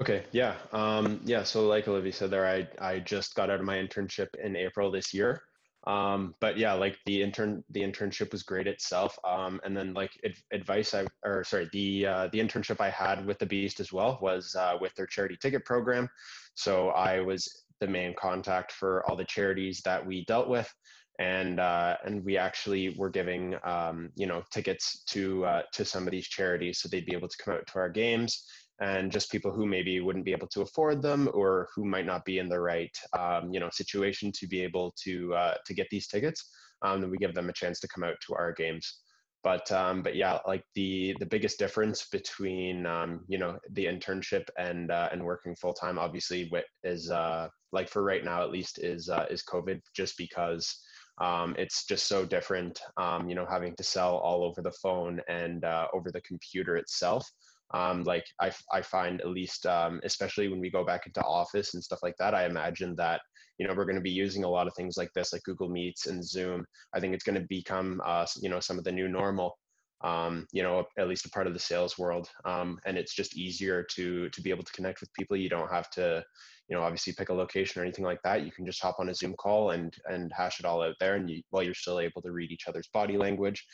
Okay, 0.00 0.22
yeah. 0.30 0.54
Um, 0.72 1.20
yeah, 1.24 1.42
so 1.42 1.66
like 1.66 1.88
Olivia 1.88 2.12
said 2.12 2.30
there, 2.30 2.46
I, 2.46 2.68
I 2.80 3.00
just 3.00 3.34
got 3.34 3.50
out 3.50 3.58
of 3.58 3.66
my 3.66 3.76
internship 3.76 4.28
in 4.42 4.54
April 4.54 4.92
this 4.92 5.12
year. 5.12 5.42
Um, 5.88 6.34
but 6.40 6.56
yeah, 6.56 6.74
like 6.74 6.96
the 7.06 7.20
intern, 7.22 7.64
the 7.70 7.80
internship 7.80 8.30
was 8.30 8.42
great 8.44 8.68
itself. 8.68 9.18
Um, 9.26 9.60
and 9.64 9.76
then 9.76 9.94
like 9.94 10.12
ad- 10.24 10.34
advice 10.52 10.94
I, 10.94 11.06
or 11.24 11.42
sorry, 11.42 11.68
the, 11.72 12.06
uh, 12.06 12.28
the 12.30 12.38
internship 12.38 12.80
I 12.80 12.90
had 12.90 13.26
with 13.26 13.38
the 13.38 13.46
Beast 13.46 13.80
as 13.80 13.92
well 13.92 14.18
was 14.22 14.54
uh, 14.54 14.76
with 14.80 14.94
their 14.94 15.06
charity 15.06 15.36
ticket 15.40 15.64
program. 15.64 16.08
So 16.54 16.90
I 16.90 17.20
was 17.20 17.64
the 17.80 17.88
main 17.88 18.14
contact 18.16 18.72
for 18.72 19.08
all 19.08 19.16
the 19.16 19.24
charities 19.24 19.80
that 19.84 20.04
we 20.04 20.24
dealt 20.26 20.48
with. 20.48 20.72
And, 21.18 21.58
uh, 21.58 21.96
and 22.04 22.24
we 22.24 22.36
actually 22.36 22.90
were 22.96 23.10
giving, 23.10 23.56
um, 23.64 24.10
you 24.14 24.26
know, 24.26 24.42
tickets 24.52 25.02
to, 25.08 25.44
uh, 25.44 25.62
to 25.72 25.84
some 25.84 26.06
of 26.06 26.12
these 26.12 26.28
charities 26.28 26.80
so 26.80 26.88
they'd 26.88 27.06
be 27.06 27.14
able 27.14 27.28
to 27.28 27.36
come 27.42 27.54
out 27.54 27.66
to 27.66 27.78
our 27.78 27.90
games 27.90 28.44
and 28.80 29.10
just 29.10 29.32
people 29.32 29.50
who 29.50 29.66
maybe 29.66 30.00
wouldn't 30.00 30.24
be 30.24 30.30
able 30.30 30.46
to 30.46 30.62
afford 30.62 31.02
them 31.02 31.28
or 31.34 31.68
who 31.74 31.84
might 31.84 32.06
not 32.06 32.24
be 32.24 32.38
in 32.38 32.48
the 32.48 32.60
right 32.60 32.96
um, 33.18 33.52
you 33.52 33.58
know 33.58 33.68
situation 33.72 34.30
to 34.30 34.46
be 34.46 34.60
able 34.60 34.94
to 35.02 35.34
uh, 35.34 35.54
to 35.66 35.74
get 35.74 35.88
these 35.90 36.06
tickets 36.06 36.48
um, 36.82 37.00
then 37.00 37.10
we 37.10 37.18
give 37.18 37.34
them 37.34 37.48
a 37.48 37.52
chance 37.52 37.80
to 37.80 37.88
come 37.88 38.04
out 38.04 38.16
to 38.26 38.34
our 38.34 38.52
games. 38.52 39.00
But 39.44 39.70
um, 39.70 40.02
but 40.02 40.16
yeah 40.16 40.38
like 40.46 40.64
the 40.74 41.16
the 41.20 41.26
biggest 41.26 41.58
difference 41.60 42.08
between 42.10 42.86
um, 42.86 43.20
you 43.28 43.38
know 43.38 43.56
the 43.70 43.86
internship 43.86 44.44
and 44.58 44.90
uh, 44.90 45.08
and 45.12 45.24
working 45.24 45.54
full 45.54 45.72
time 45.72 45.98
obviously 45.98 46.50
is 46.82 47.10
uh, 47.10 47.48
like 47.72 47.88
for 47.88 48.02
right 48.02 48.24
now 48.24 48.42
at 48.42 48.50
least 48.50 48.78
is 48.82 49.08
uh, 49.08 49.26
is 49.30 49.44
covid 49.44 49.80
just 49.94 50.18
because 50.18 50.80
um, 51.20 51.54
it's 51.58 51.84
just 51.86 52.06
so 52.06 52.24
different 52.24 52.80
um, 52.96 53.28
you 53.28 53.34
know 53.34 53.46
having 53.48 53.74
to 53.76 53.82
sell 53.82 54.16
all 54.16 54.44
over 54.44 54.62
the 54.62 54.72
phone 54.82 55.20
and 55.28 55.64
uh, 55.64 55.86
over 55.92 56.10
the 56.10 56.20
computer 56.22 56.76
itself. 56.76 57.28
Um, 57.74 58.02
like 58.04 58.24
I, 58.40 58.50
I 58.72 58.80
find 58.80 59.20
at 59.20 59.28
least 59.28 59.66
um, 59.66 60.00
especially 60.02 60.48
when 60.48 60.60
we 60.60 60.70
go 60.70 60.84
back 60.84 61.06
into 61.06 61.22
office 61.22 61.74
and 61.74 61.84
stuff 61.84 61.98
like 62.02 62.14
that 62.18 62.34
i 62.34 62.46
imagine 62.46 62.96
that 62.96 63.20
you 63.58 63.66
know 63.66 63.74
we're 63.74 63.84
going 63.84 63.96
to 63.96 64.00
be 64.00 64.10
using 64.10 64.44
a 64.44 64.48
lot 64.48 64.66
of 64.66 64.72
things 64.74 64.96
like 64.96 65.12
this 65.14 65.32
like 65.32 65.42
google 65.42 65.68
meets 65.68 66.06
and 66.06 66.26
zoom. 66.26 66.64
I 66.94 67.00
think 67.00 67.14
it's 67.14 67.24
going 67.24 67.40
to 67.40 67.46
become 67.48 68.00
uh, 68.04 68.26
you 68.40 68.48
know 68.48 68.60
some 68.60 68.78
of 68.78 68.84
the 68.84 68.92
new 68.92 69.08
normal 69.08 69.58
um, 70.02 70.46
you 70.52 70.62
know 70.62 70.84
at 70.98 71.08
least 71.08 71.26
a 71.26 71.30
part 71.30 71.46
of 71.46 71.52
the 71.52 71.58
sales 71.58 71.98
world 71.98 72.28
um, 72.44 72.78
and 72.86 72.96
it's 72.96 73.14
just 73.14 73.36
easier 73.36 73.82
to 73.82 74.28
to 74.30 74.40
be 74.40 74.50
able 74.50 74.64
to 74.64 74.72
connect 74.72 75.00
with 75.00 75.12
people 75.14 75.36
you 75.36 75.48
don't 75.48 75.72
have 75.72 75.90
to 75.90 76.24
you 76.68 76.76
know 76.76 76.82
obviously 76.82 77.12
pick 77.12 77.30
a 77.30 77.34
location 77.34 77.80
or 77.80 77.84
anything 77.84 78.04
like 78.04 78.22
that 78.22 78.44
you 78.44 78.52
can 78.52 78.66
just 78.66 78.82
hop 78.82 78.96
on 78.98 79.08
a 79.08 79.14
zoom 79.14 79.34
call 79.34 79.70
and 79.70 79.94
and 80.06 80.30
hash 80.34 80.60
it 80.60 80.66
all 80.66 80.82
out 80.82 80.94
there 81.00 81.16
and 81.16 81.28
you, 81.28 81.42
while 81.50 81.62
you're 81.62 81.74
still 81.74 82.00
able 82.00 82.22
to 82.22 82.32
read 82.32 82.50
each 82.50 82.68
other's 82.68 82.88
body 82.92 83.16
language 83.16 83.64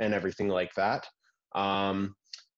and 0.00 0.14
everything 0.14 0.48
like 0.48 0.72
that 0.74 1.06
um, 1.54 2.14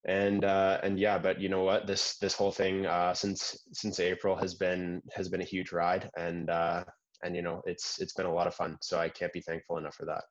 and 0.07 0.45
uh, 0.45 0.81
and 0.83 0.99
yeah, 0.99 1.19
but 1.19 1.41
you 1.41 1.49
know 1.49 1.63
what? 1.63 1.87
This 1.87 2.17
this 2.19 2.35
whole 2.35 2.53
thing 2.53 2.87
uh, 2.87 3.13
since 3.13 3.57
since 3.73 4.01
April 4.01 4.35
has 4.37 4.55
been 4.55 5.03
has 5.13 5.29
been 5.29 5.43
a 5.43 5.45
huge 5.45 5.73
ride, 5.73 6.09
and 6.17 6.49
uh, 6.49 6.85
and 7.23 7.37
you 7.37 7.43
know 7.43 7.61
it's 7.67 8.01
it's 8.01 8.15
been 8.15 8.27
a 8.27 8.33
lot 8.33 8.47
of 8.47 8.55
fun. 8.55 8.79
So 8.81 8.99
I 8.99 9.11
can't 9.11 9.33
be 9.33 9.43
thankful 9.43 9.77
enough 9.77 9.95
for 9.95 10.07
that. 10.07 10.25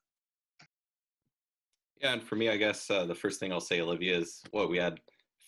Yeah, 2.01 2.13
and 2.13 2.23
for 2.23 2.35
me, 2.35 2.49
I 2.49 2.57
guess 2.57 2.89
uh, 2.89 3.05
the 3.05 3.15
first 3.15 3.39
thing 3.39 3.51
I'll 3.51 3.59
say, 3.59 3.81
Olivia, 3.81 4.17
is 4.17 4.41
what 4.51 4.69
we 4.69 4.77
had 4.77 4.99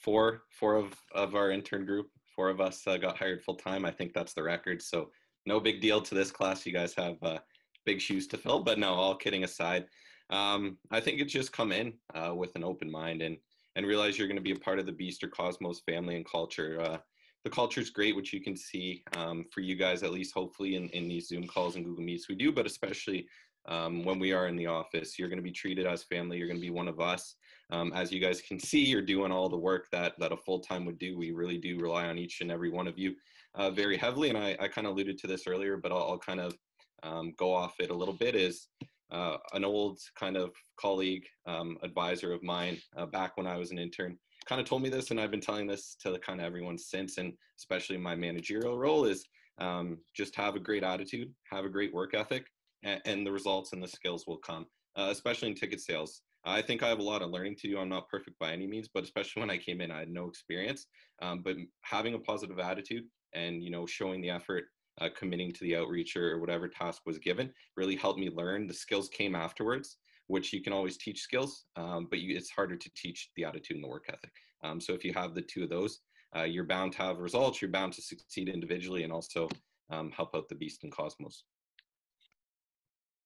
four 0.04 0.44
four 0.50 0.76
of 0.76 0.94
of 1.14 1.36
our 1.36 1.52
intern 1.52 1.86
group, 1.86 2.08
four 2.36 2.50
of 2.50 2.60
us 2.60 2.86
uh, 2.88 2.98
got 2.98 3.18
hired 3.18 3.42
full 3.42 3.56
time. 3.56 3.86
I 3.86 3.92
think 3.92 4.14
that's 4.14 4.34
the 4.34 4.44
record. 4.44 4.82
So 4.82 5.12
no 5.46 5.60
big 5.60 5.82
deal 5.82 6.02
to 6.02 6.16
this 6.16 6.32
class. 6.32 6.66
You 6.66 6.74
guys 6.74 6.94
have 6.96 7.16
uh, 7.22 7.40
big 7.86 8.02
shoes 8.02 8.28
to 8.28 8.38
fill. 8.38 8.64
But 8.64 8.80
no, 8.80 8.94
all 8.94 9.16
kidding 9.16 9.44
aside, 9.44 9.86
Um, 10.32 10.78
I 10.92 11.02
think 11.02 11.20
it's 11.20 11.34
just 11.34 11.52
come 11.52 11.72
in 11.72 11.94
uh, 12.16 12.34
with 12.34 12.56
an 12.56 12.64
open 12.64 12.90
mind 12.90 13.22
and 13.22 13.38
and 13.76 13.86
realize 13.86 14.18
you're 14.18 14.28
going 14.28 14.38
to 14.38 14.42
be 14.42 14.52
a 14.52 14.66
part 14.66 14.80
of 14.80 14.86
the 14.86 14.92
Beast 14.92 15.24
or 15.24 15.30
Cosmos 15.30 15.82
family 15.82 16.16
and 16.16 16.26
culture. 16.26 16.82
Uh, 16.82 16.98
the 17.44 17.50
culture 17.50 17.82
is 17.82 17.90
great, 17.90 18.16
which 18.16 18.34
you 18.34 18.42
can 18.42 18.56
see 18.56 19.04
um, 19.16 19.46
for 19.52 19.62
you 19.62 19.76
guys, 19.76 20.04
at 20.04 20.12
least 20.12 20.34
hopefully 20.34 20.76
in, 20.76 20.90
in 20.90 21.08
these 21.08 21.28
Zoom 21.28 21.48
calls 21.48 21.76
and 21.76 21.86
Google 21.86 22.04
Meets 22.04 22.30
we 22.30 22.36
do, 22.36 22.52
but 22.52 22.66
especially 22.66 23.28
um, 23.68 24.04
when 24.04 24.20
we 24.20 24.34
are 24.34 24.48
in 24.48 24.56
the 24.56 24.68
office. 24.68 25.18
You're 25.18 25.30
going 25.30 25.40
to 25.40 25.44
be 25.44 25.52
treated 25.52 25.86
as 25.86 26.04
family. 26.04 26.38
You're 26.38 26.48
going 26.48 26.60
to 26.60 26.66
be 26.66 26.72
one 26.72 26.88
of 26.88 27.00
us. 27.00 27.36
Um, 27.72 27.94
as 27.94 28.12
you 28.12 28.20
guys 28.20 28.42
can 28.42 28.60
see, 28.70 28.84
you're 28.84 29.02
doing 29.02 29.32
all 29.32 29.50
the 29.50 29.58
work 29.58 29.88
that, 29.92 30.14
that 30.20 30.32
a 30.32 30.38
full-time 30.38 30.86
would 30.86 31.00
do. 31.00 31.18
We 31.18 31.32
really 31.32 31.58
do 31.58 31.80
rely 31.80 32.08
on 32.08 32.18
each 32.18 32.42
and 32.42 32.52
every 32.52 32.70
one 32.70 32.88
of 32.88 32.98
you 32.98 33.16
uh, 33.56 33.72
very 33.72 33.98
heavily. 33.98 34.30
And 34.30 34.38
I, 34.38 34.58
I 34.60 34.68
kind 34.68 34.88
of 34.88 34.94
alluded 34.94 35.18
to 35.20 35.28
this 35.28 35.48
earlier, 35.48 35.78
but 35.78 35.92
I'll, 35.92 36.12
I'll 36.12 36.20
kind 36.20 36.40
of 36.40 36.56
um, 37.04 37.34
go 37.38 37.54
off 37.54 37.80
it 37.80 37.90
a 37.90 37.96
little 37.96 38.14
bit 38.14 38.36
is 38.36 38.68
uh, 39.12 39.38
an 39.54 39.66
old 39.66 40.00
kind 40.18 40.38
of 40.38 40.52
colleague, 40.80 41.26
um, 41.46 41.78
advisor 41.84 42.32
of 42.32 42.44
mine 42.44 42.78
uh, 42.96 43.06
back 43.06 43.38
when 43.38 43.48
I 43.48 43.58
was 43.58 43.72
an 43.72 43.80
intern 43.80 44.18
kind 44.46 44.62
of 44.62 44.68
told 44.68 44.82
me 44.82 44.90
this, 44.90 45.12
and 45.12 45.20
I've 45.20 45.32
been 45.32 45.42
telling 45.42 45.68
this 45.68 45.96
to 46.02 46.18
kind 46.20 46.40
of 46.40 46.46
everyone 46.46 46.78
since, 46.78 47.18
and 47.18 47.34
especially 47.58 47.98
my 47.98 48.16
managerial 48.16 48.78
role 48.78 49.06
is 49.06 49.26
um, 49.60 50.00
just 50.16 50.36
have 50.36 50.56
a 50.56 50.60
great 50.60 50.84
attitude, 50.84 51.32
have 51.52 51.66
a 51.66 51.70
great 51.70 51.94
work 51.94 52.14
ethic, 52.14 52.46
and, 52.84 53.02
and 53.06 53.26
the 53.26 53.32
results 53.32 53.74
and 53.74 53.82
the 53.82 53.88
skills 53.88 54.26
will 54.28 54.38
come, 54.38 54.66
uh, 54.98 55.08
especially 55.12 55.50
in 55.50 55.56
ticket 55.56 55.82
sales. 55.82 56.22
I 56.44 56.62
think 56.62 56.82
I 56.82 56.90
have 56.90 57.00
a 57.00 57.04
lot 57.04 57.22
of 57.22 57.30
learning 57.30 57.58
to 57.58 57.68
do. 57.68 57.78
I'm 57.78 57.90
not 57.90 58.10
perfect 58.10 58.40
by 58.40 58.52
any 58.52 58.66
means, 58.66 58.90
but 58.92 59.04
especially 59.04 59.42
when 59.42 59.52
I 59.52 59.58
came 59.58 59.80
in, 59.80 59.92
I 59.92 60.00
had 60.00 60.10
no 60.10 60.28
experience. 60.28 60.88
Um, 61.22 61.42
but 61.44 61.56
having 61.82 62.16
a 62.16 62.20
positive 62.20 62.60
attitude 62.60 63.04
and 63.34 63.64
you 63.64 63.70
know 63.70 63.86
showing 63.86 64.22
the 64.22 64.32
effort, 64.32 64.66
uh, 65.00 65.10
committing 65.16 65.52
to 65.54 65.64
the 65.64 65.76
outreach 65.76 66.18
or 66.18 66.40
whatever 66.40 66.68
task 66.68 67.04
was 67.06 67.20
given, 67.20 67.52
really 67.78 67.96
helped 67.96 68.20
me 68.20 68.30
learn. 68.30 68.68
The 68.68 68.74
skills 68.74 69.08
came 69.10 69.36
afterwards, 69.36 69.98
which 70.28 70.52
you 70.52 70.62
can 70.62 70.74
always 70.74 70.98
teach 70.98 71.20
skills, 71.20 71.66
um, 71.76 72.08
but 72.10 72.20
you, 72.20 72.36
it's 72.36 72.50
harder 72.50 72.76
to 72.76 72.90
teach 72.96 73.30
the 73.36 73.46
attitude 73.46 73.76
and 73.76 73.84
the 73.84 73.90
work 73.90 74.06
ethic. 74.10 74.34
Um, 74.64 74.82
so 74.82 74.94
if 74.94 75.04
you 75.04 75.14
have 75.14 75.36
the 75.36 75.42
two 75.42 75.64
of 75.64 75.70
those, 75.70 76.00
uh, 76.36 76.44
you're 76.44 76.66
bound 76.66 76.94
to 76.94 77.00
have 77.00 77.18
results. 77.18 77.62
You're 77.62 77.72
bound 77.72 77.94
to 77.94 78.02
succeed 78.02 78.50
individually 78.50 79.04
and 79.04 79.12
also 79.12 79.50
um, 79.90 80.12
help 80.12 80.36
out 80.36 80.50
the 80.50 80.56
beast 80.56 80.84
and 80.84 80.92
cosmos. 80.92 81.44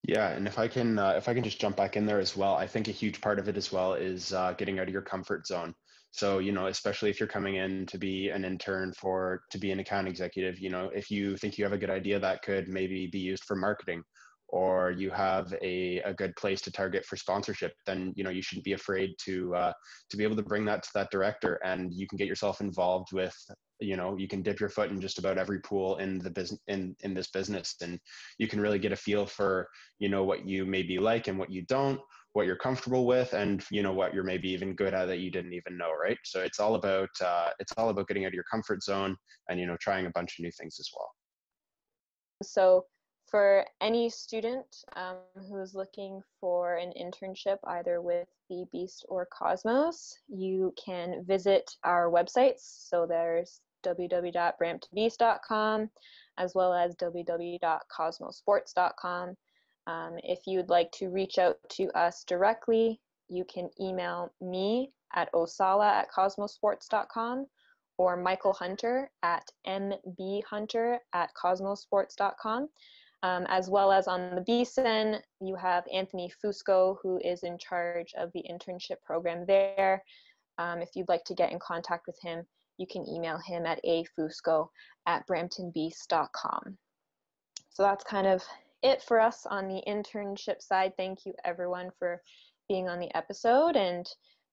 Yeah, 0.08 0.30
and 0.30 0.47
if 0.47 0.60
I 0.60 0.68
can, 0.68 0.99
uh, 0.99 1.14
if 1.18 1.28
I 1.28 1.34
can 1.34 1.43
just 1.43 1.60
jump 1.60 1.78
back 1.78 1.97
in 1.97 2.06
there 2.06 2.20
as 2.20 2.36
well, 2.38 2.56
I 2.56 2.68
think 2.68 2.88
a 2.88 2.91
huge 2.91 3.22
part 3.22 3.39
of 3.39 3.47
it 3.49 3.58
as 3.58 3.72
well 3.72 3.93
is 3.95 4.34
uh, 4.34 4.53
getting 4.53 4.80
out 4.80 4.88
of 4.88 4.93
your 4.93 5.01
comfort 5.01 5.47
zone. 5.47 5.74
So 6.12 6.39
you 6.39 6.51
know, 6.51 6.68
especially 6.68 7.10
if 7.10 7.20
you're 7.20 7.28
coming 7.28 7.56
in 7.56 7.86
to 7.88 7.97
be 7.97 8.30
an 8.30 8.45
intern 8.45 8.93
for 8.93 9.41
to 9.51 9.58
be 9.58 9.72
an 9.72 9.80
account 9.80 10.08
executive, 10.08 10.60
you 10.60 10.70
know, 10.70 10.89
if 10.93 11.10
you 11.10 11.38
think 11.38 11.58
you 11.58 11.64
have 11.66 11.74
a 11.74 11.78
good 11.78 11.89
idea 11.89 12.20
that 12.20 12.43
could 12.43 12.68
maybe 12.68 13.08
be 13.08 13.20
used 13.20 13.43
for 13.45 13.56
marketing, 13.56 14.03
or 14.47 14.91
you 14.91 15.10
have 15.10 15.53
a, 15.62 15.99
a 15.99 16.14
good 16.14 16.36
place 16.36 16.62
to 16.62 16.72
target 16.72 17.06
for 17.06 17.18
sponsorship, 17.18 17.74
then 17.86 18.14
you 18.16 18.24
know 18.24 18.30
you 18.30 18.41
shouldn't 18.43 18.66
be 18.66 18.74
afraid 18.74 19.12
to 19.26 19.56
uh, 19.56 19.74
to 20.12 20.18
be 20.18 20.24
able 20.24 20.36
to 20.36 20.43
bring 20.43 20.66
that 20.66 20.84
to 20.84 20.89
that 20.93 21.10
director, 21.12 21.60
and 21.66 21.93
you 21.93 22.08
can 22.08 22.18
get 22.18 22.28
yourself 22.28 22.62
involved 22.62 23.12
with 23.12 23.36
you 23.80 23.97
know 23.97 24.15
you 24.17 24.28
can 24.28 24.41
dip 24.41 24.59
your 24.59 24.69
foot 24.69 24.89
in 24.89 25.01
just 25.01 25.19
about 25.19 25.38
every 25.38 25.59
pool 25.59 25.97
in 25.97 26.19
the 26.19 26.30
business 26.30 26.61
in 26.67 26.95
in 27.01 27.13
this 27.13 27.28
business 27.28 27.76
and 27.82 27.99
you 28.38 28.47
can 28.47 28.61
really 28.61 28.80
get 28.80 28.91
a 28.91 28.95
feel 28.95 29.26
for 29.26 29.67
you 29.99 30.07
know 30.07 30.23
what 30.23 30.47
you 30.47 30.65
maybe 30.65 30.97
like 30.97 31.28
and 31.28 31.38
what 31.38 31.51
you 31.51 31.61
don't 31.63 31.99
what 32.36 32.45
you're 32.45 32.57
comfortable 32.57 33.05
with 33.05 33.34
and 33.34 33.63
you 33.71 33.82
know 33.82 33.93
what 33.93 34.13
you're 34.13 34.23
maybe 34.23 34.49
even 34.49 34.76
good 34.76 34.93
at 34.93 35.05
that 35.05 35.19
you 35.19 35.32
didn't 35.32 35.53
even 35.53 35.78
know 35.78 35.91
right? 35.93 36.17
So 36.26 36.41
it's 36.41 36.59
all 36.59 36.76
about 36.76 37.09
uh, 37.23 37.49
it's 37.59 37.71
all 37.78 37.89
about 37.89 38.09
getting 38.09 38.26
out 38.26 38.30
of 38.30 38.34
your 38.34 38.43
comfort 38.43 38.84
zone 38.84 39.15
and 39.49 39.57
you 39.57 39.65
know 39.65 39.78
trying 39.80 40.05
a 40.05 40.11
bunch 40.11 40.38
of 40.38 40.43
new 40.43 40.51
things 40.51 40.76
as 40.78 40.89
well. 40.93 41.09
So 42.43 42.86
for 43.36 43.67
any 43.81 44.09
student 44.09 44.65
um, 44.95 45.17
who's 45.49 45.75
looking 45.75 46.21
for 46.39 46.77
an 46.77 46.93
internship 46.97 47.57
either 47.67 47.99
with 47.99 48.29
the 48.49 48.63
Beast 48.71 49.05
or 49.09 49.27
Cosmos, 49.29 50.17
you 50.29 50.73
can 50.81 51.25
visit 51.27 51.69
our 51.83 52.09
websites. 52.09 52.61
So 52.61 53.05
there's 53.05 53.59
www.bramptonbeast.com 53.86 55.89
as 56.38 56.55
well 56.55 56.73
as 56.73 56.95
www.cosmosports.com. 56.95 59.36
Um, 59.86 60.15
if 60.23 60.39
you'd 60.47 60.69
like 60.69 60.93
to 60.93 61.09
reach 61.09 61.38
out 61.38 61.57
to 61.71 61.89
us 61.89 62.23
directly, 62.23 63.01
you 63.27 63.43
can 63.53 63.69
email 63.81 64.31
me 64.39 64.93
at 65.13 65.29
osala 65.33 65.88
at 65.88 66.09
cosmosports.com 66.09 67.47
or 67.97 68.15
Michael 68.15 68.53
Hunter 68.53 69.11
at 69.23 69.43
mbhunter 69.67 70.99
at 71.11 71.31
cosmosports.com. 71.36 72.69
Um, 73.24 73.45
as 73.49 73.70
well 73.70 73.91
as 73.91 74.07
on 74.07 74.36
the 74.36 74.41
BSEN, 74.41 75.20
you 75.41 75.55
have 75.55 75.84
Anthony 75.91 76.32
Fusco, 76.43 76.97
who 77.01 77.20
is 77.24 77.41
in 77.43 77.57
charge 77.57 78.13
of 78.16 78.32
the 78.34 78.43
internship 78.49 79.01
program 79.03 79.45
there. 79.47 80.03
Um, 80.57 80.82
if 80.82 80.89
you'd 80.95 81.09
like 81.09 81.24
to 81.26 81.34
get 81.34 81.51
in 81.51 81.59
contact 81.59 82.05
with 82.05 82.18
him, 82.22 82.45
you 82.78 82.86
can 82.86 83.07
email 83.07 83.38
him 83.38 83.66
at 83.66 83.80
afusco 83.84 84.68
at 85.07 85.26
bramptonbeast.com. 85.28 86.78
So 87.70 87.84
that's 87.84 88.03
kind 88.03 88.28
of 88.28 88.43
it 88.84 89.01
for 89.01 89.20
us 89.20 89.45
on 89.45 89.68
the 89.68 89.82
internship 89.88 90.61
side. 90.61 90.93
Thank 90.97 91.26
you 91.26 91.34
everyone 91.43 91.89
for 91.97 92.22
being 92.70 92.88
on 92.88 92.99
the 92.99 93.16
episode 93.16 93.76
and 93.76 94.05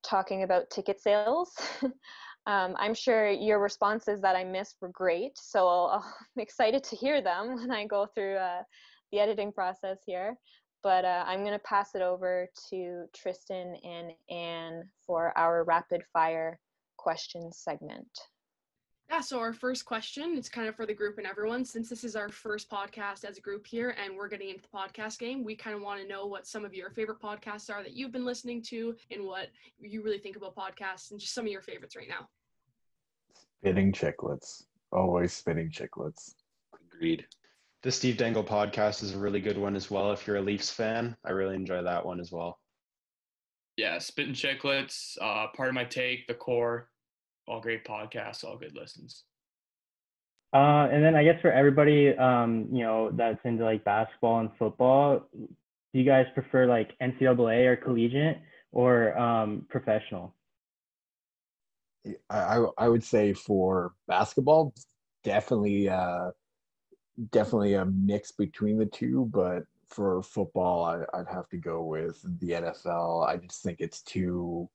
talking 0.03 0.43
about 0.43 0.71
ticket 0.71 1.01
sales. 1.01 1.53
um, 2.47 2.75
I'm 2.79 2.95
sure 2.95 3.31
your 3.31 3.61
responses 3.61 4.21
that 4.23 4.35
I 4.35 4.45
missed 4.45 4.77
were 4.81 4.89
great, 4.89 5.33
so 5.37 5.67
i 5.93 5.97
am 5.97 6.03
excited 6.39 6.83
to 6.85 6.97
hear 6.97 7.23
them 7.23 7.57
when 7.57 7.71
I 7.71 7.87
go 7.87 8.07
through 8.07 8.37
uh, 8.37 8.63
the 9.13 9.21
editing 9.21 9.53
process 9.53 9.99
here. 10.07 10.37
But 10.83 11.05
uh, 11.05 11.25
I'm 11.27 11.41
going 11.41 11.53
to 11.53 11.61
pass 11.61 11.95
it 11.95 12.03
over 12.03 12.49
to 12.71 13.05
Tristan 13.15 13.77
and 13.85 14.11
Anne 14.29 14.83
for 15.07 15.37
our 15.39 15.63
rapid 15.63 16.03
fire 16.13 16.59
questions 16.97 17.59
segment. 17.59 18.09
Yeah, 19.13 19.21
so 19.21 19.39
our 19.41 19.53
first 19.53 19.85
question, 19.85 20.39
it's 20.39 20.49
kind 20.49 20.67
of 20.67 20.75
for 20.75 20.87
the 20.87 20.95
group 20.95 21.19
and 21.19 21.27
everyone. 21.27 21.67
Since 21.67 21.91
this 21.91 22.03
is 22.03 22.17
our 22.17 22.31
first 22.31 22.71
podcast 22.71 23.27
as 23.27 23.37
a 23.37 23.43
group 23.43 23.67
here 23.67 23.95
and 24.03 24.17
we're 24.17 24.27
getting 24.27 24.49
into 24.49 24.63
the 24.63 24.69
podcast 24.75 25.19
game, 25.19 25.45
we 25.45 25.55
kind 25.55 25.77
of 25.77 25.83
want 25.83 26.01
to 26.01 26.09
know 26.09 26.25
what 26.25 26.47
some 26.47 26.65
of 26.65 26.73
your 26.73 26.89
favorite 26.89 27.21
podcasts 27.21 27.69
are 27.69 27.83
that 27.83 27.93
you've 27.93 28.11
been 28.11 28.25
listening 28.25 28.63
to 28.63 28.97
and 29.11 29.23
what 29.23 29.49
you 29.79 30.01
really 30.01 30.17
think 30.17 30.37
about 30.37 30.57
podcasts 30.57 31.11
and 31.11 31.21
just 31.21 31.35
some 31.35 31.45
of 31.45 31.53
your 31.53 31.61
favorites 31.61 31.95
right 31.95 32.09
now. 32.09 32.27
Spitting 33.59 33.93
Chiclets. 33.93 34.63
Always 34.93 35.35
spitting 35.35 35.69
Chiclets. 35.69 36.33
Agreed. 36.91 37.27
The 37.83 37.93
Steve 37.93 38.17
Dangle 38.17 38.43
podcast 38.43 39.03
is 39.03 39.15
a 39.15 39.19
really 39.19 39.43
good 39.43 39.59
one 39.59 39.77
as 39.77 39.91
well. 39.91 40.13
If 40.13 40.27
you're 40.27 40.37
a 40.37 40.41
Leafs 40.41 40.71
fan, 40.71 41.15
I 41.23 41.33
really 41.33 41.57
enjoy 41.57 41.83
that 41.83 42.07
one 42.07 42.19
as 42.19 42.33
well. 42.33 42.61
Yeah, 43.77 43.99
Spitting 43.99 44.33
Chiclets, 44.33 45.19
uh, 45.21 45.49
Pardon 45.55 45.75
My 45.75 45.85
Take, 45.85 46.27
the 46.29 46.35
core, 46.35 46.89
all 47.47 47.61
great 47.61 47.85
podcasts, 47.85 48.45
all 48.45 48.57
good 48.57 48.75
listens. 48.75 49.25
Uh, 50.55 50.87
and 50.93 51.03
then 51.03 51.15
I 51.15 51.25
guess 51.25 51.41
for 51.41 51.51
everybody, 51.51 52.11
um, 52.17 52.69
you 52.71 52.83
know, 52.85 53.11
that's 53.11 53.39
into 53.45 53.65
like 53.65 53.85
basketball 53.85 54.41
and 54.41 54.51
football, 54.59 55.27
do 55.33 55.49
you 55.99 56.05
guys 56.05 56.27
prefer 56.35 56.67
like 56.67 56.93
NCAA 57.03 57.67
or 57.67 57.77
collegiate 57.77 58.39
or 58.71 59.17
um, 59.19 59.67
professional? 59.69 60.35
I, 62.29 62.65
I 62.77 62.89
would 62.89 63.05
say 63.05 63.33
for 63.33 63.93
basketball, 64.09 64.75
definitely, 65.25 65.89
uh, 65.89 66.31
definitely 67.31 67.75
a 67.75 67.85
mix 67.87 68.33
between 68.33 68.77
the 68.77 68.87
two. 68.87 69.31
But 69.33 69.63
for 69.89 70.23
football, 70.23 70.85
I, 70.85 71.19
I'd 71.19 71.29
have 71.29 71.49
to 71.51 71.59
go 71.59 71.83
with 71.85 72.21
the 72.41 72.51
NFL. 72.51 73.27
I 73.27 73.37
just 73.37 73.63
think 73.63 73.81
it's 73.81 74.03
too 74.03 74.69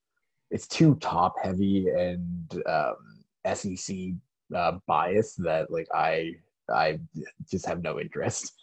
it's 0.51 0.67
too 0.67 0.95
top 0.95 1.35
heavy 1.41 1.89
and 1.89 2.63
um, 2.67 2.95
SEC 3.53 3.95
uh, 4.55 4.73
bias 4.87 5.35
that 5.35 5.71
like 5.71 5.87
I 5.93 6.35
I 6.69 6.99
just 7.49 7.65
have 7.65 7.81
no 7.81 7.99
interest. 7.99 8.53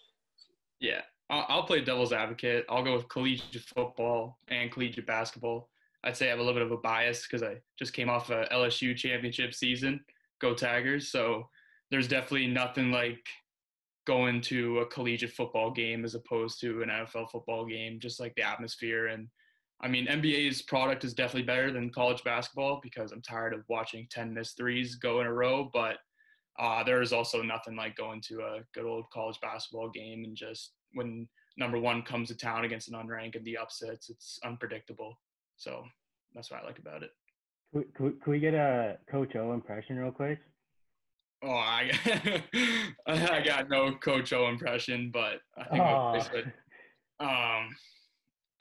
Yeah, 0.81 1.01
I'll 1.31 1.65
play 1.65 1.81
devil's 1.81 2.13
advocate. 2.13 2.67
I'll 2.69 2.83
go 2.83 2.95
with 2.95 3.09
collegiate 3.09 3.63
football 3.63 4.39
and 4.49 4.71
collegiate 4.71 5.07
basketball. 5.07 5.71
I'd 6.05 6.17
say 6.17 6.27
I 6.27 6.31
have 6.31 6.39
a 6.39 6.43
little 6.43 6.61
bit 6.61 6.67
of 6.67 6.73
a 6.73 6.77
bias 6.83 7.23
because 7.23 7.43
I 7.43 7.57
just 7.79 7.95
came 7.95 8.11
off 8.11 8.29
a 8.29 8.47
LSU 8.53 8.95
championship 8.95 9.55
season. 9.55 10.01
Go 10.41 10.53
Tigers! 10.55 11.11
So 11.11 11.49
there's 11.91 12.09
definitely 12.09 12.49
nothing 12.49 12.91
like 12.91 13.27
going 14.07 14.43
to 14.43 14.81
a 14.81 14.87
collegiate 14.87 15.33
football 15.33 15.71
game 15.71 16.05
as 16.05 16.15
opposed 16.15 16.61
to 16.61 16.83
an 16.83 16.91
NFL 16.91 17.31
football 17.31 17.65
game. 17.65 17.99
Just 17.99 18.21
like 18.21 18.35
the 18.35 18.43
atmosphere 18.43 19.07
and 19.07 19.29
I 19.85 19.89
mean, 19.89 20.07
NBA's 20.07 20.63
product 20.63 21.05
is 21.05 21.13
definitely 21.13 21.43
better 21.43 21.71
than 21.71 21.91
college 21.91 22.25
basketball 22.25 22.81
because 22.83 23.13
I'm 23.13 23.21
tired 23.21 23.53
of 23.53 23.65
watching 23.69 24.07
10 24.11 24.33
missed 24.33 24.57
threes 24.57 24.95
go 24.95 25.21
in 25.21 25.27
a 25.27 25.33
row. 25.33 25.69
But 25.75 25.99
uh, 26.59 26.83
there 26.85 27.03
is 27.03 27.13
also 27.13 27.43
nothing 27.43 27.77
like 27.77 27.95
going 27.95 28.23
to 28.29 28.41
a 28.41 28.61
good 28.73 28.87
old 28.87 29.05
college 29.13 29.39
basketball 29.43 29.91
game 29.91 30.25
and 30.25 30.35
just 30.35 30.73
when 30.95 31.29
number 31.59 31.79
one 31.79 32.01
comes 32.01 32.29
to 32.29 32.35
town 32.35 32.65
against 32.65 32.89
an 32.89 32.95
unranked 32.95 33.37
and 33.37 33.45
the 33.45 33.59
upsets, 33.59 34.09
it's 34.09 34.39
unpredictable. 34.43 35.19
So 35.57 35.85
that's 36.35 36.51
what 36.51 36.63
I 36.63 36.67
like 36.67 36.79
about 36.79 37.03
it. 37.03 37.11
Could, 37.75 37.93
could, 37.95 38.21
could 38.23 38.31
we 38.31 38.41
get 38.41 38.55
a 38.55 38.97
Coach 39.11 39.37
O 39.37 39.53
impression 39.53 39.99
real 39.99 40.13
quick? 40.13 40.39
Oh, 41.43 41.51
I, 41.51 41.91
I 43.07 43.43
got 43.45 43.69
no 43.69 43.97
Coach 43.97 44.33
O 44.33 44.49
impression, 44.49 45.11
but 45.13 45.41
I 45.59 45.65
think 46.33 46.47
um, 47.21 47.69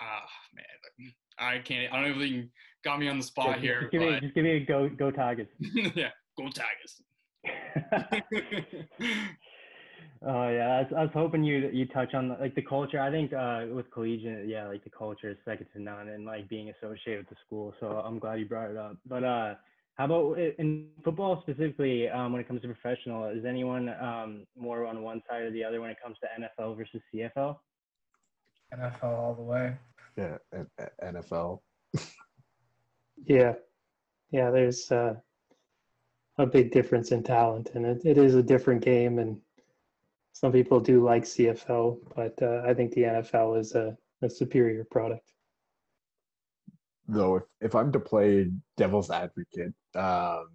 Ah, 0.03 0.25
man, 0.53 1.13
I 1.39 1.59
can't. 1.59 1.93
I 1.93 2.01
don't 2.01 2.21
even 2.21 2.49
got 2.83 2.99
me 2.99 3.07
on 3.07 3.17
the 3.17 3.23
spot 3.23 3.53
just, 3.53 3.61
here. 3.61 3.81
Just 3.81 3.91
give, 3.91 4.01
me, 4.01 4.19
just 4.19 4.35
give 4.35 4.43
me 4.43 4.51
a 4.51 4.59
go, 4.59 4.89
go 4.89 5.11
Tigers. 5.11 5.47
yeah, 5.95 6.09
go 6.37 6.49
Tigers. 6.49 7.01
Oh 10.25 10.47
yeah, 10.47 10.77
I 10.77 10.81
was, 10.83 10.93
I 10.95 11.01
was 11.01 11.09
hoping 11.13 11.43
you 11.43 11.69
you 11.73 11.85
touch 11.87 12.13
on 12.13 12.37
like 12.39 12.55
the 12.55 12.61
culture. 12.61 13.01
I 13.01 13.11
think 13.11 13.33
uh, 13.33 13.65
with 13.73 13.91
collegiate, 13.91 14.47
yeah, 14.47 14.67
like 14.67 14.83
the 14.85 14.89
culture 14.89 15.29
is 15.31 15.37
second 15.43 15.67
to 15.73 15.81
none, 15.81 16.07
and 16.07 16.25
like 16.25 16.47
being 16.47 16.69
associated 16.69 17.19
with 17.19 17.29
the 17.29 17.35
school. 17.45 17.73
So 17.81 17.87
I'm 17.87 18.19
glad 18.19 18.39
you 18.39 18.45
brought 18.45 18.71
it 18.71 18.77
up. 18.77 18.95
But 19.05 19.25
uh, 19.25 19.55
how 19.95 20.05
about 20.05 20.39
in 20.39 20.87
football 21.03 21.41
specifically, 21.41 22.07
um, 22.07 22.31
when 22.31 22.39
it 22.39 22.47
comes 22.47 22.61
to 22.61 22.67
professional, 22.67 23.27
is 23.29 23.43
anyone 23.43 23.89
um, 24.01 24.47
more 24.57 24.85
on 24.85 25.03
one 25.03 25.21
side 25.29 25.41
or 25.41 25.51
the 25.51 25.63
other 25.63 25.81
when 25.81 25.89
it 25.89 25.97
comes 26.01 26.15
to 26.21 26.27
NFL 26.41 26.77
versus 26.77 27.01
CFL? 27.13 27.57
NFL 28.73 29.03
all 29.03 29.35
the 29.35 29.43
way. 29.43 29.75
Yeah, 30.17 30.37
NFL. 31.03 31.59
yeah, 33.25 33.53
yeah. 34.31 34.51
There's 34.51 34.91
uh, 34.91 35.15
a 36.37 36.45
big 36.45 36.71
difference 36.71 37.11
in 37.11 37.23
talent, 37.23 37.71
and 37.73 37.85
it, 37.85 38.01
it 38.05 38.17
is 38.17 38.35
a 38.35 38.43
different 38.43 38.83
game. 38.83 39.19
And 39.19 39.39
some 40.33 40.51
people 40.51 40.79
do 40.79 41.03
like 41.03 41.23
CFL, 41.23 41.97
but 42.15 42.33
uh, 42.41 42.61
I 42.65 42.73
think 42.73 42.93
the 42.93 43.03
NFL 43.03 43.59
is 43.59 43.75
a, 43.75 43.95
a 44.21 44.29
superior 44.29 44.85
product. 44.89 45.31
Though, 47.07 47.35
if, 47.35 47.43
if 47.61 47.75
I'm 47.75 47.91
to 47.91 47.99
play 47.99 48.49
devil's 48.77 49.09
advocate, 49.09 49.73
um, 49.95 50.47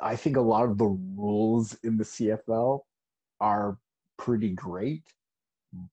I 0.00 0.16
think 0.16 0.36
a 0.36 0.40
lot 0.40 0.68
of 0.68 0.78
the 0.78 0.98
rules 1.16 1.74
in 1.82 1.96
the 1.96 2.04
CFL 2.04 2.80
are 3.40 3.78
pretty 4.16 4.50
great, 4.50 5.04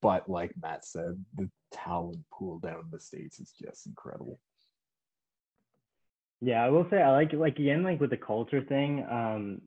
but 0.01 0.29
like 0.29 0.51
Matt 0.61 0.85
said, 0.85 1.23
the 1.37 1.49
talent 1.71 2.19
pool 2.31 2.59
down 2.59 2.79
in 2.85 2.91
the 2.91 2.99
states 2.99 3.39
is 3.39 3.51
just 3.51 3.87
incredible. 3.87 4.39
Yeah, 6.41 6.63
I 6.63 6.69
will 6.69 6.87
say 6.89 7.01
I 7.01 7.11
like 7.11 7.33
like 7.33 7.59
again 7.59 7.83
like 7.83 7.99
with 7.99 8.09
the 8.09 8.17
culture 8.17 8.61
thing. 8.61 9.05
Um, 9.09 9.61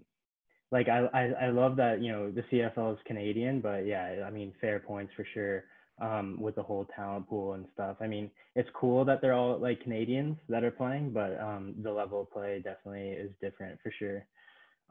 like 0.70 0.88
I, 0.88 1.06
I 1.12 1.46
I 1.46 1.50
love 1.50 1.76
that 1.76 2.00
you 2.02 2.12
know 2.12 2.30
the 2.30 2.42
CFL 2.42 2.94
is 2.94 2.98
Canadian, 3.06 3.60
but 3.60 3.86
yeah, 3.86 4.24
I 4.26 4.30
mean 4.30 4.52
fair 4.60 4.78
points 4.78 5.12
for 5.16 5.26
sure. 5.34 5.64
Um, 6.00 6.40
with 6.40 6.54
the 6.54 6.62
whole 6.62 6.86
talent 6.94 7.28
pool 7.28 7.54
and 7.54 7.66
stuff. 7.74 7.96
I 8.00 8.06
mean, 8.06 8.30
it's 8.54 8.68
cool 8.72 9.04
that 9.04 9.20
they're 9.20 9.32
all 9.32 9.58
like 9.58 9.82
Canadians 9.82 10.36
that 10.48 10.62
are 10.62 10.70
playing, 10.70 11.10
but 11.10 11.36
um, 11.40 11.74
the 11.82 11.90
level 11.90 12.20
of 12.20 12.30
play 12.30 12.62
definitely 12.62 13.08
is 13.08 13.32
different 13.40 13.80
for 13.82 13.92
sure. 13.98 14.24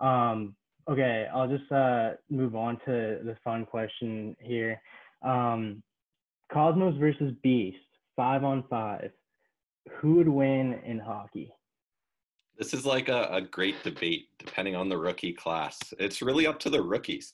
Um, 0.01 0.57
okay, 0.89 1.27
I'll 1.33 1.47
just 1.47 1.71
uh, 1.71 2.11
move 2.29 2.57
on 2.57 2.77
to 2.85 3.19
the 3.23 3.37
fun 3.43 3.65
question 3.65 4.35
here. 4.41 4.81
Um, 5.23 5.83
Cosmos 6.51 6.95
versus 6.97 7.33
Beast, 7.43 7.77
five 8.15 8.43
on 8.43 8.63
five. 8.69 9.11
Who 9.99 10.15
would 10.15 10.29
win 10.29 10.79
in 10.85 10.99
hockey? 10.99 11.51
This 12.57 12.73
is 12.73 12.85
like 12.85 13.09
a, 13.09 13.27
a 13.31 13.41
great 13.41 13.83
debate, 13.83 14.29
depending 14.39 14.75
on 14.75 14.89
the 14.89 14.97
rookie 14.97 15.33
class. 15.33 15.77
It's 15.99 16.21
really 16.21 16.47
up 16.47 16.59
to 16.59 16.69
the 16.69 16.81
rookies. 16.81 17.33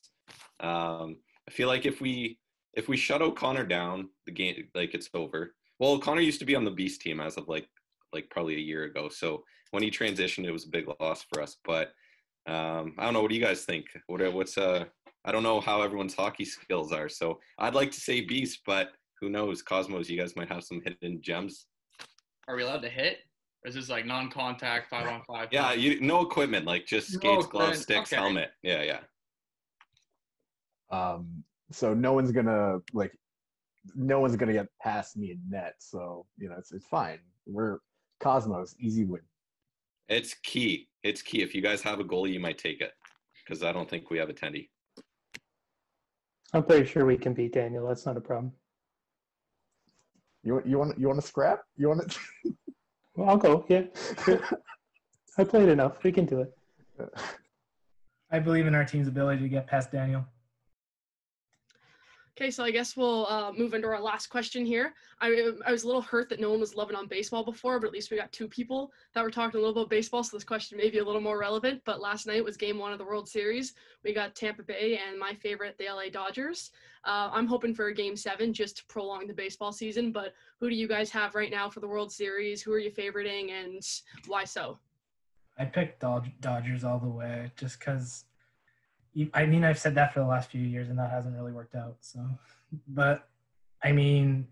Um, 0.60 1.18
I 1.48 1.52
feel 1.52 1.68
like 1.68 1.86
if 1.86 2.02
we 2.02 2.38
if 2.74 2.88
we 2.88 2.98
shut 2.98 3.22
O'Connor 3.22 3.66
down, 3.66 4.10
the 4.26 4.32
game 4.32 4.68
like 4.76 4.94
it's 4.94 5.10
over. 5.14 5.56
Well, 5.80 5.94
O'Connor 5.94 6.22
used 6.22 6.40
to 6.40 6.46
be 6.46 6.56
on 6.56 6.66
the 6.66 6.72
Beast 6.72 7.02
team 7.02 7.20
as 7.20 7.38
of 7.38 7.48
like 7.48 7.68
like 8.12 8.30
probably 8.30 8.56
a 8.56 8.60
year 8.60 8.84
ago. 8.84 9.10
So 9.10 9.44
when 9.72 9.84
he 9.84 9.90
transitioned, 9.90 10.46
it 10.46 10.52
was 10.52 10.66
a 10.66 10.70
big 10.70 10.88
loss 11.00 11.26
for 11.32 11.42
us. 11.42 11.58
But 11.64 11.94
um, 12.46 12.94
I 12.98 13.06
don't 13.06 13.14
know. 13.14 13.22
What 13.22 13.30
do 13.30 13.36
you 13.36 13.44
guys 13.44 13.64
think? 13.66 13.86
What 14.08 14.34
what's 14.34 14.58
uh? 14.58 14.86
I 15.26 15.32
don't 15.32 15.44
know 15.44 15.62
how 15.62 15.82
everyone's 15.82 16.14
hockey 16.14 16.46
skills 16.46 16.92
are. 16.92 17.10
So 17.10 17.40
I'd 17.60 17.76
like 17.76 17.92
to 17.92 18.00
say 18.00 18.22
Beast, 18.22 18.62
but 18.66 18.90
who 19.22 19.30
knows? 19.30 19.62
Cosmos, 19.62 20.10
you 20.10 20.20
guys 20.20 20.36
might 20.36 20.50
have 20.50 20.64
some 20.64 20.82
hidden 20.84 21.22
gems. 21.22 21.68
Are 22.48 22.56
we 22.56 22.64
allowed 22.64 22.82
to 22.82 22.90
hit? 22.90 23.20
Or 23.64 23.70
is 23.70 23.76
this 23.76 23.90
like 23.90 24.06
non-contact 24.06 24.90
five 24.90 25.08
on 25.08 25.22
five? 25.26 25.48
Yeah, 25.52 25.72
you 25.72 26.02
no 26.02 26.22
equipment, 26.22 26.66
like 26.66 26.86
just 26.86 27.14
skates, 27.14 27.46
gloves, 27.46 27.82
sticks, 27.82 28.12
okay. 28.12 28.22
helmet. 28.22 28.52
Yeah, 28.62 28.84
yeah. 28.84 29.00
Um, 30.92 31.44
so 31.72 31.94
no 31.94 32.12
one's 32.12 32.34
gonna 32.34 32.80
like, 32.92 33.18
no 33.96 34.20
one's 34.20 34.36
gonna 34.36 34.52
get 34.52 34.68
past 34.82 35.16
me 35.16 35.32
in 35.32 35.40
net. 35.50 35.76
So 35.80 36.26
you 36.38 36.50
know, 36.50 36.56
it's 36.58 36.74
it's 36.74 36.88
fine. 36.88 37.20
We're 37.46 37.80
Cosmos, 38.20 38.76
easy 38.80 39.06
win. 39.06 39.22
It's 40.10 40.34
key. 40.44 40.90
It's 41.04 41.22
key. 41.22 41.42
If 41.42 41.56
you 41.56 41.62
guys 41.62 41.82
have 41.84 42.02
a 42.02 42.04
goalie, 42.04 42.34
you 42.34 42.42
might 42.42 42.58
take 42.58 42.82
it, 42.82 42.92
because 43.46 43.64
I 43.64 43.72
don't 43.72 43.90
think 43.90 44.10
we 44.10 44.18
have 44.18 44.30
a 44.30 44.34
tendy. 44.34 44.68
I'm 46.54 46.64
pretty 46.64 46.86
sure 46.86 47.06
we 47.06 47.18
can 47.18 47.34
beat 47.34 47.54
Daniel. 47.54 47.88
That's 47.88 48.06
not 48.06 48.18
a 48.18 48.22
problem. 48.22 48.54
You 50.44 50.62
you 50.66 50.78
want 50.78 51.00
you 51.00 51.08
want 51.08 51.20
to 51.20 51.28
scrap? 51.28 51.62
You 51.78 51.90
want 51.90 52.12
to? 52.12 52.20
Well, 53.16 53.30
I'll 53.30 53.38
go. 53.38 53.64
Yeah, 53.70 53.84
sure. 54.26 54.42
I 55.38 55.44
played 55.44 55.70
enough. 55.70 56.04
We 56.04 56.12
can 56.12 56.26
do 56.26 56.42
it. 56.42 56.52
I 58.32 58.40
believe 58.40 58.66
in 58.66 58.74
our 58.74 58.84
team's 58.84 59.08
ability 59.08 59.44
to 59.44 59.50
get 59.50 59.68
past 59.68 59.92
Daniel. 59.92 60.26
Okay, 62.36 62.50
so 62.50 62.64
I 62.64 62.72
guess 62.72 62.98
we'll 62.98 63.28
uh, 63.28 63.52
move 63.52 63.76
into 63.76 63.88
our 63.88 64.02
last 64.02 64.26
question 64.26 64.66
here. 64.66 64.96
I, 65.22 65.52
I 65.68 65.72
was 65.72 65.84
a 65.84 65.86
little 65.86 66.02
hurt 66.02 66.30
that 66.30 66.40
no 66.40 66.50
one 66.50 66.60
was 66.60 66.76
loving 66.76 66.96
on 66.96 67.06
baseball 67.06 67.44
before, 67.44 67.80
but 67.80 67.86
at 67.86 67.94
least 67.94 68.10
we 68.10 68.18
got 68.18 68.32
two 68.32 68.48
people 68.48 68.92
that 69.14 69.24
were 69.24 69.30
talking 69.30 69.60
a 69.60 69.64
little 69.64 69.84
about 69.84 69.92
baseball, 69.92 70.24
so 70.24 70.36
this 70.36 70.44
question 70.44 70.80
may 70.80 70.90
be 70.90 70.98
a 70.98 71.06
little 71.06 71.22
more 71.22 71.38
relevant. 71.38 71.84
But 71.86 72.02
last 72.02 72.26
night 72.26 72.44
was 72.44 72.58
game 72.58 72.80
one 72.80 72.92
of 72.92 72.98
the 72.98 73.06
World 73.06 73.30
Series. 73.30 73.76
We 74.04 74.16
got 74.16 74.34
Tampa 74.34 74.64
Bay 74.64 75.00
and 75.08 75.20
my 75.20 75.36
favorite, 75.36 75.78
the 75.78 75.86
LA 75.94 76.10
Dodgers. 76.12 76.72
Uh, 77.06 77.30
I'm 77.32 77.46
hoping 77.46 77.76
for 77.76 77.88
a 77.88 77.94
game 77.94 78.16
seven 78.16 78.52
just 78.52 78.78
to 78.78 78.86
prolong 78.88 79.28
the 79.28 79.34
baseball 79.34 79.72
season, 79.72 80.12
but 80.12 80.34
who 80.60 80.72
do 80.72 80.76
you 80.76 80.88
guys 80.88 81.12
have 81.12 81.36
right 81.36 81.52
now 81.52 81.70
for 81.70 81.82
the 81.82 81.88
World 81.88 82.12
Series? 82.12 82.64
Who 82.64 82.74
are 82.74 82.80
you 82.80 82.90
favoriting 82.90 83.52
and 83.52 83.80
why 84.26 84.44
so? 84.44 84.80
I 85.60 85.66
picked 85.66 86.02
Dodgers 86.42 86.84
all 86.84 86.98
the 86.98 87.10
way 87.10 87.52
just 87.58 87.78
because 87.78 88.26
I 89.34 89.46
mean, 89.46 89.64
I've 89.64 89.80
said 89.80 89.96
that 89.96 90.14
for 90.14 90.20
the 90.20 90.26
last 90.26 90.50
few 90.50 90.62
years, 90.62 90.90
and 90.90 90.98
that 90.98 91.12
hasn't 91.12 91.36
really 91.36 91.52
worked 91.52 91.76
out. 91.76 91.98
So, 92.02 92.20
but 92.88 93.28
I 93.84 93.92
mean, 93.92 94.48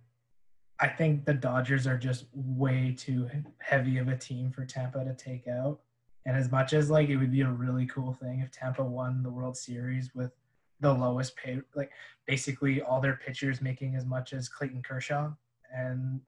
I 0.79 0.87
think 0.87 1.25
the 1.25 1.33
Dodgers 1.33 1.87
are 1.87 1.97
just 1.97 2.25
way 2.33 2.95
too 2.97 3.29
heavy 3.59 3.97
of 3.97 4.07
a 4.07 4.17
team 4.17 4.51
for 4.51 4.65
Tampa 4.65 5.03
to 5.03 5.13
take 5.13 5.47
out. 5.47 5.79
And 6.25 6.35
as 6.37 6.51
much 6.51 6.73
as 6.73 6.89
like 6.89 7.09
it 7.09 7.17
would 7.17 7.31
be 7.31 7.41
a 7.41 7.49
really 7.49 7.85
cool 7.87 8.13
thing 8.13 8.41
if 8.41 8.51
Tampa 8.51 8.83
won 8.83 9.23
the 9.23 9.29
World 9.29 9.57
Series 9.57 10.13
with 10.13 10.31
the 10.79 10.93
lowest 10.93 11.35
pay, 11.35 11.59
like 11.75 11.91
basically 12.27 12.81
all 12.81 12.99
their 13.01 13.15
pitchers 13.15 13.61
making 13.61 13.95
as 13.95 14.05
much 14.05 14.33
as 14.33 14.49
Clayton 14.49 14.83
Kershaw, 14.83 15.31
and 15.75 16.19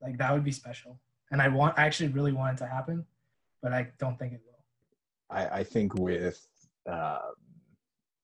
like 0.00 0.18
that 0.18 0.32
would 0.32 0.44
be 0.44 0.52
special. 0.52 0.98
And 1.30 1.40
I 1.40 1.48
want, 1.48 1.78
I 1.78 1.84
actually 1.84 2.10
really 2.10 2.32
want 2.32 2.54
it 2.54 2.58
to 2.58 2.66
happen, 2.66 3.04
but 3.62 3.72
I 3.72 3.88
don't 3.98 4.18
think 4.18 4.32
it 4.32 4.40
will. 4.44 5.36
I, 5.36 5.60
I 5.60 5.64
think 5.64 5.94
with 5.94 6.46
uh, 6.88 7.18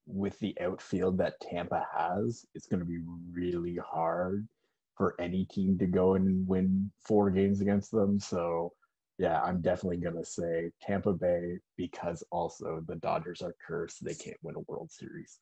with 0.08 0.38
the 0.38 0.56
outfield 0.60 1.18
that 1.18 1.38
Tampa 1.40 1.86
has, 1.96 2.46
it's 2.54 2.66
going 2.66 2.80
to 2.80 2.86
be 2.86 3.00
really 3.30 3.76
hard 3.76 4.48
for 4.96 5.14
any 5.20 5.44
team 5.44 5.78
to 5.78 5.86
go 5.86 6.14
and 6.14 6.46
win 6.48 6.90
four 6.98 7.30
games 7.30 7.60
against 7.60 7.92
them. 7.92 8.18
So, 8.18 8.72
yeah, 9.18 9.40
I'm 9.42 9.60
definitely 9.60 9.98
going 9.98 10.16
to 10.16 10.24
say 10.24 10.70
Tampa 10.82 11.12
Bay 11.12 11.58
because 11.76 12.24
also 12.32 12.82
the 12.86 12.96
Dodgers 12.96 13.42
are 13.42 13.54
cursed. 13.64 14.04
They 14.04 14.14
can't 14.14 14.38
win 14.42 14.56
a 14.56 14.60
World 14.60 14.90
Series. 14.90 15.38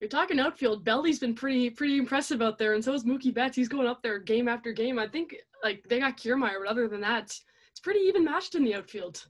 You're 0.00 0.10
talking 0.10 0.38
outfield. 0.38 0.84
Beldy's 0.84 1.18
been 1.18 1.34
pretty 1.34 1.70
pretty 1.70 1.98
impressive 1.98 2.40
out 2.40 2.56
there, 2.56 2.74
and 2.74 2.84
so 2.84 2.94
is 2.94 3.04
Mookie 3.04 3.34
Betts. 3.34 3.56
He's 3.56 3.68
going 3.68 3.88
up 3.88 4.00
there 4.02 4.20
game 4.20 4.46
after 4.46 4.72
game. 4.72 4.96
I 4.98 5.08
think 5.08 5.34
like 5.64 5.82
they 5.88 5.98
got 5.98 6.16
Kiermaier, 6.16 6.60
but 6.62 6.70
other 6.70 6.86
than 6.86 7.00
that, 7.00 7.24
it's 7.24 7.80
pretty 7.82 8.00
even 8.00 8.24
matched 8.24 8.54
in 8.54 8.62
the 8.62 8.76
outfield 8.76 9.26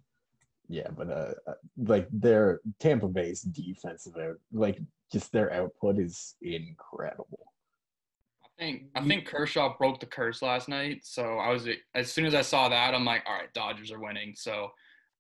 yeah, 0.69 0.89
but 0.97 1.11
uh, 1.11 1.33
uh, 1.47 1.55
like 1.79 2.09
their 2.13 2.61
Tampa 2.79 3.09
Bay's 3.09 3.41
defensive 3.41 4.17
out, 4.17 4.37
like 4.53 4.79
just 5.11 5.33
their 5.33 5.53
output 5.53 5.99
is 5.99 6.35
incredible. 6.43 7.53
I 8.45 8.49
think 8.59 8.83
I 8.95 9.07
think 9.07 9.27
Kershaw 9.27 9.77
broke 9.79 10.01
the 10.01 10.07
curse 10.07 10.43
last 10.43 10.69
night. 10.69 11.01
So 11.05 11.39
I 11.39 11.51
was 11.51 11.67
as 11.95 12.13
soon 12.13 12.27
as 12.27 12.35
I 12.35 12.43
saw 12.43 12.69
that, 12.69 12.95
I'm 12.95 13.05
like, 13.05 13.23
all 13.27 13.35
right, 13.35 13.53
Dodgers 13.55 13.91
are 13.91 14.01
winning. 14.01 14.35
So 14.37 14.71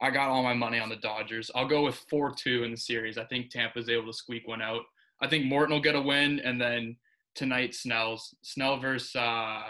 I 0.01 0.11
got 0.11 0.29
all 0.29 0.43
my 0.43 0.55
money 0.55 0.79
on 0.79 0.91
the 0.91 0.97
Dodgers. 0.97 1.51
I'll 1.55 1.69
go 1.69 1.83
with 1.83 1.97
four 2.11 2.33
two 2.33 2.65
in 2.65 2.71
the 2.71 2.77
series. 2.77 3.17
I 3.17 3.25
think 3.25 3.51
Tampa's 3.51 3.89
able 3.89 4.07
to 4.07 4.13
squeak 4.13 4.47
one 4.47 4.61
out. 4.61 4.83
I 5.21 5.29
think 5.29 5.47
Morton 5.47 5.75
will 5.75 5.83
get 5.83 5.97
a 5.97 6.01
win, 6.01 6.41
and 6.41 6.61
then 6.61 6.97
tonight 7.35 7.75
Snell's 7.75 8.35
Snell 8.43 8.79
versus 8.81 9.17
uh, 9.17 9.63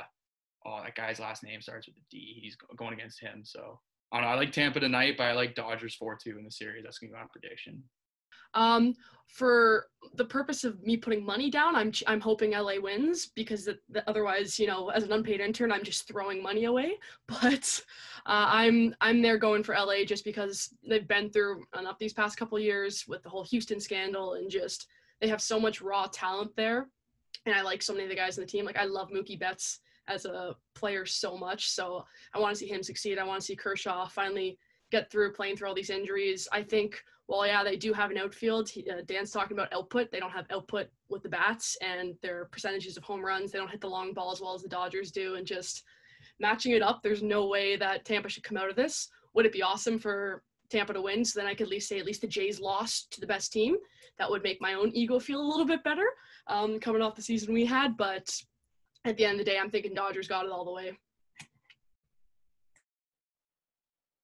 oh 0.66 0.81
that 0.83 0.97
guy's 0.97 1.20
last 1.20 1.45
name 1.45 1.61
starts 1.61 1.87
with 1.87 1.97
a 1.97 2.01
D. 2.11 2.41
He's 2.43 2.57
going 2.76 2.95
against 2.95 3.20
him. 3.20 3.43
So 3.45 3.79
I 4.13 4.17
don't 4.17 4.27
know. 4.27 4.35
I 4.35 4.37
like 4.37 4.53
Tampa 4.53 4.81
tonight, 4.81 5.17
but 5.19 5.25
I 5.25 5.33
like 5.33 5.55
Dodgers 5.55 5.95
4 5.95 6.19
2 6.23 6.39
in 6.39 6.45
the 6.45 6.51
series. 6.51 6.85
That's 6.85 6.99
going 6.99 7.11
to 7.11 7.17
be 7.17 7.21
my 7.21 7.27
prediction. 7.31 7.83
Um, 8.55 8.95
for 9.27 9.87
the 10.15 10.25
purpose 10.25 10.65
of 10.65 10.83
me 10.83 10.97
putting 10.97 11.25
money 11.25 11.51
down, 11.51 11.77
I'm 11.77 11.93
I'm 12.07 12.21
hoping 12.21 12.53
LA 12.53 12.81
wins 12.81 13.27
because 13.27 13.67
the, 13.67 13.79
the, 13.91 14.09
otherwise, 14.09 14.59
you 14.59 14.67
know, 14.67 14.89
as 14.89 15.03
an 15.03 15.13
unpaid 15.13 15.41
intern, 15.41 15.71
I'm 15.71 15.85
just 15.85 16.09
throwing 16.09 16.43
money 16.43 16.65
away. 16.65 16.95
But 17.27 17.83
uh, 18.25 18.49
I'm 18.49 18.95
I'm 19.03 19.21
there 19.21 19.37
going 19.37 19.63
for 19.63 19.75
LA 19.75 20.05
just 20.07 20.25
because 20.25 20.75
they've 20.89 21.07
been 21.07 21.31
through 21.31 21.63
enough 21.79 21.99
these 21.99 22.15
past 22.15 22.39
couple 22.39 22.59
years 22.59 23.05
with 23.07 23.23
the 23.23 23.29
whole 23.29 23.45
Houston 23.45 23.81
scandal 23.81 24.35
and 24.35 24.51
just 24.51 24.87
they 25.21 25.29
have 25.29 25.43
so 25.43 25.61
much 25.61 25.83
raw 25.83 26.07
talent 26.11 26.57
there, 26.57 26.89
and 27.45 27.55
I 27.55 27.61
like 27.61 27.83
so 27.83 27.93
many 27.93 28.05
of 28.05 28.11
the 28.11 28.17
guys 28.17 28.39
on 28.39 28.45
the 28.45 28.51
team. 28.51 28.65
Like 28.65 28.79
I 28.79 28.85
love 28.85 29.11
Mookie 29.11 29.39
Betts 29.39 29.81
as 30.09 30.25
a 30.25 30.57
player 30.75 31.07
so 31.07 31.37
much. 31.37 31.71
So 31.71 32.05
I 32.35 32.39
want 32.39 32.55
to 32.55 32.59
see 32.59 32.69
him 32.69 32.83
succeed. 32.83 33.19
I 33.19 33.25
want 33.25 33.41
to 33.41 33.47
see 33.47 33.57
Kershaw 33.57 34.09
finally 34.09 34.59
get 34.91 35.11
through 35.11 35.33
playing 35.33 35.57
through 35.57 35.69
all 35.69 35.75
these 35.75 35.91
injuries. 35.91 36.49
I 36.51 36.63
think, 36.63 37.03
well, 37.27 37.47
yeah, 37.47 37.63
they 37.63 37.77
do 37.77 37.93
have 37.93 38.11
an 38.11 38.19
outfield. 38.19 38.69
He, 38.69 38.89
uh, 38.91 39.03
Dan's 39.07 39.31
talking 39.31 39.57
about 39.57 39.73
output. 39.73 40.11
They 40.11 40.21
don't 40.21 40.31
have 40.31 40.47
output 40.51 40.89
with 41.11 41.23
the 41.23 41.29
bats 41.29 41.77
and 41.83 42.15
their 42.23 42.47
percentages 42.47 42.97
of 42.97 43.05
home 43.05 43.25
runs. 43.25 43.53
They 43.53 43.59
don't 43.59 43.71
hit 43.71 43.81
the 43.81 43.89
long 43.89 44.15
ball 44.15 44.33
as 44.33 44.41
well 44.41 44.55
as 44.55 44.63
the 44.63 44.69
Dodgers 44.69 45.11
do. 45.11 45.35
And 45.35 45.47
just 45.47 45.85
matching 46.41 46.73
it 46.73 46.83
up, 46.83 47.03
there's 47.03 47.23
no 47.23 47.47
way 47.47 47.77
that 47.77 48.05
Tampa 48.05 48.29
should 48.29 48.45
come 48.45 48.57
out 48.57 48.71
of 48.71 48.77
this. 48.77 49.09
Would 49.35 49.47
it 49.47 49.53
be 49.53 49.63
awesome 49.63 49.99
for 49.99 50.43
Tampa 50.71 50.95
to 50.95 51.03
win? 51.03 51.25
So 51.25 51.39
then 51.39 51.49
I 51.49 51.55
could 51.55 51.67
at 51.67 51.71
least 51.71 51.89
say 51.89 51.99
at 51.99 52.07
least 52.07 52.23
the 52.23 52.27
Jays 52.27 52.61
lost 52.61 53.13
to 53.13 53.21
the 53.21 53.27
best 53.27 53.53
team. 53.53 53.77
That 54.19 54.31
would 54.31 54.43
make 54.43 54.61
my 54.61 54.75
own 54.75 54.91
ego 54.95 55.21
feel 55.21 55.41
a 55.41 55.47
little 55.47 55.67
bit 55.67 55.85
better 55.85 56.07
um, 56.47 56.81
coming 56.81 57.03
off 57.03 57.15
the 57.15 57.23
season 57.23 57.53
we 57.53 57.67
had. 57.67 57.97
But 57.97 58.29
at 59.05 59.17
the 59.17 59.25
end 59.25 59.41
of 59.41 59.45
the 59.47 59.51
day, 59.51 59.59
I'm 59.59 59.71
thinking 59.71 59.95
Dodgers 59.95 60.29
got 60.29 60.45
it 60.45 60.53
all 60.53 60.65
the 60.65 60.73
way. 60.73 60.93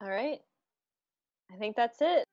All 0.03 0.11
right. 0.11 0.41
I 1.53 1.57
think 1.57 1.77
that's 1.77 1.99
it. 2.01 2.25